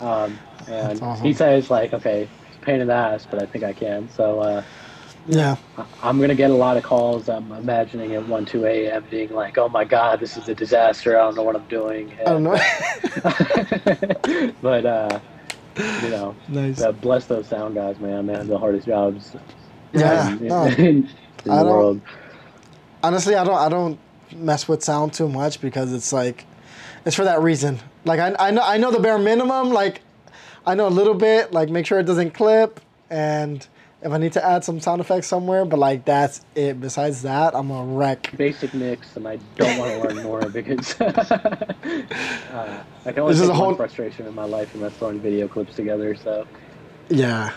um, 0.00 0.42
and 0.66 1.02
awesome. 1.02 1.26
he 1.26 1.32
says 1.32 1.70
like, 1.70 1.94
okay, 1.94 2.30
pain 2.64 2.80
in 2.80 2.88
the 2.88 2.94
ass, 2.94 3.26
but 3.30 3.42
I 3.42 3.46
think 3.46 3.64
I 3.64 3.72
can. 3.72 4.08
So. 4.10 4.40
Uh, 4.40 4.62
yeah. 5.26 5.56
I'm 6.02 6.20
gonna 6.20 6.34
get 6.34 6.50
a 6.50 6.54
lot 6.54 6.76
of 6.76 6.82
calls. 6.82 7.30
I'm 7.30 7.50
imagining 7.52 8.14
at 8.14 8.28
one, 8.28 8.44
two 8.44 8.66
a.m. 8.66 9.06
being 9.10 9.32
like, 9.32 9.56
"Oh 9.56 9.70
my 9.70 9.82
God, 9.82 10.20
this 10.20 10.36
is 10.36 10.50
a 10.50 10.54
disaster. 10.54 11.18
I 11.18 11.22
don't 11.22 11.34
know 11.34 11.42
what 11.42 11.56
I'm 11.56 11.66
doing." 11.66 12.12
I 12.20 12.24
don't 12.24 12.42
know. 12.42 12.58
but 14.60 14.84
uh, 14.84 15.20
you 16.02 16.10
know, 16.10 16.36
nice. 16.48 16.82
uh, 16.82 16.92
bless 16.92 17.24
those 17.24 17.46
sound 17.48 17.74
guys, 17.74 17.98
man. 18.00 18.26
They 18.26 18.34
have 18.34 18.48
the 18.48 18.58
hardest 18.58 18.86
jobs 18.86 19.34
Yeah. 19.94 20.28
in, 20.30 20.46
no. 20.46 20.64
in, 20.66 20.78
in 20.78 21.08
I 21.50 21.56
the 21.58 21.62
don't- 21.62 21.66
world. 21.68 22.00
honestly, 23.02 23.34
I 23.34 23.44
don't 23.44 23.56
I 23.56 23.70
don't 23.70 23.98
mess 24.34 24.68
with 24.68 24.82
sound 24.82 25.14
too 25.14 25.28
much 25.28 25.58
because 25.60 25.92
it's 25.94 26.12
like 26.12 26.44
it's 27.06 27.16
for 27.16 27.24
that 27.24 27.40
reason. 27.40 27.80
Like 28.04 28.20
I, 28.20 28.34
I 28.38 28.50
know 28.50 28.62
I 28.62 28.76
know 28.76 28.90
the 28.90 29.00
bare 29.00 29.18
minimum. 29.18 29.70
Like 29.70 30.02
I 30.66 30.74
know 30.74 30.86
a 30.86 30.90
little 30.90 31.14
bit. 31.14 31.52
Like 31.52 31.68
make 31.68 31.86
sure 31.86 31.98
it 31.98 32.04
doesn't 32.06 32.32
clip, 32.32 32.80
and 33.10 33.66
if 34.02 34.12
I 34.12 34.18
need 34.18 34.32
to 34.34 34.44
add 34.44 34.64
some 34.64 34.80
sound 34.80 35.00
effects 35.00 35.26
somewhere, 35.26 35.64
but 35.64 35.78
like 35.78 36.04
that's 36.04 36.44
it. 36.54 36.80
Besides 36.80 37.22
that, 37.22 37.54
I'm 37.54 37.70
a 37.70 37.84
wreck. 37.84 38.32
Basic 38.36 38.72
mix, 38.74 39.16
and 39.16 39.26
I 39.28 39.38
don't 39.56 39.78
want 39.78 39.90
to 40.02 40.08
learn 40.14 40.22
more 40.24 40.48
because 40.48 41.00
uh, 41.00 42.84
I 43.04 43.12
can 43.12 43.18
only 43.20 43.32
This 43.34 43.40
is 43.40 43.48
take 43.48 43.50
a 43.50 43.54
whole- 43.54 43.74
frustration 43.74 44.26
in 44.26 44.34
my 44.34 44.44
life, 44.44 44.74
and 44.74 44.82
that's 44.82 44.96
throwing 44.96 45.20
video 45.20 45.48
clips 45.48 45.74
together. 45.74 46.14
So 46.14 46.46
Yeah. 47.08 47.50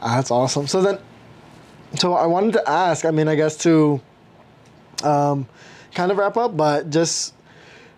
Ah, 0.00 0.16
That's 0.16 0.30
awesome. 0.30 0.66
So 0.66 0.80
then, 0.82 0.98
so 1.98 2.14
I 2.14 2.26
wanted 2.26 2.52
to 2.54 2.68
ask. 2.68 3.04
I 3.04 3.10
mean, 3.10 3.28
I 3.28 3.34
guess 3.34 3.56
to 3.58 4.00
um, 5.04 5.46
kind 5.94 6.10
of 6.10 6.18
wrap 6.18 6.36
up, 6.36 6.56
but 6.56 6.90
just 6.90 7.34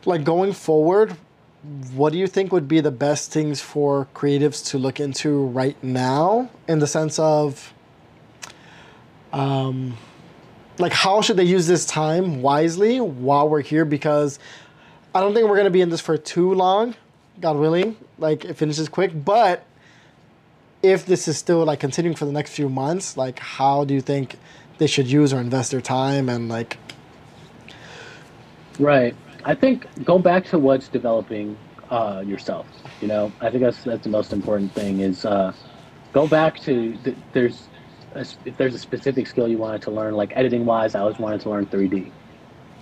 like 0.04 0.24
going 0.24 0.52
forward, 0.52 1.16
what 1.94 2.12
do 2.12 2.18
you 2.18 2.26
think 2.26 2.52
would 2.52 2.66
be 2.66 2.80
the 2.80 2.90
best 2.90 3.32
things 3.32 3.60
for 3.60 4.08
creatives 4.14 4.64
to 4.70 4.78
look 4.78 4.98
into 4.98 5.46
right 5.46 5.82
now, 5.82 6.50
in 6.66 6.80
the 6.80 6.86
sense 6.86 7.18
of, 7.18 7.72
um, 9.32 9.96
like 10.78 10.92
how 10.92 11.20
should 11.20 11.36
they 11.36 11.44
use 11.44 11.66
this 11.66 11.86
time 11.86 12.42
wisely 12.42 13.00
while 13.00 13.48
we're 13.48 13.60
here? 13.60 13.84
Because 13.84 14.38
I 15.14 15.20
don't 15.20 15.34
think 15.34 15.48
we're 15.48 15.56
gonna 15.56 15.70
be 15.70 15.82
in 15.82 15.90
this 15.90 16.00
for 16.00 16.16
too 16.16 16.52
long, 16.54 16.94
God 17.40 17.56
willing. 17.56 17.96
Like 18.18 18.44
it 18.44 18.54
finishes 18.54 18.88
quick, 18.88 19.12
but 19.24 19.64
if 20.82 21.06
this 21.06 21.28
is 21.28 21.38
still 21.38 21.64
like 21.64 21.78
continuing 21.78 22.16
for 22.16 22.24
the 22.24 22.32
next 22.32 22.52
few 22.54 22.68
months, 22.68 23.16
like 23.16 23.38
how 23.38 23.84
do 23.84 23.94
you 23.94 24.00
think 24.00 24.36
they 24.78 24.86
should 24.88 25.06
use 25.06 25.32
or 25.32 25.40
invest 25.40 25.70
their 25.70 25.80
time 25.80 26.28
and 26.28 26.48
like 26.48 26.76
Right. 28.78 29.14
I 29.44 29.54
think 29.54 29.86
go 30.04 30.18
back 30.18 30.44
to 30.46 30.58
what's 30.58 30.88
developing 30.88 31.60
uh, 31.90 32.22
yourself. 32.24 32.68
You 33.00 33.08
know, 33.08 33.34
I 33.40 33.50
think 33.50 33.62
that's 33.62 33.82
that's 33.82 34.04
the 34.04 34.10
most 34.10 34.32
important 34.32 34.74
thing 34.74 35.00
is 35.00 35.24
uh, 35.24 35.52
go 36.12 36.28
back 36.28 36.60
to 36.62 36.98
th- 36.98 37.18
there's 37.32 37.70
a, 38.14 38.26
if 38.44 38.56
there's 38.56 38.74
a 38.74 38.78
specific 38.78 39.26
skill 39.26 39.48
you 39.48 39.58
wanted 39.58 39.82
to 39.82 39.90
learn, 39.90 40.14
like 40.14 40.32
editing 40.36 40.64
wise, 40.64 40.94
I 40.94 41.00
always 41.00 41.18
wanted 41.18 41.40
to 41.42 41.50
learn 41.50 41.66
3D. 41.66 42.14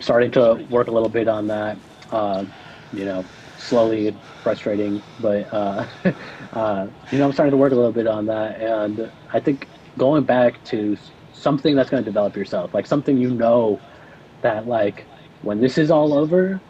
Starting 0.01 0.31
to 0.33 0.67
work 0.69 0.89
a 0.89 0.93
little 0.93 1.09
bit 1.09 1.29
on 1.29 1.49
that. 1.49 1.79
Uh, 2.11 2.45
you 2.93 3.05
know, 3.05 3.31
slowly, 3.57 4.21
frustrating, 4.43 5.05
but 5.19 5.47
uh, 5.53 5.87
uh, 6.53 6.87
you 7.11 7.19
know, 7.19 7.27
I'm 7.27 7.33
starting 7.33 7.53
to 7.53 7.57
work 7.59 7.73
a 7.73 7.77
little 7.77 7.93
bit 7.93 8.07
on 8.07 8.27
that, 8.27 8.61
and 8.61 9.13
I 9.33 9.41
think 9.41 9.69
going 9.99 10.25
back 10.25 10.63
to 10.65 10.97
something 11.33 11.77
that's 11.77 11.91
going 11.91 12.05
to 12.05 12.11
develop 12.11 12.37
yourself, 12.37 12.75
like 12.75 12.87
something 12.87 13.17
you 13.17 13.31
know 13.31 13.83
that 14.43 14.67
like 14.67 15.10
when 15.43 15.61
this 15.61 15.79
is 15.79 15.91
all 15.91 16.15
over, 16.15 16.63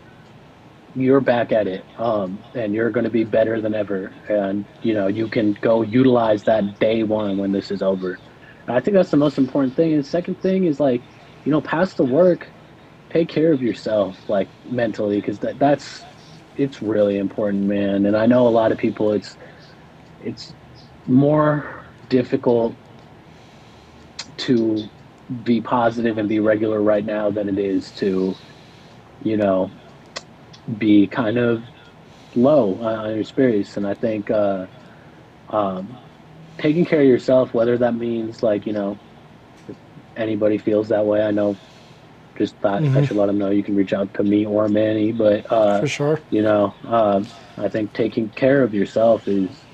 you're 0.95 1.21
back 1.21 1.53
at 1.53 1.67
it, 1.69 1.87
um, 1.99 2.45
and 2.55 2.75
you're 2.75 2.91
going 2.91 3.05
to 3.05 3.11
be 3.11 3.25
better 3.25 3.61
than 3.61 3.75
ever. 3.75 4.15
And 4.29 4.67
you 4.83 4.95
know 4.95 5.07
you 5.09 5.29
can 5.29 5.55
go 5.61 5.83
utilize 5.83 6.45
that 6.45 6.79
day 6.79 7.03
one 7.05 7.39
when 7.39 7.53
this 7.53 7.71
is 7.71 7.83
over. 7.83 8.21
And 8.67 8.77
I 8.77 8.81
think 8.81 8.97
that's 8.97 9.11
the 9.11 9.17
most 9.17 9.39
important 9.39 9.77
thing. 9.77 9.95
And 9.95 10.07
second 10.07 10.41
thing 10.43 10.65
is 10.65 10.81
like, 10.81 11.05
you 11.45 11.53
know, 11.53 11.61
past 11.61 11.97
the 11.97 12.05
work, 12.05 12.53
take 13.11 13.29
care 13.29 13.53
of 13.53 13.63
yourself, 13.63 14.29
like 14.29 14.51
mentally, 14.65 15.21
because 15.21 15.41
that 15.41 15.59
that's 15.59 16.07
it's 16.57 16.83
really 16.83 17.19
important, 17.19 17.65
man. 17.65 18.07
And 18.07 18.17
I 18.17 18.27
know 18.27 18.47
a 18.47 18.51
lot 18.51 18.73
of 18.73 18.79
people, 18.79 19.13
it's 19.13 19.37
it's 20.21 20.55
more 21.07 21.87
difficult 22.09 22.79
to 24.39 24.91
be 25.45 25.61
positive 25.61 26.19
and 26.19 26.29
be 26.29 26.41
regular 26.41 26.83
right 26.83 27.05
now 27.05 27.31
than 27.31 27.49
it 27.49 27.59
is 27.59 27.93
to, 27.93 28.39
you 29.21 29.37
know, 29.37 29.71
be 30.79 31.07
kind 31.07 31.39
of 31.39 31.63
low 32.35 32.81
on 32.83 33.15
your 33.15 33.25
spirits. 33.25 33.77
And 33.77 33.87
I 33.87 33.95
think 33.95 34.31
uh, 34.31 34.67
um, 35.49 35.99
taking 36.59 36.85
care 36.85 37.01
of 37.01 37.07
yourself, 37.07 37.55
whether 37.55 37.79
that 37.79 37.95
means 37.95 38.43
like, 38.43 38.67
you 38.67 38.73
know, 38.73 38.99
if 39.69 39.77
anybody 40.17 40.59
feels 40.59 40.89
that 40.89 41.07
way, 41.07 41.23
I 41.23 41.31
know 41.31 41.57
just 42.39 42.59
thought 42.61 42.85
I 42.95 43.01
Mhm. 43.01 43.07
should 43.07 43.17
let 43.17 43.27
them 43.27 43.39
know 43.39 43.51
you 43.51 43.63
can 43.63 43.75
reach 43.75 43.93
out 43.93 44.15
to 44.15 44.25
me 44.25 44.47
or 44.47 44.69
Manny. 44.69 45.13
But, 45.13 45.51
uh, 45.53 45.81
for 45.81 45.87
sure? 45.89 46.21
you 46.31 46.43
know, 46.43 46.75
um, 46.85 47.27
I 47.59 47.69
think 47.69 47.93
taking 47.93 48.31
care 48.31 48.63
of 48.63 48.73
yourself 48.75 49.29
is 49.29 49.67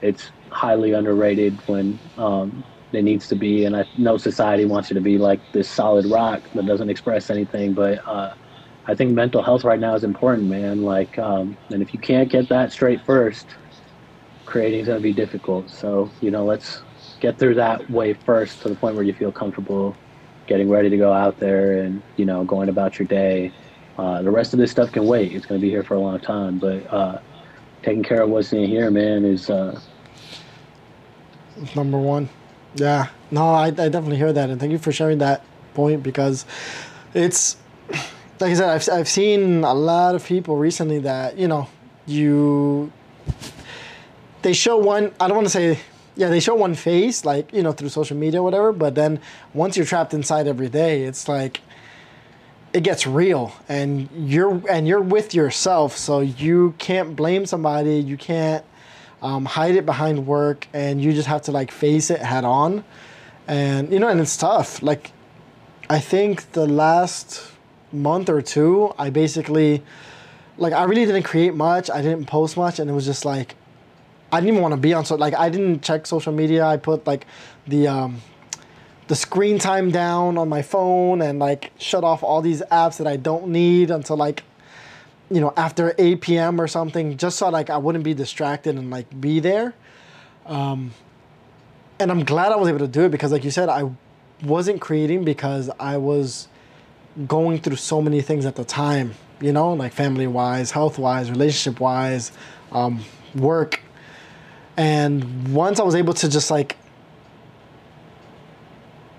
it's 0.00 0.32
highly 0.50 0.92
underrated 0.92 1.60
when 1.66 2.00
um, 2.16 2.64
it 2.92 3.02
needs 3.04 3.28
to 3.28 3.36
be. 3.36 3.64
And 3.64 3.76
I 3.76 3.84
know 3.96 4.16
society 4.16 4.64
wants 4.64 4.90
you 4.90 4.94
to 4.94 5.00
be 5.00 5.18
like 5.18 5.40
this 5.52 5.70
solid 5.70 6.06
rock 6.06 6.48
that 6.54 6.66
doesn't 6.66 6.90
express 6.90 7.30
anything, 7.30 7.74
but 7.74 8.00
uh, 8.06 8.30
I 8.86 8.94
think 8.94 9.12
mental 9.12 9.42
health 9.42 9.64
right 9.64 9.78
now 9.78 9.94
is 9.94 10.04
important, 10.04 10.48
man. 10.48 10.82
Like, 10.82 11.18
um, 11.18 11.56
and 11.70 11.82
if 11.82 11.94
you 11.94 12.00
can't 12.00 12.28
get 12.28 12.48
that 12.48 12.72
straight 12.72 13.00
first, 13.02 13.46
creating 14.44 14.80
is 14.80 14.86
going 14.86 14.98
to 14.98 15.02
be 15.02 15.12
difficult. 15.12 15.70
So, 15.70 16.10
you 16.20 16.30
know, 16.30 16.44
let's 16.44 16.82
get 17.20 17.38
through 17.38 17.54
that 17.54 17.88
way 17.90 18.12
first 18.12 18.62
to 18.62 18.68
the 18.68 18.74
point 18.74 18.96
where 18.96 19.04
you 19.04 19.12
feel 19.12 19.30
comfortable 19.30 19.96
getting 20.48 20.68
ready 20.68 20.90
to 20.90 20.96
go 20.96 21.12
out 21.12 21.38
there 21.38 21.80
and, 21.82 22.02
you 22.16 22.24
know, 22.24 22.44
going 22.44 22.68
about 22.68 22.98
your 22.98 23.06
day. 23.06 23.52
Uh, 23.96 24.22
the 24.22 24.30
rest 24.30 24.52
of 24.52 24.58
this 24.58 24.70
stuff 24.70 24.90
can 24.90 25.06
wait. 25.06 25.32
It's 25.32 25.46
going 25.46 25.60
to 25.60 25.64
be 25.64 25.70
here 25.70 25.84
for 25.84 25.94
a 25.94 26.00
long 26.00 26.18
time. 26.18 26.58
But 26.58 26.92
uh, 26.92 27.20
taking 27.82 28.02
care 28.02 28.22
of 28.22 28.30
what's 28.30 28.52
in 28.52 28.64
here, 28.66 28.90
man, 28.90 29.24
is 29.24 29.48
uh, 29.48 29.80
Number 31.74 31.98
one. 31.98 32.28
Yeah. 32.74 33.08
No, 33.30 33.50
I, 33.50 33.66
I 33.66 33.70
definitely 33.70 34.16
hear 34.16 34.32
that, 34.32 34.50
and 34.50 34.58
thank 34.58 34.72
you 34.72 34.78
for 34.78 34.92
sharing 34.92 35.18
that 35.18 35.44
point 35.74 36.02
because 36.02 36.44
it's 37.14 37.56
like 38.42 38.50
I 38.50 38.54
said, 38.54 38.68
I've, 38.68 39.00
I've 39.00 39.08
seen 39.08 39.64
a 39.64 39.72
lot 39.72 40.14
of 40.14 40.24
people 40.26 40.56
recently 40.56 40.98
that 40.98 41.38
you 41.38 41.48
know 41.48 41.68
you 42.06 42.92
they 44.42 44.52
show 44.52 44.76
one. 44.76 45.12
I 45.20 45.28
don't 45.28 45.36
want 45.36 45.46
to 45.46 45.52
say 45.52 45.78
yeah, 46.16 46.28
they 46.28 46.40
show 46.40 46.54
one 46.54 46.74
face 46.74 47.24
like 47.24 47.52
you 47.52 47.62
know 47.62 47.72
through 47.72 47.88
social 47.88 48.16
media 48.16 48.42
whatever, 48.42 48.72
but 48.72 48.94
then 48.96 49.20
once 49.54 49.76
you're 49.76 49.86
trapped 49.86 50.12
inside 50.12 50.46
every 50.48 50.68
day, 50.68 51.04
it's 51.04 51.28
like 51.28 51.60
it 52.72 52.82
gets 52.82 53.06
real 53.06 53.52
and 53.68 54.08
you're 54.12 54.60
and 54.68 54.88
you're 54.88 55.00
with 55.00 55.34
yourself 55.34 55.96
so 55.96 56.20
you 56.20 56.74
can't 56.78 57.14
blame 57.14 57.44
somebody 57.44 57.96
you 57.96 58.16
can't 58.16 58.64
um, 59.20 59.44
hide 59.44 59.76
it 59.76 59.84
behind 59.84 60.26
work 60.26 60.66
and 60.72 61.02
you 61.02 61.12
just 61.12 61.28
have 61.28 61.42
to 61.42 61.52
like 61.52 61.70
face 61.70 62.08
it 62.10 62.20
head 62.20 62.44
on 62.44 62.82
and 63.46 63.92
you 63.92 63.98
know 63.98 64.08
and 64.08 64.20
it's 64.20 64.38
tough 64.38 64.82
like 64.82 65.12
i 65.90 65.98
think 65.98 66.50
the 66.52 66.66
last 66.66 67.51
month 67.92 68.28
or 68.28 68.40
two 68.40 68.92
i 68.98 69.10
basically 69.10 69.82
like 70.58 70.72
i 70.72 70.84
really 70.84 71.04
didn't 71.04 71.22
create 71.22 71.54
much 71.54 71.90
i 71.90 72.00
didn't 72.00 72.26
post 72.26 72.56
much 72.56 72.78
and 72.78 72.90
it 72.90 72.92
was 72.92 73.04
just 73.04 73.24
like 73.24 73.54
i 74.30 74.40
didn't 74.40 74.50
even 74.50 74.62
want 74.62 74.72
to 74.72 74.80
be 74.80 74.92
on 74.94 75.04
so 75.04 75.14
like 75.14 75.34
i 75.34 75.48
didn't 75.48 75.82
check 75.82 76.06
social 76.06 76.32
media 76.32 76.64
i 76.64 76.76
put 76.76 77.06
like 77.06 77.26
the 77.66 77.86
um 77.86 78.20
the 79.08 79.16
screen 79.16 79.58
time 79.58 79.90
down 79.90 80.38
on 80.38 80.48
my 80.48 80.62
phone 80.62 81.20
and 81.20 81.38
like 81.38 81.70
shut 81.78 82.04
off 82.04 82.22
all 82.22 82.40
these 82.40 82.62
apps 82.70 82.96
that 82.96 83.06
I 83.06 83.16
don't 83.16 83.48
need 83.48 83.90
until 83.90 84.16
like 84.16 84.42
you 85.30 85.40
know 85.40 85.52
after 85.56 85.94
8 85.98 86.20
p.m. 86.22 86.60
or 86.60 86.68
something 86.68 87.16
just 87.16 87.38
so 87.38 87.50
like 87.50 87.68
I 87.68 87.76
wouldn't 87.76 88.04
be 88.04 88.14
distracted 88.14 88.76
and 88.76 88.90
like 88.90 89.20
be 89.20 89.38
there 89.40 89.74
um, 90.46 90.92
and 91.98 92.10
I'm 92.10 92.24
glad 92.24 92.52
I 92.52 92.56
was 92.56 92.68
able 92.68 92.78
to 92.80 92.88
do 92.88 93.02
it 93.02 93.10
because 93.10 93.32
like 93.32 93.44
you 93.44 93.50
said 93.50 93.68
I 93.68 93.90
wasn't 94.42 94.80
creating 94.80 95.24
because 95.24 95.68
I 95.78 95.98
was 95.98 96.48
going 97.26 97.60
through 97.60 97.76
so 97.76 98.00
many 98.00 98.20
things 98.20 98.46
at 98.46 98.56
the 98.56 98.64
time 98.64 99.14
you 99.40 99.52
know 99.52 99.72
like 99.72 99.92
family 99.92 100.26
wise 100.26 100.70
health 100.70 100.98
wise 100.98 101.30
relationship 101.30 101.80
wise 101.80 102.32
um, 102.72 103.04
work 103.34 103.80
and 104.76 105.52
once 105.52 105.78
I 105.78 105.82
was 105.82 105.94
able 105.94 106.14
to 106.14 106.28
just 106.28 106.50
like 106.50 106.76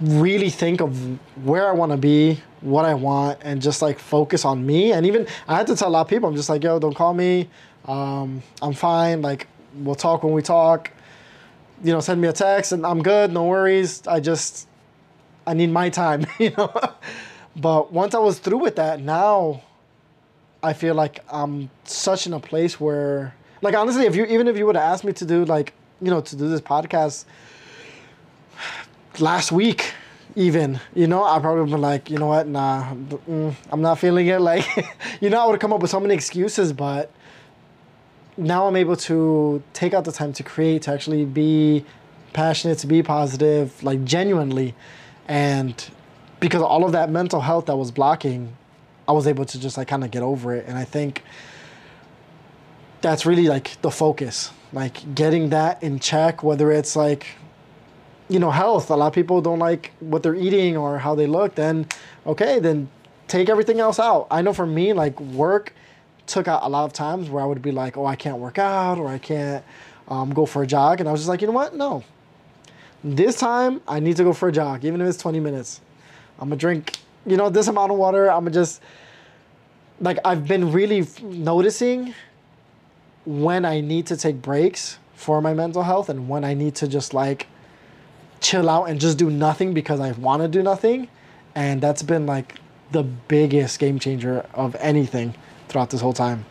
really 0.02 0.50
think 0.50 0.82
of 0.82 1.46
where 1.46 1.68
I 1.68 1.72
want 1.72 1.92
to 1.92 1.98
be, 1.98 2.42
what 2.62 2.86
I 2.86 2.94
want, 2.94 3.40
and 3.42 3.62
just 3.62 3.82
like 3.82 4.00
focus 4.00 4.46
on 4.46 4.66
me. 4.66 4.92
And 4.92 5.06
even 5.06 5.28
I 5.48 5.56
had 5.58 5.68
to 5.68 5.76
tell 5.76 5.90
a 5.90 5.92
lot 5.92 6.02
of 6.02 6.08
people, 6.08 6.28
I'm 6.28 6.36
just 6.36 6.50
like, 6.50 6.64
yo, 6.64 6.80
don't 6.80 6.96
call 6.96 7.14
me. 7.14 7.50
Um, 7.86 8.42
I'm 8.62 8.74
fine. 8.74 9.22
Like, 9.22 9.48
we'll 9.76 9.96
talk 9.96 10.24
when 10.24 10.34
we 10.34 10.42
talk. 10.42 10.92
You 11.84 11.94
know, 11.94 12.00
send 12.00 12.22
me 12.22 12.28
a 12.28 12.34
text 12.34 12.72
and 12.72 12.86
I'm 12.86 13.04
good. 13.04 13.32
No 13.32 13.46
worries. 13.46 14.06
I 14.08 14.20
just, 14.20 14.68
I 15.46 15.54
need 15.54 15.70
my 15.70 15.90
time, 15.90 16.26
you 16.40 16.52
know? 16.58 16.74
But 17.56 17.92
once 17.92 18.16
I 18.16 18.20
was 18.20 18.40
through 18.40 18.60
with 18.60 18.76
that, 18.78 19.00
now 19.00 19.62
I 20.62 20.74
feel 20.74 20.96
like 20.96 21.20
I'm 21.30 21.70
such 21.84 22.26
in 22.28 22.34
a 22.34 22.40
place 22.40 22.80
where, 22.80 23.36
like, 23.62 23.76
honestly, 23.76 24.06
if 24.06 24.16
you, 24.16 24.26
even 24.26 24.48
if 24.48 24.58
you 24.58 24.66
would 24.66 24.76
have 24.76 24.92
asked 24.92 25.04
me 25.04 25.14
to 25.14 25.26
do, 25.26 25.46
like, 25.46 25.74
you 26.02 26.10
know, 26.10 26.22
to 26.22 26.36
do 26.36 26.50
this 26.50 26.62
podcast, 26.62 27.26
last 29.20 29.52
week 29.52 29.94
even 30.36 30.80
you 30.96 31.06
know 31.06 31.24
i 31.24 31.38
probably 31.38 31.72
been 31.72 31.80
like 31.80 32.10
you 32.10 32.18
know 32.18 32.26
what? 32.26 32.48
Nah 32.48 32.96
mm, 32.96 33.54
i'm 33.72 33.82
not 33.82 34.00
feeling 34.00 34.26
it. 34.26 34.42
Like 34.42 34.66
you 35.22 35.30
know 35.30 35.40
i 35.40 35.46
would 35.46 35.52
have 35.52 35.60
come 35.60 35.72
up 35.72 35.82
with 35.82 35.92
so 35.92 36.00
many 36.00 36.16
excuses 36.16 36.74
but 36.74 37.12
now 38.36 38.66
i'm 38.66 38.76
able 38.76 38.96
to 38.96 39.62
take 39.74 39.94
out 39.94 40.06
the 40.06 40.12
time 40.12 40.34
to 40.34 40.42
create 40.42 40.82
to 40.84 40.92
actually 40.92 41.26
be 41.26 41.86
passionate 42.34 42.80
to 42.80 42.88
be 42.88 43.02
positive 43.02 43.82
like 43.84 44.04
genuinely. 44.04 44.76
And 45.28 45.76
because 46.44 46.62
all 46.62 46.84
of 46.84 46.92
that 46.92 47.10
mental 47.10 47.40
health 47.40 47.68
that 47.68 47.78
was 47.78 47.90
blocking 47.90 48.54
i 49.08 49.14
was 49.14 49.28
able 49.28 49.46
to 49.46 49.58
just 49.58 49.78
like 49.78 49.88
kind 49.88 50.04
of 50.04 50.12
get 50.12 50.22
over 50.22 50.54
it. 50.54 50.66
And 50.68 50.78
i 50.78 50.84
think 50.84 51.24
that's 53.00 53.26
really 53.26 53.48
like 53.48 53.82
the 53.82 53.92
focus. 53.92 54.52
Like 54.72 55.14
getting 55.14 55.50
that 55.50 55.84
in 55.84 56.00
check 56.00 56.44
whether 56.44 56.70
it's 56.72 56.96
like 56.96 57.28
you 58.28 58.40
know 58.40 58.52
health. 58.52 58.90
A 58.90 58.96
lot 58.96 59.08
of 59.08 59.14
people 59.14 59.42
don't 59.42 59.60
like 59.60 59.92
what 60.00 60.24
they're 60.24 60.36
eating 60.36 60.76
or 60.76 60.98
how 61.00 61.16
they 61.16 61.28
look 61.28 61.56
then 61.56 61.88
okay 62.26 62.60
then 62.60 62.90
take 63.28 63.48
everything 63.48 63.80
else 63.80 63.98
out. 63.98 64.28
I 64.30 64.42
know 64.42 64.54
for 64.54 64.66
me 64.66 64.92
like 64.92 65.18
work 65.22 65.74
took 66.28 66.50
out 66.50 66.64
a 66.64 66.70
lot 66.70 66.84
of 66.86 66.94
times 66.94 67.30
where 67.30 67.44
i 67.44 67.46
would 67.46 67.62
be 67.62 67.72
like 67.72 67.98
oh 67.98 68.06
i 68.06 68.16
can't 68.16 68.38
work 68.38 68.58
out 68.58 68.98
or 68.98 69.08
i 69.08 69.18
can't 69.18 69.64
um, 70.08 70.34
go 70.34 70.46
for 70.46 70.64
a 70.64 70.68
jog 70.68 71.00
and 71.00 71.08
i 71.08 71.12
was 71.12 71.22
just 71.22 71.30
like 71.30 71.42
you 71.42 71.48
know 71.48 71.54
what? 71.54 71.74
No. 71.76 72.04
This 73.04 73.38
time 73.38 73.82
i 73.88 74.00
need 74.02 74.18
to 74.18 74.24
go 74.26 74.34
for 74.34 74.50
a 74.50 74.52
jog 74.52 74.84
even 74.84 75.00
if 75.02 75.08
it's 75.08 75.18
20 75.18 75.40
minutes 75.40 75.82
i'm 76.40 76.50
gonna 76.50 76.56
drink 76.56 76.98
you 77.26 77.38
know 77.38 77.50
this 77.50 77.68
amount 77.68 77.92
of 77.92 77.98
water 77.98 78.32
i'm 78.32 78.44
gonna 78.44 78.52
just 78.52 78.82
like 80.00 80.18
i've 80.26 80.48
been 80.48 80.72
really 80.72 81.08
noticing 81.22 82.14
when 83.26 83.66
i 83.66 83.80
need 83.80 84.06
to 84.06 84.18
take 84.18 84.42
breaks 84.42 84.98
for 85.14 85.42
my 85.42 85.54
mental 85.54 85.84
health 85.84 86.10
and 86.10 86.28
when 86.28 86.44
i 86.44 86.54
need 86.54 86.76
to 86.76 86.88
just 86.88 87.14
like 87.14 87.48
chill 88.44 88.70
out 88.70 88.86
and 88.90 89.00
just 89.00 89.18
do 89.18 89.32
nothing 89.32 89.74
because 89.74 90.00
I 90.00 90.12
want 90.12 90.42
to 90.44 90.48
do 90.48 90.62
nothing. 90.62 91.08
And 91.56 91.82
that's 91.82 92.04
been 92.04 92.26
like 92.26 92.60
the 92.92 93.04
biggest 93.04 93.80
game 93.80 93.98
changer 93.98 94.46
of 94.54 94.76
anything 94.80 95.34
throughout 95.70 95.90
this 95.90 96.02
whole 96.02 96.14
time. 96.14 96.46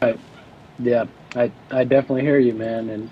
Right. 0.00 0.18
Yeah, 0.78 1.06
I, 1.34 1.50
I 1.70 1.84
definitely 1.84 2.22
hear 2.22 2.38
you, 2.38 2.54
man. 2.54 2.88
And, 2.90 3.10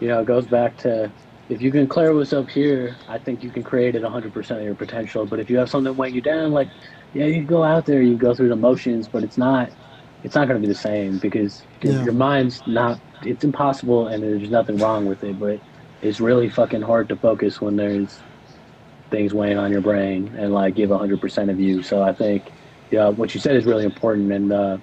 you 0.00 0.08
know, 0.08 0.20
it 0.20 0.26
goes 0.26 0.46
back 0.46 0.76
to 0.78 1.10
if 1.48 1.62
you 1.62 1.70
can 1.70 1.88
clear 1.88 2.14
what's 2.14 2.32
up 2.32 2.50
here, 2.50 2.98
I 3.06 3.18
think 3.18 3.42
you 3.42 3.52
can 3.52 3.62
create 3.62 3.94
it 3.94 4.02
100% 4.02 4.58
of 4.58 4.64
your 4.64 4.74
potential. 4.74 5.26
But 5.26 5.40
if 5.40 5.48
you 5.50 5.58
have 5.58 5.70
something 5.70 5.94
weighing 5.96 6.14
you 6.14 6.22
down, 6.22 6.52
like, 6.52 6.70
yeah, 7.12 7.26
you 7.26 7.44
go 7.44 7.62
out 7.62 7.86
there, 7.86 8.02
you 8.02 8.16
go 8.16 8.34
through 8.34 8.48
the 8.48 8.56
motions, 8.56 9.08
but 9.08 9.22
it's 9.24 9.38
not, 9.38 9.70
it's 10.22 10.34
not 10.34 10.48
going 10.48 10.60
to 10.60 10.66
be 10.66 10.72
the 10.72 10.78
same 10.78 11.18
because 11.18 11.66
Yeah. 11.82 12.02
your 12.02 12.14
mind's 12.14 12.62
not, 12.66 13.00
it's 13.22 13.44
impossible 13.44 14.08
and 14.08 14.22
there's 14.22 14.50
nothing 14.50 14.78
wrong 14.78 15.04
with 15.06 15.22
it. 15.22 15.38
But 15.38 15.60
it's 16.02 16.20
really 16.20 16.48
fucking 16.48 16.82
hard 16.82 17.08
to 17.10 17.16
focus 17.16 17.60
when 17.60 17.76
there's 17.76 18.24
things 19.10 19.34
weighing 19.34 19.58
on 19.58 19.70
your 19.70 19.80
brain 19.82 20.34
and 20.36 20.52
like 20.52 20.74
give 20.74 20.90
100% 20.90 21.50
of 21.50 21.60
you. 21.60 21.82
So 21.82 22.02
I 22.02 22.12
think, 22.12 22.52
yeah, 22.90 23.08
what 23.08 23.34
you 23.34 23.40
said 23.40 23.56
is 23.56 23.66
really 23.66 23.84
important. 23.84 24.32
And, 24.32 24.52
uh, 24.52 24.78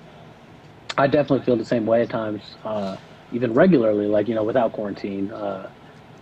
I 0.98 1.08
definitely 1.08 1.44
feel 1.46 1.58
the 1.58 1.66
same 1.66 1.86
way 1.86 2.04
at 2.04 2.10
times, 2.10 2.56
uh, 2.64 2.98
even 3.32 3.54
regularly, 3.54 4.08
like, 4.08 4.28
you 4.28 4.36
know, 4.36 4.44
without 4.44 4.74
quarantine. 4.74 5.32
Uh, 5.32 5.70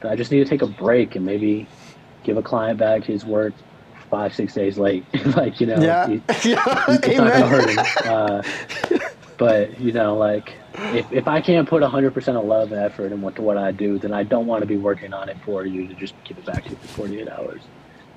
I 0.03 0.15
just 0.15 0.31
need 0.31 0.39
to 0.43 0.49
take 0.49 0.61
a 0.61 0.67
break 0.67 1.15
and 1.15 1.25
maybe 1.25 1.67
give 2.23 2.37
a 2.37 2.41
client 2.41 2.77
back 2.79 3.03
his 3.03 3.25
work 3.25 3.53
five, 4.09 4.33
six 4.33 4.53
days 4.53 4.77
late. 4.77 5.05
like, 5.35 5.59
you 5.61 5.67
know, 5.67 5.79
Yeah. 5.81 6.07
he- 6.07 6.15
yeah. 6.49 6.63
it's 6.89 7.17
not 7.17 7.31
going 7.31 7.41
to 7.41 7.47
hurt 7.47 7.69
Amen. 7.69 7.85
him. 7.85 7.85
Uh, 8.05 8.99
but, 9.37 9.79
you 9.79 9.91
know, 9.91 10.17
like, 10.17 10.53
if, 10.93 11.11
if 11.11 11.27
I 11.27 11.41
can't 11.41 11.67
put 11.67 11.81
100% 11.81 12.35
of 12.39 12.45
love 12.45 12.71
and 12.71 12.81
effort 12.81 13.05
into 13.05 13.17
what, 13.17 13.35
to 13.37 13.41
what 13.41 13.57
I 13.57 13.71
do, 13.71 13.97
then 13.97 14.13
I 14.13 14.23
don't 14.23 14.45
want 14.47 14.61
to 14.61 14.67
be 14.67 14.77
working 14.77 15.13
on 15.13 15.29
it 15.29 15.37
for 15.45 15.65
you 15.65 15.87
to 15.87 15.93
just 15.95 16.13
give 16.23 16.37
it 16.37 16.45
back 16.45 16.63
to 16.65 16.69
you 16.71 16.75
for 16.77 16.87
48 16.87 17.29
hours. 17.29 17.61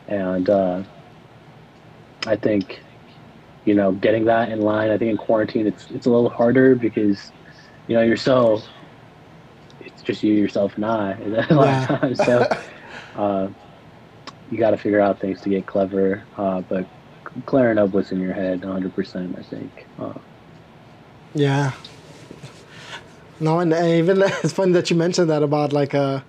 And 0.09 0.51
uh, 0.51 0.83
I 2.27 2.37
think, 2.37 2.81
you 3.65 3.75
know, 3.75 3.93
getting 3.93 4.25
that 4.27 4.51
in 4.51 4.61
line, 4.61 4.91
I 4.91 4.99
think 4.99 5.11
in 5.11 5.17
quarantine 5.17 5.67
it's 5.67 5.87
it's 5.91 6.05
a 6.07 6.11
little 6.11 6.29
harder 6.29 6.75
because, 6.75 7.33
you 7.89 7.97
know, 7.97 8.03
you're 8.03 8.17
so, 8.19 8.63
just 10.05 10.23
you, 10.23 10.35
yourself, 10.35 10.77
and 10.77 10.85
I 10.87 11.13
a 11.51 11.55
lot 11.55 11.67
Yeah. 11.67 11.83
of 11.95 12.01
times. 12.01 12.25
So 12.25 12.49
uh, 13.17 13.49
you 14.51 14.59
got 14.59 14.71
to 14.71 14.77
figure 14.77 15.01
out 15.01 15.21
things 15.21 15.41
to 15.43 15.49
get 15.49 15.67
clever, 15.67 16.23
uh, 16.37 16.61
but 16.63 16.87
clearing 17.47 17.79
up 17.79 17.91
what's 17.91 18.13
in 18.13 18.21
your 18.21 18.33
head 18.33 18.61
100%, 18.61 19.39
I 19.39 19.43
think. 19.43 19.87
Uh, 19.99 20.13
Yeah. 21.35 21.73
No, 23.41 23.59
and, 23.59 23.73
even 23.73 24.23
it's 24.25 24.53
funny 24.53 24.73
that 24.73 24.91
you 24.91 24.97
mentioned 24.97 25.29
that 25.31 25.43
about 25.43 25.73
like 25.73 25.95
uh, 25.95 26.21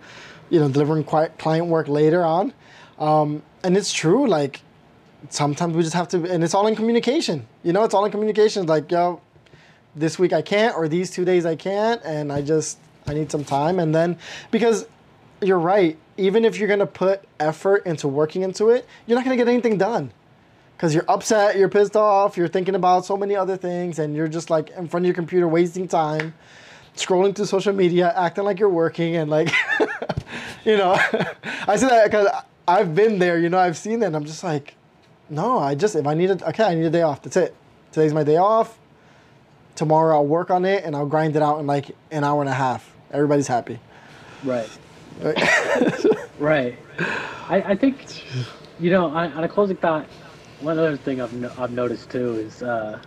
you 0.49 0.59
know, 0.59 0.69
delivering 0.69 1.03
client 1.03 1.67
work 1.67 1.87
later 1.87 2.23
on, 2.23 2.53
um, 2.99 3.43
and 3.63 3.77
it's 3.77 3.93
true. 3.93 4.27
Like 4.27 4.61
sometimes 5.29 5.75
we 5.75 5.83
just 5.83 5.95
have 5.95 6.07
to, 6.09 6.25
and 6.31 6.43
it's 6.43 6.53
all 6.53 6.67
in 6.67 6.75
communication. 6.75 7.47
You 7.63 7.73
know, 7.73 7.83
it's 7.83 7.93
all 7.93 8.05
in 8.05 8.11
communication. 8.11 8.65
Like 8.65 8.91
yo, 8.91 9.21
this 9.95 10.17
week 10.17 10.33
I 10.33 10.41
can't, 10.41 10.75
or 10.75 10.87
these 10.87 11.11
two 11.11 11.25
days 11.25 11.45
I 11.45 11.55
can't, 11.55 12.01
and 12.03 12.33
I 12.33 12.41
just 12.41 12.79
I 13.07 13.13
need 13.13 13.31
some 13.31 13.43
time, 13.43 13.79
and 13.79 13.93
then 13.93 14.17
because 14.51 14.87
you're 15.41 15.59
right. 15.59 15.97
Even 16.17 16.45
if 16.45 16.57
you're 16.57 16.69
gonna 16.69 16.87
put 16.87 17.23
effort 17.39 17.85
into 17.85 18.07
working 18.07 18.41
into 18.41 18.69
it, 18.69 18.85
you're 19.05 19.17
not 19.17 19.25
gonna 19.25 19.35
get 19.35 19.47
anything 19.47 19.77
done 19.77 20.11
because 20.75 20.93
you're 20.93 21.05
upset, 21.07 21.57
you're 21.57 21.69
pissed 21.69 21.95
off, 21.95 22.37
you're 22.37 22.47
thinking 22.47 22.75
about 22.75 23.05
so 23.05 23.17
many 23.17 23.35
other 23.35 23.57
things, 23.57 23.99
and 23.99 24.15
you're 24.15 24.27
just 24.27 24.49
like 24.49 24.69
in 24.71 24.87
front 24.87 25.05
of 25.05 25.07
your 25.07 25.13
computer 25.13 25.47
wasting 25.47 25.87
time, 25.87 26.33
scrolling 26.95 27.35
through 27.35 27.45
social 27.45 27.73
media, 27.73 28.13
acting 28.15 28.43
like 28.43 28.59
you're 28.59 28.69
working, 28.69 29.15
and 29.15 29.29
like, 29.29 29.51
you 30.65 30.77
know, 30.77 30.93
I 31.67 31.75
say 31.75 31.87
that 31.87 32.05
because 32.05 32.27
I've 32.67 32.95
been 32.95 33.19
there, 33.19 33.37
you 33.37 33.49
know, 33.49 33.59
I've 33.59 33.77
seen 33.77 33.99
that, 33.99 34.07
and 34.07 34.15
I'm 34.15 34.25
just 34.25 34.43
like, 34.43 34.75
no, 35.29 35.59
I 35.59 35.75
just, 35.75 35.95
if 35.95 36.05
I 36.07 36.13
need 36.13 36.29
it, 36.29 36.43
okay, 36.43 36.63
I 36.63 36.75
need 36.75 36.85
a 36.85 36.89
day 36.89 37.01
off, 37.01 37.21
that's 37.21 37.37
it. 37.37 37.55
Today's 37.91 38.13
my 38.13 38.23
day 38.23 38.37
off. 38.37 38.77
Tomorrow 39.75 40.15
I'll 40.15 40.25
work 40.25 40.51
on 40.51 40.65
it 40.65 40.83
and 40.83 40.95
I'll 40.95 41.05
grind 41.05 41.35
it 41.35 41.41
out 41.41 41.59
in 41.59 41.67
like 41.67 41.91
an 42.11 42.23
hour 42.23 42.41
and 42.41 42.49
a 42.49 42.53
half. 42.53 42.94
Everybody's 43.11 43.47
happy. 43.47 43.79
Right. 44.43 44.69
right. 46.39 46.77
I, 47.47 47.61
I 47.61 47.75
think 47.75 48.23
you 48.79 48.89
know, 48.89 49.07
on, 49.07 49.33
on 49.33 49.43
a 49.43 49.49
closing 49.49 49.77
thought, 49.77 50.05
one 50.61 50.77
other 50.77 50.97
thing 50.97 51.21
I've 51.21 51.33
no, 51.33 51.51
I've 51.57 51.71
noticed 51.71 52.09
too 52.09 52.35
is 52.35 52.61
uh, 52.61 52.99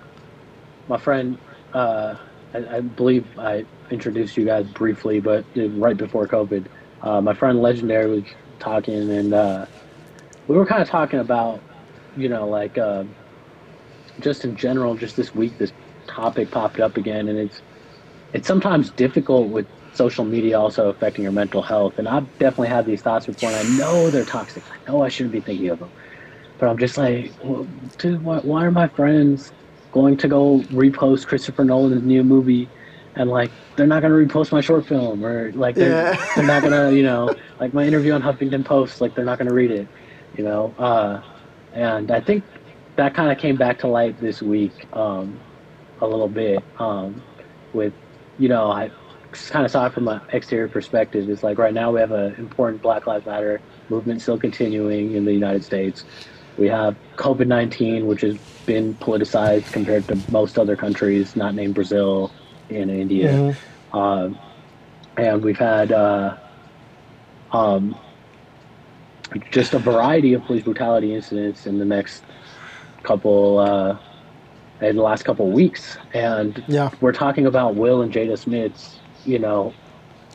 my 0.88 0.98
friend. 0.98 1.38
Uh, 1.72 2.16
I, 2.54 2.76
I 2.76 2.80
believe 2.80 3.26
I 3.38 3.64
introduced 3.90 4.36
you 4.36 4.44
guys 4.44 4.66
briefly, 4.66 5.20
but 5.20 5.44
right 5.54 5.96
before 5.96 6.26
COVID, 6.26 6.64
uh, 7.02 7.20
my 7.20 7.34
friend 7.34 7.60
Legendary 7.60 8.10
was 8.10 8.24
talking, 8.58 9.10
and 9.10 9.34
uh, 9.34 9.66
we 10.46 10.56
were 10.56 10.66
kind 10.66 10.82
of 10.82 10.88
talking 10.88 11.20
about, 11.20 11.60
you 12.16 12.28
know, 12.28 12.48
like 12.48 12.78
uh, 12.78 13.04
just 14.20 14.44
in 14.44 14.56
general, 14.56 14.94
just 14.94 15.16
this 15.16 15.34
week, 15.34 15.58
this 15.58 15.72
topic 16.06 16.50
popped 16.50 16.80
up 16.80 16.96
again, 16.96 17.28
and 17.28 17.38
it's 17.38 17.60
it's 18.32 18.46
sometimes 18.46 18.90
difficult 18.90 19.48
with 19.48 19.66
social 19.98 20.26
media 20.26 20.60
also 20.60 20.90
affecting 20.90 21.24
your 21.24 21.32
mental 21.32 21.62
health. 21.62 21.94
And 21.98 22.08
I've 22.08 22.28
definitely 22.38 22.70
had 22.70 22.86
these 22.86 23.02
thoughts 23.02 23.26
before, 23.26 23.52
and 23.52 23.60
I 23.60 23.64
know 23.64 24.10
they're 24.10 24.26
toxic. 24.26 24.64
I 24.70 24.90
know 24.92 25.02
I 25.02 25.10
shouldn't 25.10 25.34
be 25.34 25.42
thinking 25.42 25.70
of 25.70 25.80
them, 25.80 25.92
but 26.58 26.68
I'm 26.68 26.78
just 26.78 26.98
like, 26.98 27.36
well, 27.42 27.68
dude, 27.98 28.22
why, 28.22 28.38
why 28.38 28.64
are 28.66 28.72
my 28.72 28.88
friends 28.88 29.52
going 29.92 30.16
to 30.18 30.28
go 30.28 30.66
repost 30.72 31.26
Christopher 31.26 31.64
Nolan's 31.64 32.04
new 32.04 32.24
movie? 32.24 32.72
And 33.16 33.30
like 33.30 33.54
they're 33.76 33.86
not 33.86 34.02
gonna 34.02 34.14
repost 34.14 34.52
my 34.52 34.60
short 34.62 34.86
film, 34.86 35.24
or 35.24 35.52
like 35.54 35.78
they're, 35.78 36.00
Yeah. 36.02 36.26
they're 36.34 36.44
not 36.44 36.62
gonna, 36.62 36.92
you 36.92 37.02
know, 37.04 37.34
like 37.60 37.74
my 37.74 37.84
interview 37.86 38.12
on 38.12 38.22
Huffington 38.22 38.64
Post, 38.66 39.00
like 39.00 39.14
they're 39.14 39.24
not 39.26 39.38
gonna 39.38 39.52
read 39.54 39.70
it, 39.72 39.90
you 40.32 40.44
know. 40.44 40.74
Uh, 40.78 41.22
and 41.72 42.10
I 42.12 42.20
think 42.20 42.46
that 42.96 43.14
kind 43.14 43.30
of 43.32 43.38
came 43.38 43.56
back 43.58 43.80
to 43.80 43.88
light 43.88 44.20
this 44.20 44.42
week 44.42 44.86
um, 44.92 45.44
a 46.00 46.06
little 46.06 46.28
bit 46.28 46.66
um, 46.78 47.24
with, 47.72 47.94
you 48.38 48.48
know, 48.48 48.70
I 48.70 48.90
kind 49.32 49.64
of 49.64 49.70
saw 49.70 49.86
it 49.86 49.92
from 49.92 50.08
an 50.08 50.20
exterior 50.32 50.68
perspective. 50.68 51.28
It's 51.28 51.42
like 51.42 51.58
right 51.58 51.74
now 51.74 51.92
we 51.92 52.00
have 52.00 52.12
an 52.12 52.34
important 52.36 52.82
Black 52.82 53.06
Lives 53.06 53.26
Matter 53.26 53.60
movement 53.88 54.22
still 54.22 54.38
continuing 54.38 55.12
in 55.14 55.24
the 55.24 55.32
United 55.32 55.64
States. 55.64 56.04
We 56.56 56.68
have 56.68 56.96
COVID 57.16 57.46
19, 57.46 58.06
which 58.06 58.22
has 58.22 58.36
been 58.66 58.94
politicized 58.94 59.72
compared 59.72 60.06
to 60.08 60.18
most 60.30 60.58
other 60.58 60.76
countries, 60.76 61.36
not 61.36 61.54
named 61.54 61.74
Brazil 61.74 62.30
and 62.70 62.90
India. 62.90 63.32
Mhm. 63.32 63.56
Um, 63.96 64.38
and 65.16 65.42
we've 65.42 65.58
had 65.58 65.92
uh, 65.92 66.36
um, 67.52 67.96
just 69.50 69.74
a 69.74 69.78
variety 69.78 70.34
of 70.34 70.44
police 70.44 70.64
brutality 70.64 71.14
incidents 71.14 71.66
in 71.66 71.78
the 71.78 71.84
next 71.84 72.24
couple, 73.02 73.58
uh, 73.58 73.98
in 74.80 74.96
the 74.96 75.02
last 75.02 75.24
couple 75.24 75.50
weeks. 75.50 75.96
And 76.14 76.62
Yeah. 76.68 76.90
we're 77.00 77.12
talking 77.12 77.46
about 77.46 77.74
Will 77.74 78.02
and 78.02 78.12
Jada 78.12 78.38
Smith's, 78.38 78.97
you 79.28 79.38
know, 79.38 79.74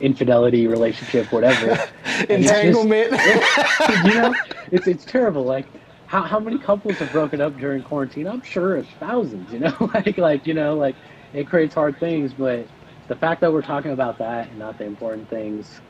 infidelity 0.00 0.66
relationship, 0.66 1.32
whatever. 1.32 1.78
It's 2.16 2.48
just- 2.48 2.54
Entanglement. 2.54 3.10
you 4.04 4.14
know, 4.14 4.34
it's 4.70 4.86
it's 4.86 5.04
terrible. 5.04 5.42
Like, 5.42 5.66
how 6.06 6.22
how 6.22 6.38
many 6.38 6.58
couples 6.58 6.96
have 6.98 7.10
broken 7.10 7.40
up 7.40 7.56
during 7.58 7.82
quarantine? 7.82 8.28
I'm 8.28 8.42
sure 8.42 8.76
it's 8.76 8.88
thousands. 9.00 9.52
You 9.52 9.58
know, 9.58 9.74
like 9.94 10.16
like 10.16 10.46
you 10.46 10.54
know, 10.54 10.76
like 10.76 10.94
it 11.32 11.48
creates 11.48 11.74
hard 11.74 11.98
things. 11.98 12.32
But 12.32 12.68
the 13.08 13.16
fact 13.16 13.40
that 13.40 13.52
we're 13.52 13.62
talking 13.62 13.90
about 13.90 14.18
that 14.18 14.48
and 14.48 14.60
not 14.60 14.78
the 14.78 14.84
important 14.84 15.28
things, 15.28 15.80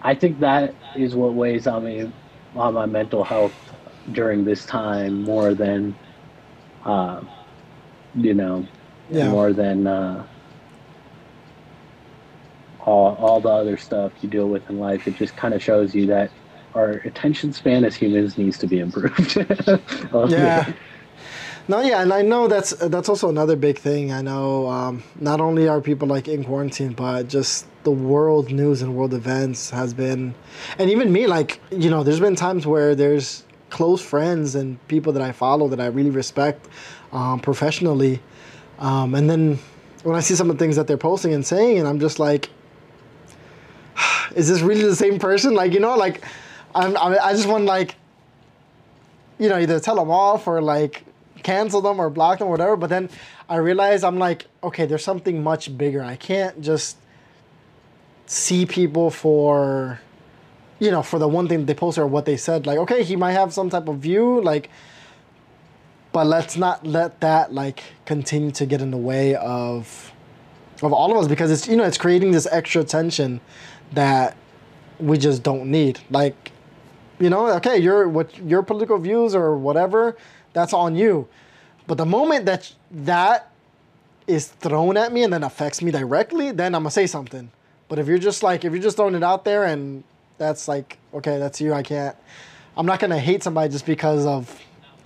I 0.00 0.14
think 0.14 0.40
that 0.40 0.74
is 0.96 1.14
what 1.14 1.34
weighs 1.34 1.66
on 1.66 1.84
me 1.84 2.10
on 2.56 2.72
my 2.72 2.86
mental 2.86 3.24
health 3.24 3.54
during 4.12 4.42
this 4.44 4.64
time 4.64 5.22
more 5.22 5.52
than, 5.52 5.94
uh, 6.86 7.20
you 8.14 8.32
know, 8.32 8.66
yeah. 9.10 9.28
more 9.28 9.52
than 9.52 9.86
uh, 9.86 10.26
all, 12.82 13.14
all 13.16 13.40
the 13.40 13.48
other 13.48 13.76
stuff 13.76 14.12
you 14.20 14.28
deal 14.28 14.48
with 14.48 14.68
in 14.68 14.78
life. 14.78 15.06
It 15.06 15.16
just 15.16 15.36
kind 15.36 15.54
of 15.54 15.62
shows 15.62 15.94
you 15.94 16.06
that 16.06 16.30
our 16.74 16.90
attention 16.90 17.52
span 17.52 17.84
as 17.84 17.94
humans 17.94 18.38
needs 18.38 18.58
to 18.58 18.66
be 18.66 18.80
improved. 18.80 19.36
Yeah. 20.28 20.72
No, 21.68 21.80
yeah, 21.80 22.02
and 22.02 22.12
I 22.12 22.22
know 22.22 22.48
that's 22.48 22.70
that's 22.70 23.08
also 23.08 23.28
another 23.28 23.54
big 23.54 23.78
thing. 23.78 24.10
I 24.10 24.20
know 24.20 24.66
um, 24.68 25.04
not 25.20 25.40
only 25.40 25.68
are 25.68 25.80
people 25.80 26.08
like 26.08 26.26
in 26.26 26.42
quarantine, 26.42 26.92
but 26.92 27.28
just 27.28 27.66
the 27.84 27.92
world 27.92 28.50
news 28.50 28.82
and 28.82 28.96
world 28.96 29.14
events 29.14 29.70
has 29.70 29.94
been, 29.94 30.34
and 30.78 30.90
even 30.90 31.12
me, 31.12 31.28
like 31.28 31.60
you 31.70 31.88
know, 31.88 32.02
there's 32.02 32.18
been 32.18 32.34
times 32.34 32.66
where 32.66 32.96
there's 32.96 33.44
close 33.70 34.02
friends 34.02 34.56
and 34.56 34.76
people 34.88 35.12
that 35.12 35.22
I 35.22 35.30
follow 35.30 35.68
that 35.68 35.80
I 35.80 35.86
really 35.86 36.10
respect 36.10 36.66
um, 37.12 37.38
professionally, 37.38 38.20
um, 38.80 39.14
and 39.14 39.30
then 39.30 39.60
when 40.02 40.16
I 40.16 40.20
see 40.20 40.34
some 40.34 40.50
of 40.50 40.58
the 40.58 40.64
things 40.64 40.74
that 40.74 40.88
they're 40.88 40.96
posting 40.96 41.32
and 41.32 41.46
saying, 41.46 41.78
and 41.78 41.86
I'm 41.86 42.00
just 42.00 42.18
like, 42.18 42.50
is 44.34 44.48
this 44.48 44.60
really 44.60 44.82
the 44.82 44.96
same 44.96 45.18
person? 45.18 45.54
Like 45.54 45.72
you 45.72 45.80
know, 45.80 45.96
like 45.96 46.24
I'm, 46.74 46.96
I, 46.96 47.18
I 47.18 47.32
just 47.32 47.48
want 47.48 47.64
like 47.64 47.96
you 49.42 49.48
know, 49.48 49.58
either 49.58 49.80
tell 49.80 49.96
them 49.96 50.10
off 50.10 50.46
or 50.46 50.62
like 50.62 51.04
cancel 51.42 51.80
them 51.80 52.00
or 52.00 52.08
block 52.08 52.38
them 52.38 52.46
or 52.46 52.52
whatever. 52.52 52.76
But 52.76 52.90
then 52.90 53.10
I 53.48 53.56
realize 53.56 54.04
I'm 54.04 54.18
like, 54.18 54.46
okay, 54.62 54.86
there's 54.86 55.04
something 55.04 55.42
much 55.42 55.76
bigger. 55.76 56.02
I 56.02 56.14
can't 56.16 56.60
just 56.62 56.96
see 58.26 58.64
people 58.64 59.10
for, 59.10 60.00
you 60.78 60.92
know, 60.92 61.02
for 61.02 61.18
the 61.18 61.26
one 61.26 61.48
thing 61.48 61.66
they 61.66 61.74
posted 61.74 62.04
or 62.04 62.06
what 62.06 62.24
they 62.24 62.36
said. 62.36 62.66
Like, 62.66 62.78
okay, 62.78 63.02
he 63.02 63.16
might 63.16 63.32
have 63.32 63.52
some 63.52 63.68
type 63.68 63.88
of 63.88 63.98
view, 63.98 64.40
like, 64.40 64.70
but 66.12 66.26
let's 66.26 66.56
not 66.56 66.86
let 66.86 67.20
that 67.20 67.52
like 67.52 67.82
continue 68.04 68.52
to 68.52 68.66
get 68.66 68.80
in 68.80 68.90
the 68.90 68.96
way 68.96 69.34
of 69.34 70.12
of 70.82 70.92
all 70.92 71.10
of 71.10 71.16
us 71.16 71.26
because 71.26 71.50
it's 71.50 71.66
you 71.66 71.76
know 71.76 71.84
it's 71.84 71.96
creating 71.96 72.32
this 72.32 72.46
extra 72.50 72.84
tension 72.84 73.40
that 73.92 74.36
we 74.98 75.18
just 75.18 75.42
don't 75.42 75.70
need. 75.70 76.00
Like 76.10 76.52
you 77.18 77.30
know, 77.30 77.46
okay, 77.56 77.78
your 77.78 78.08
what 78.08 78.36
your 78.38 78.62
political 78.62 78.98
views 78.98 79.34
or 79.34 79.56
whatever, 79.56 80.16
that's 80.52 80.72
on 80.72 80.96
you. 80.96 81.28
But 81.86 81.98
the 81.98 82.06
moment 82.06 82.46
that 82.46 82.72
that 82.90 83.50
is 84.26 84.48
thrown 84.48 84.96
at 84.96 85.12
me 85.12 85.22
and 85.24 85.32
then 85.32 85.44
affects 85.44 85.82
me 85.82 85.90
directly, 85.90 86.50
then 86.52 86.74
I'm 86.74 86.82
gonna 86.82 86.90
say 86.90 87.06
something. 87.06 87.50
But 87.88 87.98
if 87.98 88.06
you're 88.06 88.18
just 88.18 88.42
like 88.42 88.64
if 88.64 88.72
you're 88.72 88.82
just 88.82 88.96
throwing 88.96 89.14
it 89.14 89.22
out 89.22 89.44
there 89.44 89.64
and 89.64 90.04
that's 90.38 90.68
like 90.68 90.98
okay, 91.14 91.38
that's 91.38 91.60
you, 91.60 91.72
I 91.72 91.82
can't. 91.82 92.16
I'm 92.76 92.86
not 92.86 93.00
gonna 93.00 93.18
hate 93.18 93.42
somebody 93.42 93.70
just 93.70 93.86
because 93.86 94.26
of 94.26 94.60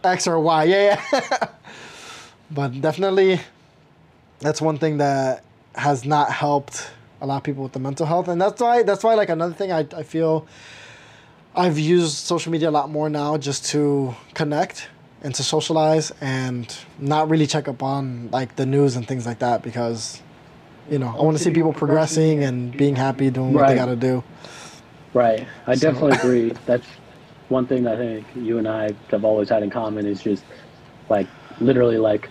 X 0.04 0.26
or 0.26 0.38
Y. 0.40 0.64
Yeah, 0.64 1.02
yeah. 1.12 1.48
but 2.50 2.80
definitely, 2.80 3.40
that's 4.38 4.60
one 4.62 4.78
thing 4.78 4.98
that 4.98 5.44
has 5.74 6.04
not 6.04 6.30
helped 6.30 6.90
a 7.26 7.28
lot 7.28 7.38
of 7.38 7.42
people 7.42 7.62
with 7.64 7.72
the 7.72 7.80
mental 7.80 8.06
health, 8.06 8.28
and 8.28 8.40
that's 8.40 8.60
why 8.60 8.82
that's 8.84 9.02
why 9.04 9.14
like 9.14 9.28
another 9.28 9.52
thing 9.54 9.72
I 9.72 9.86
I 9.96 10.02
feel 10.04 10.46
I've 11.54 11.78
used 11.78 12.14
social 12.14 12.52
media 12.52 12.70
a 12.70 12.76
lot 12.80 12.88
more 12.90 13.08
now 13.10 13.36
just 13.36 13.66
to 13.72 14.14
connect 14.34 14.88
and 15.22 15.34
to 15.34 15.42
socialize 15.42 16.12
and 16.20 16.74
not 16.98 17.28
really 17.28 17.46
check 17.46 17.66
up 17.68 17.82
on 17.82 18.28
like 18.30 18.56
the 18.56 18.66
news 18.66 18.94
and 18.96 19.06
things 19.08 19.26
like 19.26 19.40
that 19.40 19.62
because 19.62 20.22
you 20.90 20.98
know 20.98 21.08
I 21.18 21.22
want 21.22 21.36
to 21.36 21.42
see 21.42 21.50
people 21.50 21.72
progressing 21.72 22.44
and 22.44 22.76
being 22.76 22.94
happy 22.96 23.30
doing 23.30 23.52
what 23.52 23.66
they 23.68 23.74
got 23.74 23.86
to 23.86 23.96
do. 23.96 24.22
Right. 25.12 25.46
I 25.66 25.74
So- 25.74 25.90
definitely 25.90 26.16
agree. 26.22 26.52
That's 26.66 26.86
one 27.48 27.66
thing 27.66 27.86
I 27.86 27.96
think 27.96 28.26
you 28.36 28.58
and 28.58 28.68
I 28.68 28.90
have 29.10 29.24
always 29.24 29.48
had 29.48 29.62
in 29.62 29.70
common 29.70 30.06
is 30.06 30.22
just 30.22 30.44
like 31.08 31.26
literally 31.60 31.98
like 31.98 32.28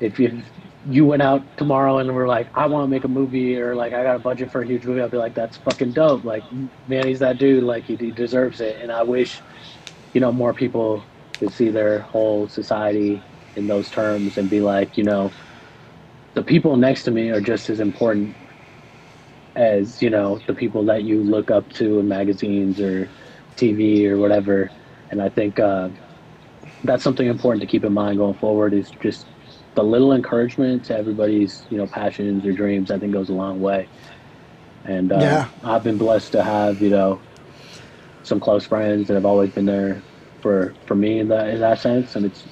if 0.00 0.18
you 0.18 0.42
you 0.84 1.06
went 1.06 1.22
out 1.22 1.46
tomorrow 1.56 1.98
and 1.98 2.12
were 2.14 2.28
like, 2.28 2.50
I 2.54 2.66
want 2.66 2.84
to 2.84 2.88
make 2.88 3.04
a 3.04 3.08
movie 3.08 3.56
or 3.58 3.74
like 3.76 3.92
I 3.94 4.02
got 4.02 4.16
a 4.16 4.20
budget 4.20 4.50
for 4.52 4.62
a 4.62 4.66
huge 4.66 4.86
movie, 4.86 5.00
I'd 5.00 5.10
be 5.10 5.16
like, 5.16 5.34
that's 5.34 5.56
fucking 5.58 5.92
dope. 5.94 6.24
Like, 6.24 6.46
man, 6.86 7.06
he's 7.06 7.20
that 7.20 7.38
dude. 7.38 7.64
Like, 7.64 7.86
he, 7.86 7.96
he 7.96 8.12
deserves 8.12 8.60
it. 8.60 8.78
And 8.80 8.92
I 8.92 9.02
wish, 9.02 9.42
you 10.14 10.20
know, 10.20 10.32
more 10.32 10.54
people 10.54 11.08
could 11.40 11.52
see 11.52 11.70
their 11.70 12.02
whole 12.02 12.48
society 12.48 13.26
in 13.56 13.66
those 13.66 13.90
terms 13.90 14.38
and 14.38 14.50
be 14.50 14.60
like, 14.60 14.96
you 14.96 15.04
know, 15.04 15.36
the 16.34 16.42
people 16.44 16.76
next 16.76 17.04
to 17.04 17.10
me 17.10 17.30
are 17.30 17.40
just 17.40 17.70
as 17.70 17.80
important 17.80 18.36
as 19.56 20.02
you 20.02 20.10
know 20.10 20.40
the 20.46 20.54
people 20.54 20.84
that 20.86 21.04
you 21.04 21.22
look 21.22 21.50
up 21.50 21.68
to 21.70 21.98
in 22.00 22.08
magazines 22.08 22.80
or 22.80 23.12
TV 23.56 24.06
or 24.06 24.18
whatever. 24.18 24.72
And 25.10 25.22
I 25.22 25.28
think 25.28 25.60
uh, 25.60 25.90
that's 26.84 27.04
something 27.04 27.28
important 27.28 27.62
to 27.62 27.68
keep 27.68 27.84
in 27.84 27.92
mind 27.92 28.18
going 28.18 28.36
forward. 28.38 28.74
Is 28.74 28.92
just 29.02 29.28
the 29.74 29.82
little 29.84 30.12
encouragement 30.12 30.84
to 30.86 30.96
everybody's 30.96 31.66
you 31.70 31.78
know 31.78 31.86
passions 31.86 32.44
or 32.46 32.52
dreams. 32.52 32.90
I 32.90 32.98
think 32.98 33.12
goes 33.12 33.28
a 33.28 33.34
long 33.34 33.60
way. 33.60 33.90
And 34.84 35.12
uh, 35.12 35.18
Yeah. 35.20 35.48
I've 35.62 35.82
been 35.82 35.98
blessed 35.98 36.32
to 36.32 36.44
have 36.44 36.80
you 36.82 36.90
know 36.90 37.24
some 38.22 38.40
close 38.40 38.66
friends 38.66 39.08
that 39.08 39.14
have 39.14 39.26
always 39.26 39.50
been 39.50 39.66
there 39.66 40.06
for 40.42 40.76
for 40.86 40.94
me 40.94 41.18
in 41.20 41.28
that 41.28 41.48
in 41.48 41.60
that 41.60 41.80
sense. 41.80 42.16
And 42.16 42.26
it's 42.26 42.46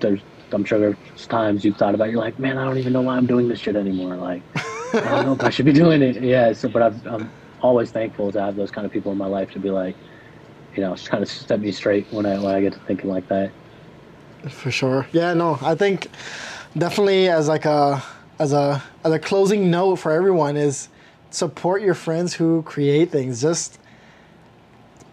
there's 0.00 0.22
I'm 0.52 0.64
sure 0.64 0.78
there's 0.78 1.26
times 1.28 1.64
you've 1.64 1.76
thought 1.78 1.94
about 1.94 2.08
it, 2.08 2.12
you're 2.12 2.20
like, 2.20 2.38
man, 2.38 2.58
I 2.58 2.64
don't 2.64 2.78
even 2.78 2.92
know 2.92 3.02
why 3.02 3.16
I'm 3.16 3.26
doing 3.26 3.48
this 3.48 3.60
shit 3.60 3.76
anymore. 3.76 4.16
Like. 4.16 4.44
I 4.94 5.00
don't 5.00 5.24
know 5.24 5.32
if 5.32 5.42
I 5.42 5.48
should 5.50 5.64
be 5.64 5.72
doing 5.84 6.02
it. 6.02 6.22
Yeah, 6.22 6.52
so, 6.52 6.68
but 6.68 6.82
I've, 6.82 7.06
I'm 7.06 7.32
always 7.60 7.90
thankful 7.92 8.30
to 8.32 8.40
have 8.42 8.56
those 8.56 8.70
kind 8.70 8.84
of 8.86 8.92
people 8.92 9.10
in 9.12 9.16
my 9.18 9.26
life 9.26 9.50
to 9.52 9.58
be 9.58 9.70
like, 9.70 9.96
you 10.76 10.82
know, 10.82 10.94
just 10.94 11.08
kind 11.08 11.22
of 11.22 11.30
set 11.30 11.60
me 11.60 11.72
straight 11.72 12.08
when 12.10 12.26
I 12.26 12.38
when 12.38 12.54
I 12.54 12.60
get 12.60 12.74
to 12.74 12.80
thinking 12.80 13.08
like 13.08 13.26
that. 13.28 13.54
For 14.50 14.70
sure. 14.70 15.08
Yeah, 15.12 15.34
no, 15.34 15.58
I 15.62 15.74
think 15.76 16.08
definitely 16.76 17.28
as 17.28 17.48
like 17.48 17.64
a 17.64 18.02
as 18.38 18.52
a 18.52 18.82
as 19.04 19.12
a 19.12 19.18
closing 19.18 19.70
note 19.70 19.96
for 19.96 20.12
everyone 20.12 20.56
is 20.56 20.88
support 21.30 21.82
your 21.82 21.94
friends 21.94 22.34
who 22.34 22.62
create 22.62 23.10
things. 23.10 23.40
Just 23.40 23.78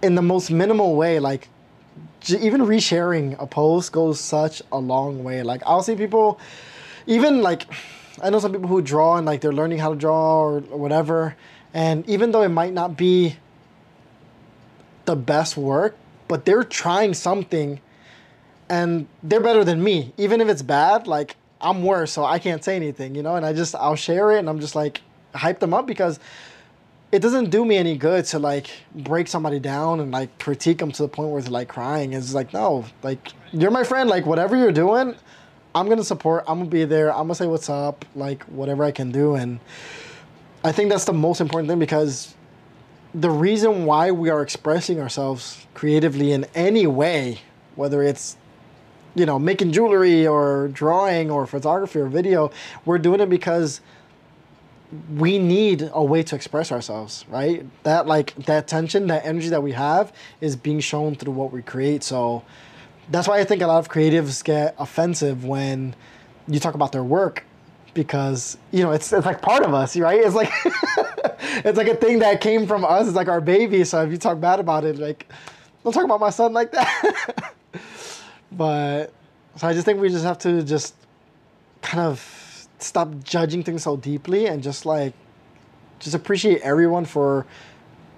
in 0.01 0.15
the 0.15 0.21
most 0.21 0.49
minimal 0.49 0.95
way, 0.95 1.19
like 1.19 1.49
even 2.27 2.61
resharing 2.61 3.35
a 3.39 3.47
post 3.47 3.91
goes 3.91 4.19
such 4.19 4.61
a 4.71 4.77
long 4.77 5.23
way. 5.23 5.43
Like 5.43 5.61
I'll 5.65 5.83
see 5.83 5.95
people, 5.95 6.39
even 7.07 7.41
like 7.41 7.65
I 8.21 8.29
know 8.29 8.39
some 8.39 8.51
people 8.51 8.67
who 8.67 8.81
draw 8.81 9.17
and 9.17 9.25
like 9.25 9.41
they're 9.41 9.53
learning 9.53 9.79
how 9.79 9.89
to 9.89 9.95
draw 9.95 10.41
or, 10.41 10.63
or 10.69 10.77
whatever, 10.77 11.35
and 11.73 12.07
even 12.09 12.31
though 12.31 12.41
it 12.41 12.49
might 12.49 12.73
not 12.73 12.97
be 12.97 13.37
the 15.05 15.15
best 15.15 15.57
work, 15.57 15.97
but 16.27 16.45
they're 16.45 16.63
trying 16.63 17.13
something, 17.13 17.81
and 18.69 19.07
they're 19.23 19.39
better 19.39 19.63
than 19.63 19.83
me. 19.83 20.13
Even 20.17 20.39
if 20.39 20.47
it's 20.47 20.61
bad, 20.61 21.07
like 21.07 21.35
I'm 21.61 21.83
worse, 21.83 22.11
so 22.11 22.23
I 22.23 22.39
can't 22.39 22.63
say 22.63 22.75
anything, 22.75 23.15
you 23.15 23.23
know. 23.23 23.35
And 23.35 23.45
I 23.45 23.53
just 23.53 23.75
I'll 23.75 23.95
share 23.95 24.31
it, 24.31 24.39
and 24.39 24.49
I'm 24.49 24.59
just 24.59 24.75
like 24.75 25.01
hype 25.35 25.59
them 25.59 25.73
up 25.73 25.85
because 25.85 26.19
it 27.11 27.19
doesn't 27.19 27.49
do 27.49 27.65
me 27.65 27.75
any 27.77 27.97
good 27.97 28.25
to 28.25 28.39
like 28.39 28.69
break 28.93 29.27
somebody 29.27 29.59
down 29.59 29.99
and 29.99 30.11
like 30.11 30.37
critique 30.39 30.77
them 30.77 30.91
to 30.91 31.03
the 31.03 31.07
point 31.07 31.29
where 31.31 31.41
they're 31.41 31.51
like 31.51 31.67
crying. 31.67 32.13
It's 32.13 32.33
like 32.33 32.53
no, 32.53 32.85
like 33.03 33.33
you're 33.51 33.71
my 33.71 33.83
friend. 33.83 34.09
Like 34.09 34.25
whatever 34.25 34.55
you're 34.55 34.71
doing, 34.71 35.15
I'm 35.75 35.89
gonna 35.89 36.03
support. 36.03 36.43
I'm 36.47 36.59
gonna 36.59 36.69
be 36.69 36.85
there. 36.85 37.11
I'm 37.11 37.23
gonna 37.23 37.35
say 37.35 37.47
what's 37.47 37.69
up. 37.69 38.05
Like 38.15 38.43
whatever 38.43 38.83
I 38.83 38.91
can 38.91 39.11
do, 39.11 39.35
and 39.35 39.59
I 40.63 40.71
think 40.71 40.89
that's 40.89 41.05
the 41.05 41.13
most 41.13 41.41
important 41.41 41.69
thing 41.69 41.79
because 41.79 42.35
the 43.13 43.29
reason 43.29 43.85
why 43.85 44.11
we 44.11 44.29
are 44.29 44.41
expressing 44.41 44.99
ourselves 44.99 45.65
creatively 45.73 46.31
in 46.31 46.45
any 46.53 46.85
way, 46.85 47.39
whether 47.75 48.03
it's 48.03 48.37
you 49.15 49.25
know 49.25 49.39
making 49.39 49.71
jewelry 49.71 50.27
or 50.27 50.69
drawing 50.69 51.29
or 51.31 51.45
photography 51.45 51.99
or 51.99 52.07
video, 52.07 52.51
we're 52.85 52.99
doing 52.99 53.19
it 53.19 53.29
because 53.29 53.81
we 55.15 55.37
need 55.37 55.89
a 55.93 56.03
way 56.03 56.23
to 56.23 56.35
express 56.35 56.71
ourselves, 56.71 57.25
right? 57.29 57.65
That 57.83 58.07
like 58.07 58.33
that 58.45 58.67
tension, 58.67 59.07
that 59.07 59.25
energy 59.25 59.49
that 59.49 59.61
we 59.61 59.73
have 59.73 60.11
is 60.41 60.55
being 60.55 60.79
shown 60.79 61.15
through 61.15 61.33
what 61.33 61.51
we 61.51 61.61
create. 61.61 62.03
So 62.03 62.43
that's 63.09 63.27
why 63.27 63.39
I 63.39 63.43
think 63.43 63.61
a 63.61 63.67
lot 63.67 63.79
of 63.79 63.89
creatives 63.89 64.43
get 64.43 64.75
offensive 64.79 65.45
when 65.45 65.95
you 66.47 66.59
talk 66.59 66.73
about 66.73 66.91
their 66.91 67.03
work 67.03 67.45
because 67.93 68.57
you 68.71 68.83
know 68.83 68.91
it's 68.91 69.11
it's 69.13 69.25
like 69.25 69.41
part 69.41 69.63
of 69.63 69.73
us, 69.73 69.95
right? 69.97 70.19
It's 70.19 70.35
like 70.35 70.51
it's 71.65 71.77
like 71.77 71.87
a 71.87 71.95
thing 71.95 72.19
that 72.19 72.41
came 72.41 72.65
from 72.65 72.83
us. 72.83 73.07
It's 73.07 73.15
like 73.15 73.27
our 73.27 73.41
baby. 73.41 73.83
So 73.83 74.01
if 74.03 74.11
you 74.11 74.17
talk 74.17 74.39
bad 74.39 74.59
about 74.59 74.85
it, 74.85 74.97
like 74.97 75.27
don't 75.83 75.93
talk 75.93 76.05
about 76.05 76.19
my 76.19 76.29
son 76.29 76.53
like 76.53 76.71
that. 76.71 77.53
but 78.51 79.13
so 79.55 79.67
I 79.67 79.73
just 79.73 79.85
think 79.85 79.99
we 79.99 80.09
just 80.09 80.25
have 80.25 80.37
to 80.39 80.63
just 80.63 80.95
kind 81.81 82.01
of 82.01 82.67
stop 82.79 83.09
judging 83.23 83.63
things 83.63 83.83
so 83.83 83.97
deeply 83.97 84.47
and 84.47 84.63
just 84.63 84.85
like 84.85 85.13
just 85.99 86.15
appreciate 86.15 86.61
everyone 86.61 87.05
for 87.05 87.45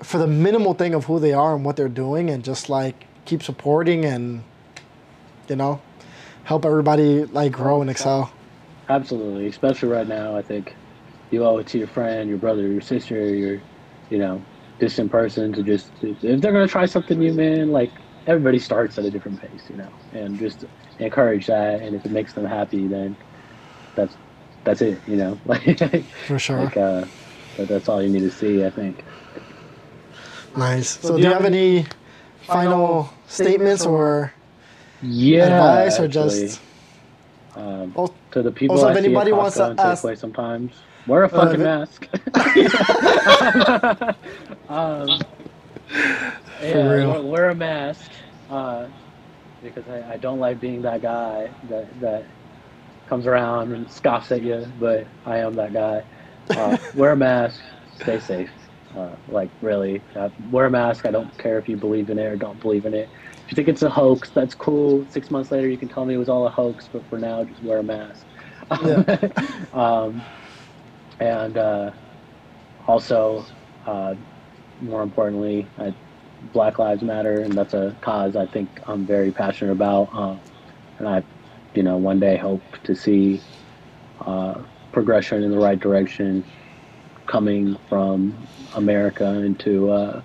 for 0.03 0.17
the 0.17 0.27
minimal 0.27 0.73
thing 0.73 0.93
of 0.93 1.05
who 1.05 1.19
they 1.19 1.33
are 1.33 1.55
and 1.55 1.65
what 1.65 1.75
they're 1.75 1.89
doing 1.89 2.29
and 2.29 2.43
just 2.43 2.69
like 2.69 3.05
keep 3.25 3.41
supporting 3.41 4.05
and 4.05 4.43
you 5.47 5.55
know 5.55 5.81
help 6.43 6.65
everybody 6.65 7.25
like 7.25 7.51
grow 7.51 7.81
and 7.81 7.89
excel 7.89 8.31
Absolutely, 8.91 9.47
especially 9.47 9.87
right 9.87 10.07
now. 10.07 10.35
I 10.35 10.41
think 10.41 10.75
you 11.29 11.45
owe 11.45 11.59
it 11.59 11.67
to 11.67 11.77
your 11.77 11.87
friend, 11.87 12.27
your 12.27 12.37
brother, 12.37 12.67
your 12.67 12.81
sister, 12.81 13.33
your, 13.33 13.61
you 14.09 14.17
know, 14.17 14.41
distant 14.79 15.09
person 15.09 15.53
to 15.53 15.63
just 15.63 15.91
if 16.01 16.41
they're 16.41 16.51
gonna 16.51 16.67
try 16.67 16.85
something 16.85 17.17
new, 17.17 17.33
man. 17.33 17.71
Like 17.71 17.91
everybody 18.27 18.59
starts 18.59 18.97
at 18.97 19.05
a 19.05 19.11
different 19.11 19.39
pace, 19.41 19.63
you 19.69 19.77
know, 19.77 19.89
and 20.13 20.37
just 20.37 20.65
encourage 20.99 21.47
that. 21.47 21.81
And 21.81 21.95
if 21.95 22.05
it 22.05 22.11
makes 22.11 22.33
them 22.33 22.45
happy, 22.45 22.87
then 22.87 23.15
that's 23.95 24.15
that's 24.63 24.81
it, 24.81 24.99
you 25.07 25.15
know. 25.15 25.37
Like 25.45 26.03
for 26.27 26.37
sure 26.39 26.63
like 26.63 26.77
uh, 26.77 27.05
that, 27.57 27.67
that's 27.67 27.89
all 27.89 28.01
you 28.01 28.09
need 28.09 28.21
to 28.21 28.31
see, 28.31 28.65
I 28.65 28.69
think. 28.69 29.03
nice 30.55 30.99
so, 30.99 31.17
do 31.17 31.23
you 31.23 31.29
have 31.29 31.45
any 31.45 31.85
final 32.43 33.11
statements 33.27 33.85
or 33.85 34.31
Yeah. 35.01 35.45
advice 35.45 35.99
or 35.99 36.05
actually. 36.05 36.47
just 36.47 36.61
um, 37.55 37.93
oh, 37.97 38.13
to 38.31 38.41
the 38.41 38.51
people 38.51 38.75
Also, 38.75 38.87
I 38.87 38.91
if 38.91 38.97
anybody 38.97 39.31
wants 39.33 39.57
to 39.57 39.75
ask- 39.77 40.03
Safeway 40.03 40.17
sometimes, 40.17 40.71
wear 41.07 41.23
a 41.23 41.29
fucking 41.29 41.59
if- 41.59 41.59
mask. 41.59 42.07
um, 44.69 45.19
yeah, 46.61 47.17
wear, 47.19 47.49
a 47.49 47.55
mask 47.55 48.11
uh, 48.49 48.87
because 49.61 49.87
I, 49.87 50.13
I 50.13 50.17
don't 50.17 50.39
like 50.39 50.59
being 50.59 50.81
that 50.83 51.01
guy 51.01 51.49
that 51.69 51.99
that 52.01 52.27
comes 53.07 53.27
around 53.27 53.73
and 53.73 53.89
scoffs 53.89 54.31
at 54.31 54.41
you, 54.41 54.65
but 54.79 55.07
I 55.25 55.37
am 55.39 55.53
that 55.55 55.73
guy. 55.73 56.03
Uh, 56.49 56.77
wear 56.95 57.11
a 57.11 57.17
mask, 57.17 57.61
stay 58.01 58.19
safe. 58.19 58.51
Uh, 58.95 59.15
like 59.27 59.49
really, 59.61 60.03
uh, 60.15 60.29
wear 60.49 60.65
a 60.65 60.69
mask. 60.69 61.05
I 61.05 61.11
don't 61.11 61.35
care 61.37 61.57
if 61.57 61.69
you 61.69 61.77
believe 61.77 62.09
in 62.09 62.19
it 62.19 62.25
or 62.25 62.35
don't 62.35 62.59
believe 62.59 62.85
in 62.85 62.93
it. 62.93 63.09
If 63.45 63.51
you 63.51 63.55
think 63.55 63.69
it's 63.69 63.83
a 63.83 63.89
hoax, 63.89 64.31
that's 64.31 64.53
cool. 64.53 65.05
Six 65.09 65.31
months 65.31 65.51
later, 65.51 65.69
you 65.69 65.77
can 65.77 65.87
tell 65.87 66.05
me 66.05 66.13
it 66.13 66.17
was 66.17 66.29
all 66.29 66.45
a 66.45 66.49
hoax, 66.49 66.89
but 66.91 67.07
for 67.09 67.17
now, 67.17 67.43
just 67.43 67.63
wear 67.63 67.79
a 67.79 67.83
mask. 67.83 68.25
um, 69.73 70.21
and 71.19 71.57
uh, 71.57 71.91
also, 72.87 73.45
uh, 73.85 74.15
more 74.81 75.03
importantly, 75.03 75.67
I, 75.77 75.93
Black 76.41 76.79
Lives 76.79 77.03
Matter, 77.03 77.41
and 77.41 77.53
that's 77.53 77.73
a 77.73 77.95
cause 78.01 78.35
I 78.35 78.45
think 78.47 78.69
I'm 78.87 79.05
very 79.05 79.31
passionate 79.31 79.71
about. 79.71 80.09
Uh, 80.13 80.37
and 80.97 81.07
I, 81.07 81.23
you 81.73 81.83
know, 81.83 81.97
one 81.97 82.19
day 82.19 82.37
hope 82.37 82.63
to 82.83 82.95
see 82.95 83.41
uh, 84.19 84.63
progression 84.91 85.43
in 85.43 85.51
the 85.51 85.59
right 85.59 85.79
direction 85.79 86.43
coming 87.27 87.77
from 87.87 88.47
America 88.75 89.25
into 89.25 89.91
uh, 89.91 90.21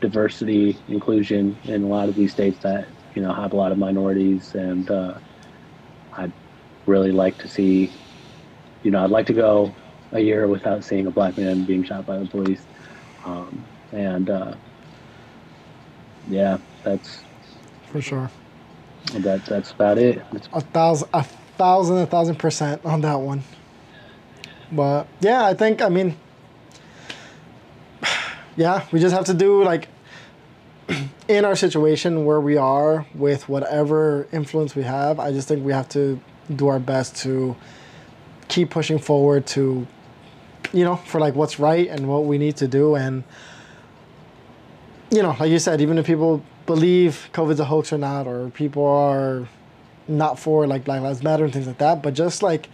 diversity, 0.00 0.78
inclusion 0.88 1.56
in 1.64 1.82
a 1.82 1.86
lot 1.86 2.08
of 2.08 2.14
these 2.14 2.32
states 2.32 2.58
that 2.60 2.88
you 3.14 3.22
know 3.22 3.32
have 3.32 3.52
a 3.52 3.56
lot 3.56 3.72
of 3.72 3.78
minorities, 3.78 4.54
and 4.54 4.90
uh, 4.90 5.18
I'd 6.12 6.32
really 6.86 7.12
like 7.12 7.38
to 7.38 7.48
see. 7.48 7.92
You 8.82 8.90
know, 8.90 9.02
I'd 9.02 9.10
like 9.10 9.26
to 9.26 9.32
go 9.32 9.74
a 10.12 10.20
year 10.20 10.46
without 10.46 10.84
seeing 10.84 11.06
a 11.06 11.10
black 11.10 11.36
man 11.36 11.64
being 11.64 11.82
shot 11.82 12.06
by 12.06 12.18
the 12.18 12.26
police, 12.26 12.66
um, 13.24 13.66
and 13.92 14.30
uh, 14.30 14.54
yeah, 16.28 16.58
that's 16.82 17.22
for 17.90 18.00
sure. 18.00 18.30
that 19.12 19.44
that's 19.46 19.72
about 19.72 19.98
it. 19.98 20.22
It's, 20.32 20.48
a 20.52 20.60
thousand 20.60 21.08
a 21.12 21.22
thousand 21.22 21.98
a 21.98 22.06
thousand 22.06 22.36
percent 22.36 22.84
on 22.84 23.00
that 23.02 23.16
one. 23.20 23.42
But 24.72 25.06
yeah 25.20 25.46
i 25.46 25.54
think 25.54 25.80
i 25.80 25.88
mean 25.88 26.16
yeah 28.56 28.84
we 28.90 28.98
just 28.98 29.14
have 29.14 29.26
to 29.26 29.34
do 29.34 29.62
like 29.62 29.86
in 31.28 31.44
our 31.44 31.54
situation 31.54 32.24
where 32.24 32.40
we 32.40 32.56
are 32.56 33.06
with 33.14 33.48
whatever 33.48 34.26
influence 34.32 34.74
we 34.74 34.82
have 34.82 35.20
i 35.20 35.30
just 35.30 35.46
think 35.46 35.64
we 35.64 35.72
have 35.72 35.88
to 35.90 36.20
do 36.54 36.66
our 36.66 36.80
best 36.80 37.14
to 37.16 37.54
keep 38.48 38.70
pushing 38.70 38.98
forward 38.98 39.46
to 39.46 39.86
you 40.72 40.84
know 40.84 40.96
for 40.96 41.20
like 41.20 41.34
what's 41.34 41.58
right 41.58 41.88
and 41.88 42.08
what 42.08 42.24
we 42.24 42.38
need 42.38 42.56
to 42.56 42.68
do. 42.68 42.94
And 42.94 43.24
you 45.10 45.22
know 45.22 45.36
like 45.38 45.50
you 45.50 45.58
said 45.58 45.80
even 45.80 45.98
if 45.98 46.06
people 46.06 46.42
believe 46.66 47.28
covid's 47.32 47.60
a 47.60 47.64
hoax 47.64 47.92
or 47.92 47.98
not 47.98 48.26
or 48.26 48.50
people 48.50 48.84
are 48.84 49.48
not 50.08 50.38
for 50.38 50.66
like 50.66 50.84
black 50.84 51.00
lives 51.00 51.22
matter 51.22 51.44
and 51.44 51.52
things 51.52 51.66
like 51.66 51.78
that 51.78 52.02
but 52.02 52.14
just 52.14 52.42
like 52.42 52.68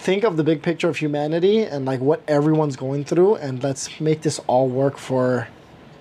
think 0.00 0.24
of 0.24 0.38
the 0.38 0.44
big 0.44 0.62
picture 0.62 0.88
of 0.88 0.96
humanity 0.96 1.62
and 1.62 1.84
like 1.84 2.00
what 2.00 2.22
everyone's 2.26 2.74
going 2.74 3.04
through 3.04 3.34
and 3.36 3.62
let's 3.62 4.00
make 4.00 4.22
this 4.22 4.38
all 4.46 4.66
work 4.66 4.96
for 4.96 5.46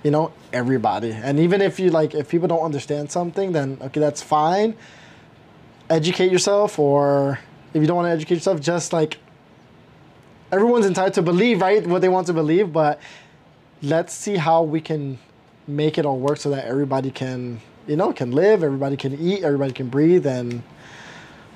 you 0.03 0.11
know 0.11 0.31
everybody. 0.53 1.11
And 1.11 1.39
even 1.39 1.61
if 1.61 1.79
you 1.79 1.89
like 1.89 2.13
if 2.13 2.29
people 2.29 2.47
don't 2.47 2.63
understand 2.63 3.11
something 3.11 3.51
then 3.51 3.77
okay 3.81 3.99
that's 3.99 4.21
fine. 4.21 4.75
Educate 5.89 6.31
yourself 6.31 6.79
or 6.79 7.39
if 7.73 7.81
you 7.81 7.87
don't 7.87 7.97
want 7.97 8.07
to 8.07 8.11
educate 8.11 8.35
yourself 8.35 8.61
just 8.61 8.93
like 8.93 9.17
everyone's 10.51 10.85
entitled 10.85 11.15
to 11.15 11.21
believe 11.21 11.61
right 11.61 11.85
what 11.85 12.01
they 12.01 12.09
want 12.09 12.27
to 12.27 12.33
believe 12.33 12.71
but 12.71 13.01
let's 13.81 14.13
see 14.13 14.37
how 14.37 14.63
we 14.63 14.79
can 14.79 15.19
make 15.69 15.97
it 15.97 16.05
all 16.05 16.19
work 16.19 16.37
so 16.37 16.49
that 16.49 16.65
everybody 16.65 17.11
can 17.11 17.61
you 17.87 17.95
know 17.95 18.11
can 18.11 18.31
live 18.31 18.63
everybody 18.63 18.97
can 18.97 19.17
eat 19.19 19.43
everybody 19.43 19.71
can 19.71 19.87
breathe 19.87 20.25
and 20.25 20.63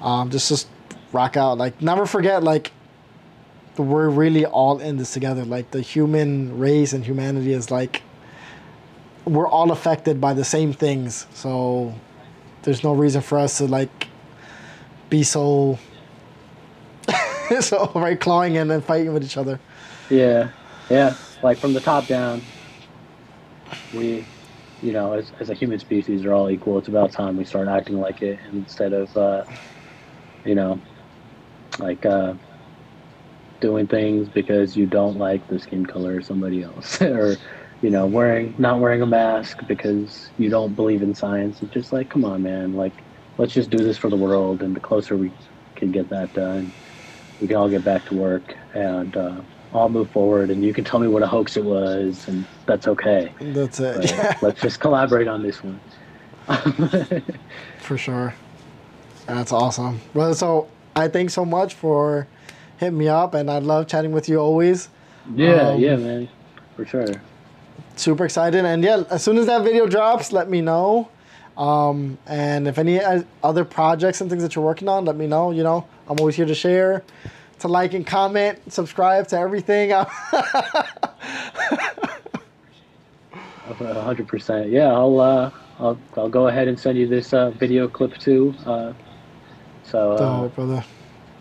um, 0.01 0.30
just 0.30 0.49
just 0.49 0.68
rock 1.14 1.38
out. 1.38 1.57
Like 1.57 1.82
never 1.82 2.05
forget 2.05 2.43
like 2.43 2.72
we're 3.78 4.09
really 4.09 4.45
all 4.45 4.80
in 4.80 4.97
this 4.97 5.14
together. 5.14 5.45
Like 5.45 5.72
the 5.72 5.82
human 5.82 6.59
race 6.59 6.93
and 6.93 7.05
humanity 7.05 7.53
is 7.53 7.72
like 7.72 8.01
we're 9.26 9.47
all 9.47 9.72
affected 9.72 10.20
by 10.20 10.34
the 10.34 10.43
same 10.43 10.74
things. 10.74 11.26
So 11.34 11.95
there's 12.64 12.84
no 12.84 12.93
reason 12.93 13.22
for 13.22 13.39
us 13.39 13.57
to 13.59 13.68
like 13.68 14.07
be 15.09 15.24
so 15.24 15.80
so 17.61 17.91
right 17.95 18.20
clawing 18.20 18.57
and 18.57 18.70
then 18.70 18.82
fighting 18.82 19.14
with 19.14 19.24
each 19.24 19.38
other. 19.38 19.59
Yeah, 20.09 20.49
yeah, 20.89 21.16
like 21.41 21.57
from 21.57 21.74
the 21.74 21.80
top 21.80 22.07
down, 22.07 22.41
we, 23.91 24.28
you 24.82 24.93
know, 24.93 25.13
as, 25.13 25.32
as 25.39 25.49
a 25.49 25.53
human 25.55 25.80
species, 25.80 26.26
are 26.26 26.34
all 26.34 26.49
equal. 26.49 26.78
It's 26.78 26.88
about 26.88 27.11
time 27.13 27.36
we 27.36 27.45
start 27.45 27.67
acting 27.69 27.97
like 27.99 28.21
it 28.21 28.39
instead 28.51 28.93
of, 28.93 29.15
uh, 29.15 29.43
you 30.45 30.55
know, 30.55 30.82
like 31.80 32.05
uh, 32.05 32.36
doing 33.61 33.88
things 33.88 34.30
because 34.30 34.76
you 34.76 34.86
don't 34.86 35.17
like 35.17 35.47
the 35.47 35.59
skin 35.59 35.86
color 35.86 36.17
of 36.17 36.26
somebody 36.26 36.61
else, 36.61 37.01
or 37.01 37.39
you 37.82 37.89
know, 37.89 38.07
wearing 38.07 38.55
not 38.57 38.80
wearing 38.80 39.01
a 39.01 39.05
mask 39.07 39.59
because 39.67 40.32
you 40.38 40.49
don't 40.49 40.76
believe 40.76 41.01
in 41.01 41.13
science. 41.13 41.61
It's 41.61 41.74
just 41.74 41.91
like, 41.91 42.09
come 42.09 42.26
on, 42.26 42.41
man. 42.43 42.74
Like, 42.74 43.03
let's 43.38 43.53
just 43.53 43.69
do 43.69 43.84
this 43.84 43.97
for 43.97 44.09
the 44.09 44.17
world, 44.17 44.63
and 44.63 44.76
the 44.76 44.82
closer 44.82 45.17
we 45.17 45.34
can 45.76 45.91
get 45.91 46.09
that 46.09 46.34
done, 46.34 46.74
we 47.39 47.47
can 47.47 47.57
all 47.57 47.69
get 47.69 47.84
back 47.84 48.05
to 48.05 48.15
work 48.15 48.53
and 48.74 49.15
uh, 49.17 49.41
all 49.74 49.89
move 49.89 50.09
forward. 50.11 50.49
And 50.49 50.63
you 50.63 50.74
can 50.74 50.84
tell 50.84 50.99
me 50.99 51.07
what 51.07 51.24
a 51.24 51.28
hoax 51.28 51.57
it 51.57 51.63
was, 51.65 52.28
and 52.28 52.45
that's 52.65 52.88
okay. 52.88 53.32
That's 53.39 53.80
it. 53.80 53.95
But 53.97 54.09
Yeah, 54.11 54.38
let's 54.41 54.61
just 54.61 54.80
collaborate 54.80 55.28
on 55.28 55.41
this 55.43 55.61
one. 55.63 55.80
for 57.80 57.97
sure. 57.97 58.34
That's 59.26 59.51
awesome. 59.51 60.01
Well, 60.13 60.34
so 60.34 60.67
I 60.95 61.07
thank 61.07 61.30
so 61.30 61.45
much 61.45 61.74
for 61.74 62.28
hitting 62.78 62.97
me 62.97 63.07
up, 63.07 63.34
and 63.34 63.49
I 63.49 63.59
love 63.59 63.88
chatting 63.88 64.11
with 64.11 64.28
you 64.30 64.39
always. 64.39 64.89
Yeah, 65.36 65.69
Um, 65.69 65.80
yeah, 65.80 65.95
man, 65.95 66.30
for 66.76 66.86
sure. 66.86 67.05
super 67.95 68.26
excited 68.26 68.65
and 68.65 68.84
yeah 68.84 69.03
as 69.11 69.24
soon 69.24 69.38
as 69.38 69.45
that 69.45 69.63
video 69.63 69.86
drops 69.88 70.32
let 70.34 70.49
me 70.49 70.59
know 70.61 71.07
um, 71.57 72.17
and 72.26 72.67
if 72.67 72.80
any 72.80 72.99
uh, 72.99 73.21
other 73.43 73.63
projects 73.63 74.19
and 74.19 74.30
things 74.32 74.41
that 74.41 74.55
you're 74.55 74.65
working 74.65 74.89
on 74.89 75.05
let 75.05 75.15
me 75.15 75.28
know 75.28 75.51
you 75.51 75.61
know 75.61 75.86
i'm 76.09 76.19
always 76.19 76.36
here 76.36 76.45
to 76.47 76.55
share 76.55 77.03
to 77.59 77.67
like 77.67 77.93
and 77.93 78.05
comment 78.05 78.59
subscribe 78.71 79.27
to 79.29 79.37
everything 79.37 79.91
hundred 84.03 84.27
percent. 84.27 84.69
Yeah, 84.69 84.91
I'll 84.91 85.19
uh, 85.19 85.51
I'll 85.79 85.97
I'll 86.15 86.29
go 86.29 86.47
ahead 86.47 86.67
and 86.67 86.79
send 86.79 86.97
you 86.97 87.07
this 87.07 87.33
uh, 87.33 87.51
video 87.51 87.87
clip 87.87 88.17
too. 88.17 88.53
Uh, 88.65 88.93
so 89.83 90.13
uh, 90.13 90.17
Dope, 90.17 90.55
brother 90.55 90.83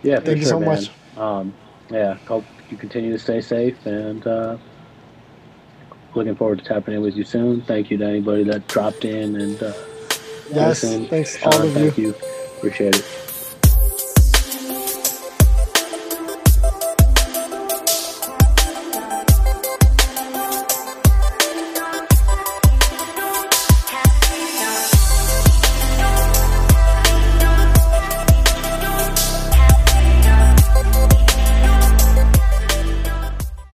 yeah, 0.03 0.21
Thank 0.21 0.39
you 0.39 0.43
sure, 0.43 0.51
so 0.53 0.61
man. 0.61 0.69
much. 0.69 0.91
Um, 1.17 1.55
yeah, 1.91 2.15
hope 2.27 2.45
you 2.71 2.77
continue 2.77 3.13
to 3.13 3.19
stay 3.19 3.41
safe 3.41 3.85
and 3.87 4.27
uh, 4.27 4.57
looking 6.15 6.35
forward 6.35 6.59
to 6.59 6.65
tapping 6.65 6.95
in 6.95 7.03
with 7.03 7.17
you 7.17 7.25
soon. 7.25 7.63
Thank 7.63 7.91
you 7.91 7.99
to 7.99 8.05
anybody 8.07 8.45
that 8.45 8.67
dropped 8.69 9.05
in 9.05 9.37
and 9.41 9.63
uh, 9.63 9.73
yes 10.51 10.83
listened. 10.83 11.09
thanks 11.09 11.39
Sean, 11.39 11.53
all 11.53 11.63
of 11.63 11.69
you 11.69 11.75
thank 11.75 11.99
you. 11.99 12.15
Appreciate 12.59 12.97
it. 12.97 13.22